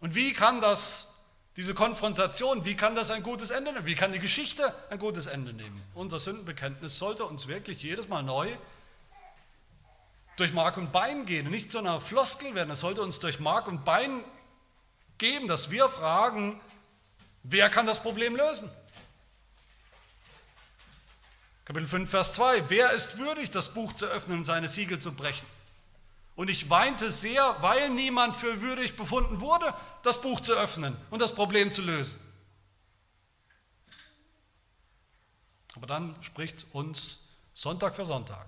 Und 0.00 0.14
wie 0.14 0.32
kann 0.32 0.60
das 0.60 1.14
diese 1.56 1.72
Konfrontation, 1.72 2.64
wie 2.64 2.74
kann 2.74 2.94
das 2.94 3.10
ein 3.10 3.22
gutes 3.22 3.50
Ende 3.50 3.72
nehmen? 3.72 3.86
Wie 3.86 3.94
kann 3.94 4.12
die 4.12 4.18
Geschichte 4.18 4.74
ein 4.90 4.98
gutes 4.98 5.26
Ende 5.26 5.52
nehmen? 5.52 5.80
Unser 5.94 6.18
Sündenbekenntnis 6.18 6.98
sollte 6.98 7.24
uns 7.24 7.46
wirklich 7.46 7.82
jedes 7.82 8.08
Mal 8.08 8.22
neu 8.22 8.56
durch 10.36 10.52
Mark 10.52 10.76
und 10.76 10.90
Bein 10.90 11.26
gehen 11.26 11.46
und 11.46 11.52
nicht 11.52 11.70
zu 11.70 11.78
einer 11.78 12.00
Floskel 12.00 12.54
werden. 12.56 12.70
Es 12.70 12.80
sollte 12.80 13.02
uns 13.02 13.20
durch 13.20 13.38
Mark 13.38 13.68
und 13.68 13.84
Bein 13.84 14.24
geben, 15.18 15.46
dass 15.46 15.70
wir 15.70 15.88
fragen, 15.88 16.60
wer 17.44 17.70
kann 17.70 17.86
das 17.86 18.02
Problem 18.02 18.34
lösen? 18.34 18.68
Kapitel 21.64 21.86
5, 21.86 22.10
Vers 22.10 22.34
2. 22.34 22.68
Wer 22.68 22.90
ist 22.90 23.18
würdig, 23.18 23.52
das 23.52 23.72
Buch 23.72 23.92
zu 23.92 24.06
öffnen 24.06 24.38
und 24.38 24.44
seine 24.44 24.66
Siegel 24.68 24.98
zu 24.98 25.12
brechen? 25.12 25.46
Und 26.36 26.50
ich 26.50 26.68
weinte 26.68 27.12
sehr, 27.12 27.56
weil 27.60 27.90
niemand 27.90 28.34
für 28.34 28.60
würdig 28.60 28.96
befunden 28.96 29.40
wurde, 29.40 29.72
das 30.02 30.20
Buch 30.20 30.40
zu 30.40 30.52
öffnen 30.54 30.96
und 31.10 31.20
das 31.20 31.34
Problem 31.34 31.70
zu 31.70 31.82
lösen. 31.82 32.20
Aber 35.76 35.86
dann 35.86 36.20
spricht 36.22 36.66
uns 36.72 37.36
Sonntag 37.52 37.94
für 37.94 38.06
Sonntag 38.06 38.46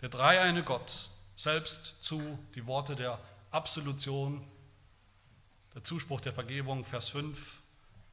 der 0.00 0.08
dreieine 0.08 0.64
Gott 0.64 1.10
selbst 1.36 2.02
zu, 2.02 2.38
die 2.54 2.66
Worte 2.66 2.96
der 2.96 3.18
Absolution, 3.50 4.42
der 5.74 5.84
Zuspruch 5.84 6.20
der 6.20 6.32
Vergebung, 6.32 6.84
Vers 6.84 7.10
5, 7.10 7.60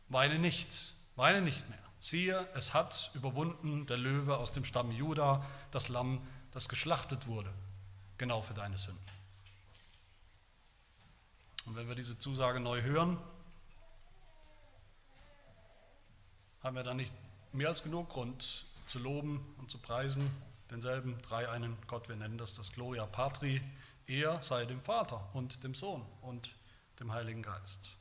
weine 0.10 0.40
nicht, 0.40 0.94
weine 1.16 1.42
nicht 1.42 1.68
mehr. 1.70 1.80
Siehe, 2.00 2.48
es 2.54 2.74
hat 2.74 3.12
überwunden 3.14 3.88
der 3.88 3.98
Löwe 3.98 4.38
aus 4.38 4.52
dem 4.52 4.66
Stamm 4.66 4.92
Juda, 4.92 5.46
das 5.72 5.90
Lamm, 5.90 6.26
das 6.52 6.70
geschlachtet 6.70 7.28
wurde 7.28 7.54
genau 8.20 8.44
für 8.44 8.54
deine 8.54 8.78
Sünden. 8.78 9.04
Und 11.66 11.76
wenn 11.76 11.88
wir 11.88 11.96
diese 11.96 12.20
Zusage 12.20 12.60
neu 12.60 12.84
hören, 12.84 13.18
haben 16.62 16.76
wir 16.76 16.84
dann 16.84 16.98
nicht 16.98 17.14
mehr 17.54 17.70
als 17.70 17.82
genug 17.82 18.10
Grund 18.10 18.66
zu 18.86 19.00
loben 19.00 19.44
und 19.58 19.72
zu 19.72 19.80
preisen 19.80 20.30
denselben 20.70 21.20
dreieinen 21.22 21.78
Gott. 21.88 22.10
Wir 22.10 22.16
nennen 22.16 22.38
das 22.38 22.56
das 22.56 22.72
Gloria 22.72 23.06
Patri. 23.06 23.62
Er 24.08 24.42
sei 24.42 24.66
dem 24.66 24.82
Vater 24.82 25.28
und 25.34 25.64
dem 25.64 25.76
Sohn 25.76 26.06
und 26.22 26.52
dem 27.00 27.12
Heiligen 27.12 27.42
Geist. 27.42 27.92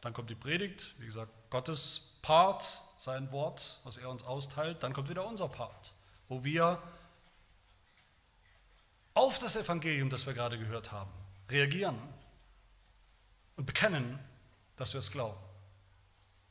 Dann 0.00 0.12
kommt 0.12 0.30
die 0.30 0.34
Predigt, 0.34 0.94
wie 0.98 1.06
gesagt, 1.06 1.32
Gottes 1.50 2.18
Part, 2.22 2.82
sein 2.98 3.32
Wort, 3.32 3.80
was 3.84 3.96
er 3.96 4.10
uns 4.10 4.22
austeilt. 4.24 4.82
Dann 4.82 4.92
kommt 4.92 5.08
wieder 5.08 5.26
unser 5.26 5.48
Part, 5.48 5.94
wo 6.28 6.44
wir 6.44 6.82
auf 9.14 9.38
das 9.38 9.56
Evangelium, 9.56 10.10
das 10.10 10.26
wir 10.26 10.34
gerade 10.34 10.58
gehört 10.58 10.92
haben, 10.92 11.10
reagieren 11.48 11.98
und 13.56 13.66
bekennen, 13.66 14.18
dass 14.76 14.92
wir 14.92 14.98
es 14.98 15.10
glauben. 15.10 15.38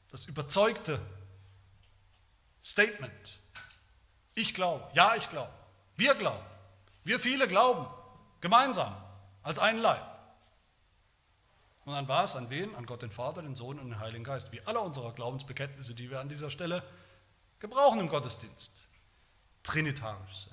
Das 0.09 0.25
überzeugte 0.25 0.99
Statement. 2.63 3.41
Ich 4.35 4.53
glaube, 4.53 4.89
ja, 4.93 5.15
ich 5.15 5.29
glaube, 5.29 5.51
wir 5.95 6.15
glauben, 6.15 6.45
wir 7.03 7.19
viele 7.19 7.47
glauben, 7.47 7.85
gemeinsam, 8.41 8.95
als 9.43 9.59
ein 9.59 9.77
Leib. 9.77 10.13
Und 11.85 11.93
an 11.93 12.07
was? 12.07 12.35
An 12.35 12.49
wen? 12.49 12.73
An 12.75 12.85
Gott 12.85 13.01
den 13.01 13.11
Vater, 13.11 13.41
den 13.41 13.55
Sohn 13.55 13.77
und 13.77 13.89
den 13.89 13.99
Heiligen 13.99 14.23
Geist. 14.23 14.51
Wie 14.53 14.61
alle 14.61 14.79
unserer 14.79 15.11
Glaubensbekenntnisse, 15.11 15.93
die 15.93 16.09
wir 16.09 16.21
an 16.21 16.29
dieser 16.29 16.49
Stelle 16.49 16.81
gebrauchen 17.59 17.99
im 17.99 18.07
Gottesdienst. 18.07 18.87
Trinitarisch 19.63 20.45
sind. 20.45 20.52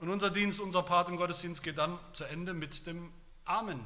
Und 0.00 0.08
unser 0.08 0.30
Dienst, 0.30 0.60
unser 0.60 0.82
Part 0.82 1.10
im 1.10 1.16
Gottesdienst 1.16 1.62
geht 1.62 1.76
dann 1.76 1.98
zu 2.12 2.24
Ende 2.24 2.54
mit 2.54 2.86
dem 2.86 3.12
Amen 3.44 3.84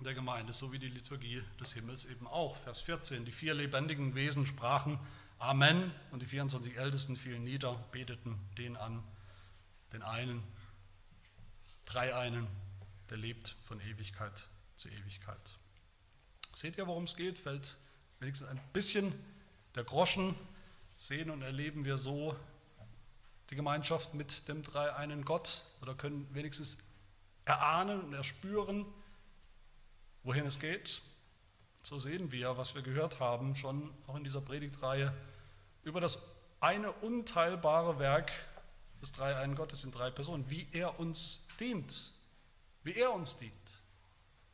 der 0.00 0.14
Gemeinde, 0.14 0.54
so 0.54 0.72
wie 0.72 0.78
die 0.78 0.88
Liturgie 0.88 1.42
des 1.60 1.74
Himmels 1.74 2.06
eben 2.06 2.26
auch. 2.26 2.56
Vers 2.56 2.80
14, 2.80 3.26
die 3.26 3.30
vier 3.30 3.52
lebendigen 3.52 4.14
Wesen 4.14 4.46
sprachen 4.46 4.98
Amen 5.38 5.92
und 6.12 6.22
die 6.22 6.26
24 6.26 6.78
Ältesten 6.78 7.16
fielen 7.16 7.44
nieder, 7.44 7.74
beteten 7.92 8.38
den 8.56 8.74
an, 8.76 9.04
den 9.92 10.02
einen, 10.02 10.42
drei 11.84 12.16
einen, 12.16 12.46
der 13.10 13.18
lebt 13.18 13.54
von 13.64 13.80
Ewigkeit 13.80 14.48
zu 14.76 14.88
Ewigkeit. 14.88 15.58
Seht 16.54 16.78
ihr, 16.78 16.86
worum 16.86 17.04
es 17.04 17.16
geht? 17.16 17.38
Fällt 17.38 17.76
wenigstens 18.18 18.48
ein 18.48 18.60
bisschen 18.72 19.12
der 19.74 19.84
Groschen. 19.84 20.34
Sehen 20.96 21.30
und 21.30 21.42
erleben 21.42 21.84
wir 21.84 21.98
so 21.98 22.34
die 23.52 23.56
Gemeinschaft 23.56 24.14
mit 24.14 24.48
dem 24.48 24.62
dreieinen 24.62 25.26
Gott 25.26 25.64
oder 25.82 25.94
können 25.94 26.26
wenigstens 26.32 26.78
erahnen 27.44 28.00
und 28.00 28.14
erspüren, 28.14 28.86
wohin 30.22 30.46
es 30.46 30.58
geht. 30.58 31.02
So 31.82 31.98
sehen 31.98 32.32
wir, 32.32 32.56
was 32.56 32.74
wir 32.74 32.80
gehört 32.80 33.20
haben, 33.20 33.54
schon 33.54 33.92
auch 34.06 34.16
in 34.16 34.24
dieser 34.24 34.40
Predigtreihe, 34.40 35.12
über 35.82 36.00
das 36.00 36.18
eine 36.60 36.92
unteilbare 36.92 37.98
Werk 37.98 38.32
des 39.02 39.12
dreieinen 39.12 39.54
Gottes 39.54 39.84
in 39.84 39.92
drei 39.92 40.10
Personen, 40.10 40.48
wie 40.48 40.66
er 40.72 40.98
uns 40.98 41.46
dient, 41.60 42.14
wie 42.84 42.94
er 42.94 43.12
uns 43.12 43.36
dient, 43.36 43.82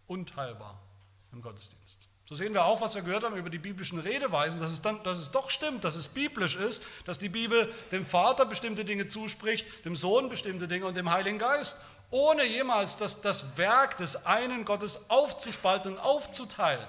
unteilbar 0.09 0.83
im 1.31 1.41
Gottesdienst. 1.41 2.08
So 2.29 2.35
sehen 2.35 2.53
wir 2.53 2.67
auch, 2.67 2.83
was 2.83 2.95
wir 2.95 3.01
gehört 3.01 3.25
haben 3.25 3.37
über 3.37 3.49
die 3.49 3.57
biblischen 3.57 3.99
Redeweisen, 3.99 4.61
dass 4.61 4.71
es, 4.71 4.83
dann, 4.83 5.03
dass 5.03 5.17
es 5.17 5.31
doch 5.31 5.49
stimmt, 5.49 5.85
dass 5.85 5.97
es 5.97 6.09
biblisch 6.09 6.57
ist, 6.57 6.85
dass 7.07 7.19
die 7.19 7.31
Bibel 7.31 7.73
dem 7.91 8.05
Vater 8.05 8.45
bestimmte 8.45 8.85
Dinge 8.85 9.09
zuspricht, 9.09 9.87
dem 9.87 9.97
Sohn 9.97 10.29
bestimmte 10.29 10.69
Dinge 10.69 10.85
und 10.85 10.95
dem 10.95 11.11
Heiligen 11.11 11.39
Geist, 11.39 11.79
ohne 12.11 12.45
jemals 12.45 12.99
das, 12.99 13.23
das 13.23 13.57
Werk 13.57 13.97
des 13.97 14.27
einen 14.27 14.67
Gottes 14.67 15.09
aufzuspalten 15.09 15.93
und 15.95 15.99
aufzuteilen. 16.01 16.87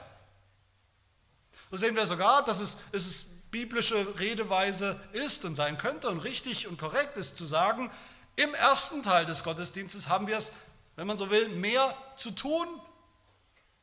So 1.72 1.78
sehen 1.78 1.96
wir 1.96 2.06
sogar, 2.06 2.44
dass 2.44 2.60
es, 2.60 2.78
es 2.92 3.24
biblische 3.50 4.20
Redeweise 4.20 5.00
ist 5.14 5.46
und 5.46 5.56
sein 5.56 5.78
könnte 5.78 6.10
und 6.10 6.20
richtig 6.20 6.68
und 6.68 6.78
korrekt 6.78 7.18
ist 7.18 7.38
zu 7.38 7.46
sagen, 7.46 7.90
im 8.36 8.54
ersten 8.56 9.04
Teil 9.04 9.26
des 9.26 9.46
Gottesdienstes 9.46 10.10
haben 10.10 10.28
wir 10.28 10.36
es, 10.36 10.52
wenn 10.98 11.08
man 11.08 11.18
so 11.18 11.30
will, 11.30 11.48
mehr 11.48 11.96
zu 12.18 12.32
tun, 12.32 12.68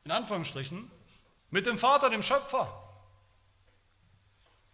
in 0.03 0.11
Anführungsstrichen, 0.11 0.91
mit 1.49 1.65
dem 1.65 1.77
Vater, 1.77 2.09
dem 2.09 2.23
Schöpfer, 2.23 2.71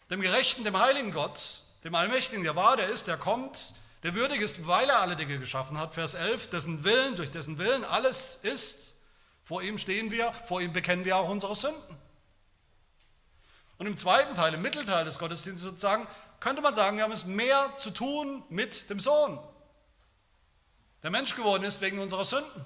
dem 0.10 0.22
Gerechten, 0.22 0.64
dem 0.64 0.78
Heiligen 0.78 1.12
Gott, 1.12 1.62
dem 1.84 1.96
Allmächtigen, 1.96 2.44
der 2.44 2.56
war, 2.56 2.78
der 2.78 2.90
ist, 2.90 3.08
der 3.08 3.18
kommt, 3.18 3.74
der 4.04 4.16
würdig 4.16 4.42
ist, 4.42 4.68
weil 4.68 4.90
er 4.90 5.00
alle 5.00 5.16
Dinge 5.16 5.40
geschaffen 5.40 5.78
hat, 5.78 5.94
Vers 5.94 6.14
11, 6.14 6.50
dessen 6.50 6.84
Willen, 6.84 7.16
durch 7.16 7.32
dessen 7.32 7.58
Willen 7.58 7.84
alles 7.84 8.36
ist, 8.36 8.96
vor 9.42 9.62
ihm 9.62 9.78
stehen 9.78 10.12
wir, 10.12 10.32
vor 10.46 10.62
ihm 10.62 10.74
bekennen 10.74 11.06
wir 11.06 11.18
auch 11.18 11.30
unsere 11.30 11.56
Sünden. 11.56 11.98
Und 13.78 13.88
im 13.88 13.98
zweiten 13.98 14.36
Teil, 14.36 14.54
im 14.54 14.62
Mittelteil 14.62 15.04
des 15.04 15.20
Gottesdienstes 15.20 15.70
sozusagen, 15.70 16.08
könnte 16.40 16.62
man 16.62 16.76
sagen, 16.76 16.98
wir 16.98 17.04
haben 17.04 17.12
es 17.12 17.26
mehr 17.26 17.74
zu 17.78 17.92
tun 17.92 18.44
mit 18.50 18.90
dem 18.90 19.00
Sohn, 19.00 19.40
der 21.02 21.12
Mensch 21.12 21.36
geworden 21.36 21.64
ist 21.64 21.82
wegen 21.82 22.00
unserer 22.00 22.24
Sünden, 22.24 22.66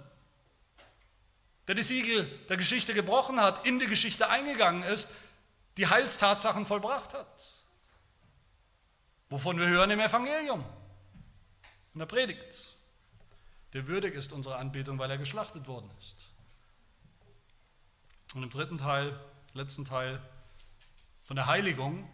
der 1.67 1.75
die 1.75 1.83
Siegel 1.83 2.25
der 2.47 2.57
Geschichte 2.57 2.93
gebrochen 2.93 3.41
hat, 3.41 3.65
in 3.65 3.79
die 3.79 3.87
Geschichte 3.87 4.29
eingegangen 4.29 4.83
ist, 4.83 5.13
die 5.77 5.87
Heilstatsachen 5.87 6.65
vollbracht 6.65 7.13
hat, 7.13 7.65
wovon 9.29 9.59
wir 9.59 9.67
hören 9.67 9.91
im 9.91 9.99
Evangelium, 9.99 10.63
in 11.93 11.99
der 11.99 12.05
Predigt, 12.05 12.75
der 13.73 13.87
würdig 13.87 14.15
ist 14.15 14.31
unserer 14.31 14.57
Anbetung, 14.57 14.97
weil 14.97 15.11
er 15.11 15.17
geschlachtet 15.17 15.67
worden 15.67 15.91
ist. 15.99 16.27
Und 18.33 18.43
im 18.43 18.49
dritten 18.49 18.77
Teil, 18.77 19.19
letzten 19.53 19.85
Teil 19.85 20.21
von 21.23 21.35
der 21.35 21.47
Heiligung, 21.47 22.09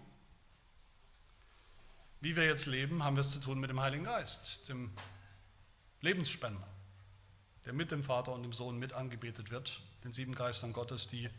wie 2.21 2.35
wir 2.35 2.45
jetzt 2.45 2.65
leben, 2.65 3.03
haben 3.03 3.15
wir 3.15 3.21
es 3.21 3.31
zu 3.31 3.39
tun 3.39 3.59
mit 3.59 3.69
dem 3.69 3.79
Heiligen 3.79 4.05
Geist, 4.05 4.67
dem 4.69 4.91
Lebensspender, 6.01 6.67
der 7.65 7.73
mit 7.73 7.91
dem 7.91 8.03
Vater 8.03 8.33
und 8.33 8.43
dem 8.43 8.53
Sohn 8.53 8.77
mit 8.77 8.93
angebetet 8.93 9.51
wird, 9.51 9.81
den 10.03 10.11
sieben 10.11 10.35
Geistern 10.35 10.73
Gottes, 10.73 11.07
die 11.07 11.29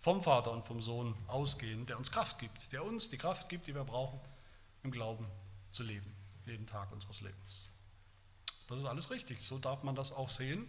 vom 0.00 0.22
Vater 0.22 0.50
und 0.50 0.64
vom 0.64 0.80
Sohn 0.80 1.14
ausgehen, 1.28 1.86
der 1.86 1.96
uns 1.96 2.10
Kraft 2.10 2.38
gibt, 2.38 2.72
der 2.72 2.84
uns 2.84 3.08
die 3.10 3.18
Kraft 3.18 3.48
gibt, 3.48 3.66
die 3.66 3.74
wir 3.74 3.84
brauchen, 3.84 4.20
im 4.82 4.90
Glauben 4.90 5.26
zu 5.70 5.82
leben, 5.82 6.12
jeden 6.46 6.66
Tag 6.66 6.90
unseres 6.92 7.20
Lebens. 7.20 7.68
Das 8.68 8.78
ist 8.78 8.84
alles 8.84 9.10
richtig, 9.10 9.40
so 9.40 9.58
darf 9.58 9.82
man 9.82 9.94
das 9.94 10.12
auch 10.12 10.30
sehen. 10.30 10.66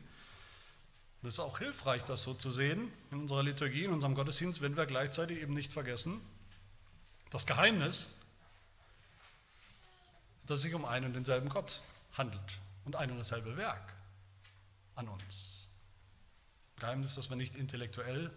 Das 1.21 1.35
ist 1.35 1.39
auch 1.39 1.59
hilfreich, 1.59 2.03
das 2.03 2.23
so 2.23 2.33
zu 2.33 2.51
sehen 2.51 2.91
in 3.11 3.21
unserer 3.21 3.43
Liturgie, 3.43 3.85
in 3.85 3.91
unserem 3.91 4.13
Gottesdienst, 4.13 4.61
wenn 4.61 4.75
wir 4.75 4.85
gleichzeitig 4.85 5.41
eben 5.41 5.53
nicht 5.53 5.71
vergessen, 5.71 6.19
das 7.29 7.47
Geheimnis, 7.47 8.11
dass 10.45 10.59
es 10.59 10.63
sich 10.63 10.73
um 10.73 10.85
einen 10.85 11.07
und 11.07 11.13
denselben 11.13 11.49
Gott 11.49 11.81
handelt 12.17 12.59
und 12.85 12.95
ein 12.95 13.09
und 13.09 13.17
dasselbe 13.17 13.55
Werk 13.55 13.92
an 14.95 15.07
uns. 15.07 15.69
Geheimnis, 16.77 17.15
das 17.15 17.29
wir 17.29 17.35
nicht 17.35 17.55
intellektuell 17.55 18.31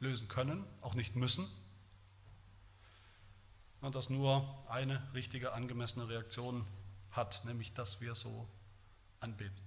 lösen 0.00 0.28
können, 0.28 0.64
auch 0.80 0.94
nicht 0.94 1.16
müssen, 1.16 1.46
und 3.80 3.94
das 3.94 4.10
nur 4.10 4.46
eine 4.68 5.02
richtige, 5.14 5.52
angemessene 5.52 6.08
Reaktion 6.08 6.66
hat, 7.12 7.44
nämlich 7.44 7.74
dass 7.74 8.00
wir 8.00 8.14
so 8.14 8.46
anbeten. 9.20 9.62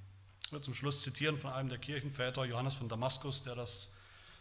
Ich 0.45 0.51
will 0.51 0.61
zum 0.61 0.75
Schluss 0.75 1.01
zitieren 1.01 1.37
von 1.37 1.51
einem 1.51 1.69
der 1.69 1.79
Kirchenväter, 1.79 2.45
Johannes 2.45 2.75
von 2.75 2.89
Damaskus, 2.89 3.43
der 3.43 3.55
das 3.55 3.91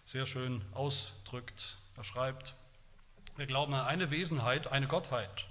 sehr 0.04 0.26
schön 0.26 0.62
ausdrückt. 0.72 1.78
Er 1.96 2.04
schreibt, 2.04 2.54
wir 3.36 3.46
glauben 3.46 3.72
an 3.72 3.86
eine 3.86 4.10
Wesenheit, 4.10 4.66
eine 4.66 4.88
Gottheit, 4.88 5.46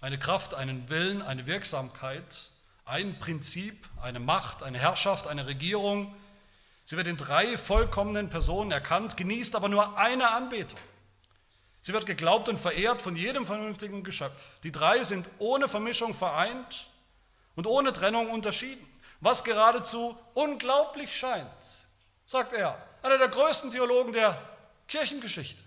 eine 0.00 0.18
Kraft, 0.18 0.54
einen 0.54 0.88
Willen, 0.88 1.22
eine 1.22 1.46
Wirksamkeit, 1.46 2.50
ein 2.88 3.18
Prinzip, 3.18 3.88
eine 4.00 4.20
Macht, 4.20 4.62
eine 4.62 4.78
Herrschaft, 4.78 5.26
eine 5.26 5.46
Regierung. 5.46 6.14
Sie 6.84 6.96
wird 6.96 7.06
in 7.06 7.16
drei 7.16 7.58
vollkommenen 7.58 8.30
Personen 8.30 8.70
erkannt, 8.70 9.16
genießt 9.16 9.56
aber 9.56 9.68
nur 9.68 9.98
eine 9.98 10.30
Anbetung. 10.30 10.80
Sie 11.80 11.92
wird 11.92 12.06
geglaubt 12.06 12.48
und 12.48 12.58
verehrt 12.58 13.00
von 13.00 13.16
jedem 13.16 13.46
vernünftigen 13.46 14.02
Geschöpf. 14.02 14.60
Die 14.60 14.72
drei 14.72 15.02
sind 15.02 15.28
ohne 15.38 15.68
Vermischung 15.68 16.14
vereint 16.14 16.88
und 17.54 17.66
ohne 17.66 17.92
Trennung 17.92 18.30
unterschieden 18.30 18.88
was 19.20 19.44
geradezu 19.44 20.16
unglaublich 20.34 21.16
scheint, 21.16 21.48
sagt 22.26 22.52
er, 22.52 22.80
einer 23.02 23.18
der 23.18 23.28
größten 23.28 23.70
Theologen 23.70 24.12
der 24.12 24.40
Kirchengeschichte. 24.86 25.64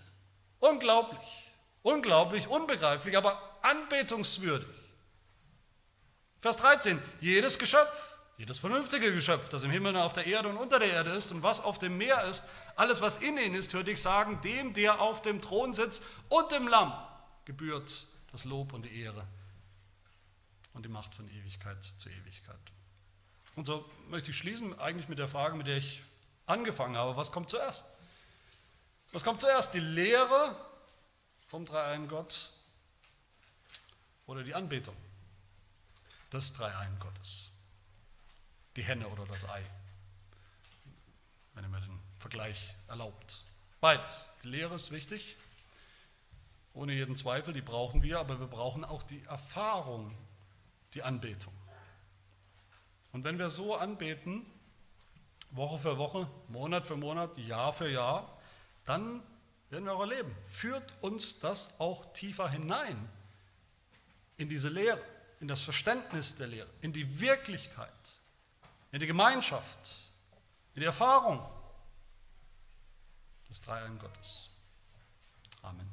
Unglaublich, 0.58 1.52
unglaublich, 1.82 2.48
unbegreiflich, 2.48 3.16
aber 3.16 3.58
anbetungswürdig. 3.62 4.68
Vers 6.42 6.56
13, 6.56 7.00
jedes 7.20 7.56
Geschöpf, 7.56 8.16
jedes 8.36 8.58
vernünftige 8.58 9.14
Geschöpf, 9.14 9.48
das 9.48 9.62
im 9.62 9.70
Himmel, 9.70 9.96
auf 9.96 10.12
der 10.12 10.26
Erde 10.26 10.48
und 10.48 10.56
unter 10.56 10.80
der 10.80 10.90
Erde 10.90 11.12
ist 11.12 11.30
und 11.30 11.44
was 11.44 11.60
auf 11.60 11.78
dem 11.78 11.96
Meer 11.96 12.24
ist, 12.24 12.46
alles, 12.74 13.00
was 13.00 13.18
in 13.18 13.38
ihnen 13.38 13.54
ist, 13.54 13.72
hörte 13.74 13.92
ich 13.92 14.02
sagen, 14.02 14.40
dem, 14.40 14.74
der 14.74 15.00
auf 15.00 15.22
dem 15.22 15.40
Thron 15.40 15.72
sitzt 15.72 16.02
und 16.28 16.50
dem 16.50 16.66
Lamm 16.66 16.92
gebührt 17.44 18.08
das 18.32 18.44
Lob 18.44 18.72
und 18.72 18.82
die 18.82 19.02
Ehre 19.02 19.24
und 20.72 20.84
die 20.84 20.88
Macht 20.88 21.14
von 21.14 21.30
Ewigkeit 21.30 21.84
zu 21.84 22.08
Ewigkeit. 22.08 22.58
Und 23.54 23.64
so 23.64 23.88
möchte 24.08 24.32
ich 24.32 24.36
schließen 24.36 24.76
eigentlich 24.80 25.08
mit 25.08 25.20
der 25.20 25.28
Frage, 25.28 25.54
mit 25.54 25.68
der 25.68 25.76
ich 25.76 26.02
angefangen 26.46 26.96
habe. 26.96 27.16
Was 27.16 27.30
kommt 27.30 27.50
zuerst? 27.50 27.84
Was 29.12 29.22
kommt 29.22 29.38
zuerst? 29.38 29.74
Die 29.74 29.80
Lehre 29.80 30.56
vom 31.46 31.66
Dreieinen 31.66 32.08
Gott 32.08 32.50
oder 34.26 34.42
die 34.42 34.56
Anbetung 34.56 34.96
des 36.32 36.52
Dreieinen 36.52 36.98
Gottes? 36.98 37.50
Die 38.76 38.82
Henne 38.82 39.06
oder 39.08 39.26
das 39.26 39.44
Ei? 39.48 39.62
Wenn 41.54 41.64
ihr 41.64 41.68
mir 41.68 41.80
den 41.80 42.00
Vergleich 42.18 42.74
erlaubt. 42.88 43.42
Beides. 43.80 44.28
Die 44.42 44.48
Lehre 44.48 44.76
ist 44.76 44.90
wichtig, 44.92 45.36
ohne 46.74 46.92
jeden 46.92 47.16
Zweifel, 47.16 47.52
die 47.52 47.60
brauchen 47.60 48.02
wir, 48.02 48.20
aber 48.20 48.40
wir 48.40 48.46
brauchen 48.46 48.84
auch 48.84 49.02
die 49.02 49.22
Erfahrung, 49.24 50.16
die 50.94 51.02
Anbetung. 51.02 51.52
Und 53.12 53.24
wenn 53.24 53.38
wir 53.38 53.50
so 53.50 53.74
anbeten, 53.74 54.46
Woche 55.50 55.78
für 55.78 55.98
Woche, 55.98 56.28
Monat 56.48 56.86
für 56.86 56.96
Monat, 56.96 57.36
Jahr 57.36 57.72
für 57.72 57.90
Jahr, 57.90 58.38
dann 58.84 59.22
werden 59.68 59.84
wir 59.84 59.94
auch 59.94 60.00
erleben. 60.00 60.34
Führt 60.46 60.92
uns 61.02 61.40
das 61.40 61.78
auch 61.78 62.12
tiefer 62.14 62.48
hinein 62.48 63.08
in 64.38 64.48
diese 64.48 64.70
Lehre, 64.70 65.02
in 65.42 65.48
das 65.48 65.62
Verständnis 65.62 66.36
der 66.36 66.46
Lehre, 66.46 66.70
in 66.82 66.92
die 66.92 67.20
Wirklichkeit, 67.20 68.20
in 68.92 69.00
die 69.00 69.08
Gemeinschaft, 69.08 69.90
in 70.74 70.80
die 70.80 70.86
Erfahrung 70.86 71.44
des 73.48 73.60
Dreiein 73.60 73.98
Gottes. 73.98 74.50
Amen. 75.62 75.90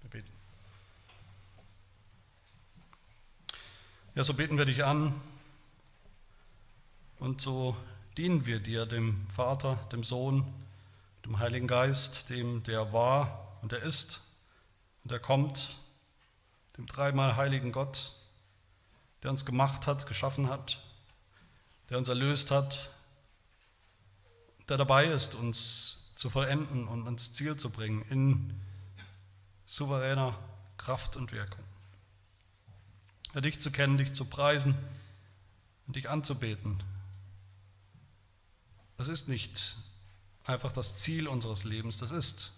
Wir 0.00 0.10
beten. 0.10 0.32
Ja, 4.16 4.24
so 4.24 4.34
beten 4.34 4.58
wir 4.58 4.64
dich 4.64 4.84
an 4.84 5.20
und 7.20 7.40
so 7.40 7.76
dienen 8.16 8.44
wir 8.46 8.58
dir, 8.58 8.86
dem 8.86 9.24
Vater, 9.28 9.76
dem 9.92 10.02
Sohn, 10.02 10.52
dem 11.24 11.38
Heiligen 11.38 11.68
Geist, 11.68 12.28
dem, 12.28 12.64
der 12.64 12.92
war 12.92 13.56
und 13.62 13.70
der 13.70 13.84
ist 13.84 14.20
und 15.04 15.12
der 15.12 15.20
kommt, 15.20 15.78
dem 16.80 16.86
dreimal 16.86 17.36
heiligen 17.36 17.72
Gott, 17.72 18.14
der 19.22 19.30
uns 19.30 19.44
gemacht 19.44 19.86
hat, 19.86 20.06
geschaffen 20.06 20.48
hat, 20.48 20.82
der 21.90 21.98
uns 21.98 22.08
erlöst 22.08 22.50
hat, 22.50 22.88
der 24.66 24.78
dabei 24.78 25.04
ist, 25.04 25.34
uns 25.34 26.14
zu 26.14 26.30
vollenden 26.30 26.88
und 26.88 27.04
ans 27.04 27.34
Ziel 27.34 27.58
zu 27.58 27.68
bringen 27.68 28.02
in 28.08 28.58
souveräner 29.66 30.38
Kraft 30.78 31.16
und 31.16 31.32
Wirkung 31.32 31.62
dich 33.34 33.60
zu 33.60 33.70
kennen, 33.70 33.98
dich 33.98 34.12
zu 34.12 34.24
preisen 34.24 34.74
und 35.86 35.96
dich 35.96 36.08
anzubeten. 36.08 36.82
Das 38.96 39.06
ist 39.08 39.28
nicht 39.28 39.76
einfach 40.44 40.72
das 40.72 40.96
Ziel 40.96 41.28
unseres 41.28 41.62
Lebens, 41.62 41.98
das 41.98 42.10
ist 42.10 42.52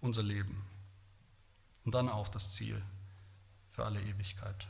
unser 0.00 0.22
Leben. 0.22 0.62
Und 1.84 1.94
dann 1.94 2.08
auch 2.08 2.28
das 2.28 2.52
Ziel 2.52 2.80
für 3.80 3.86
alle 3.86 4.02
Ewigkeit. 4.02 4.66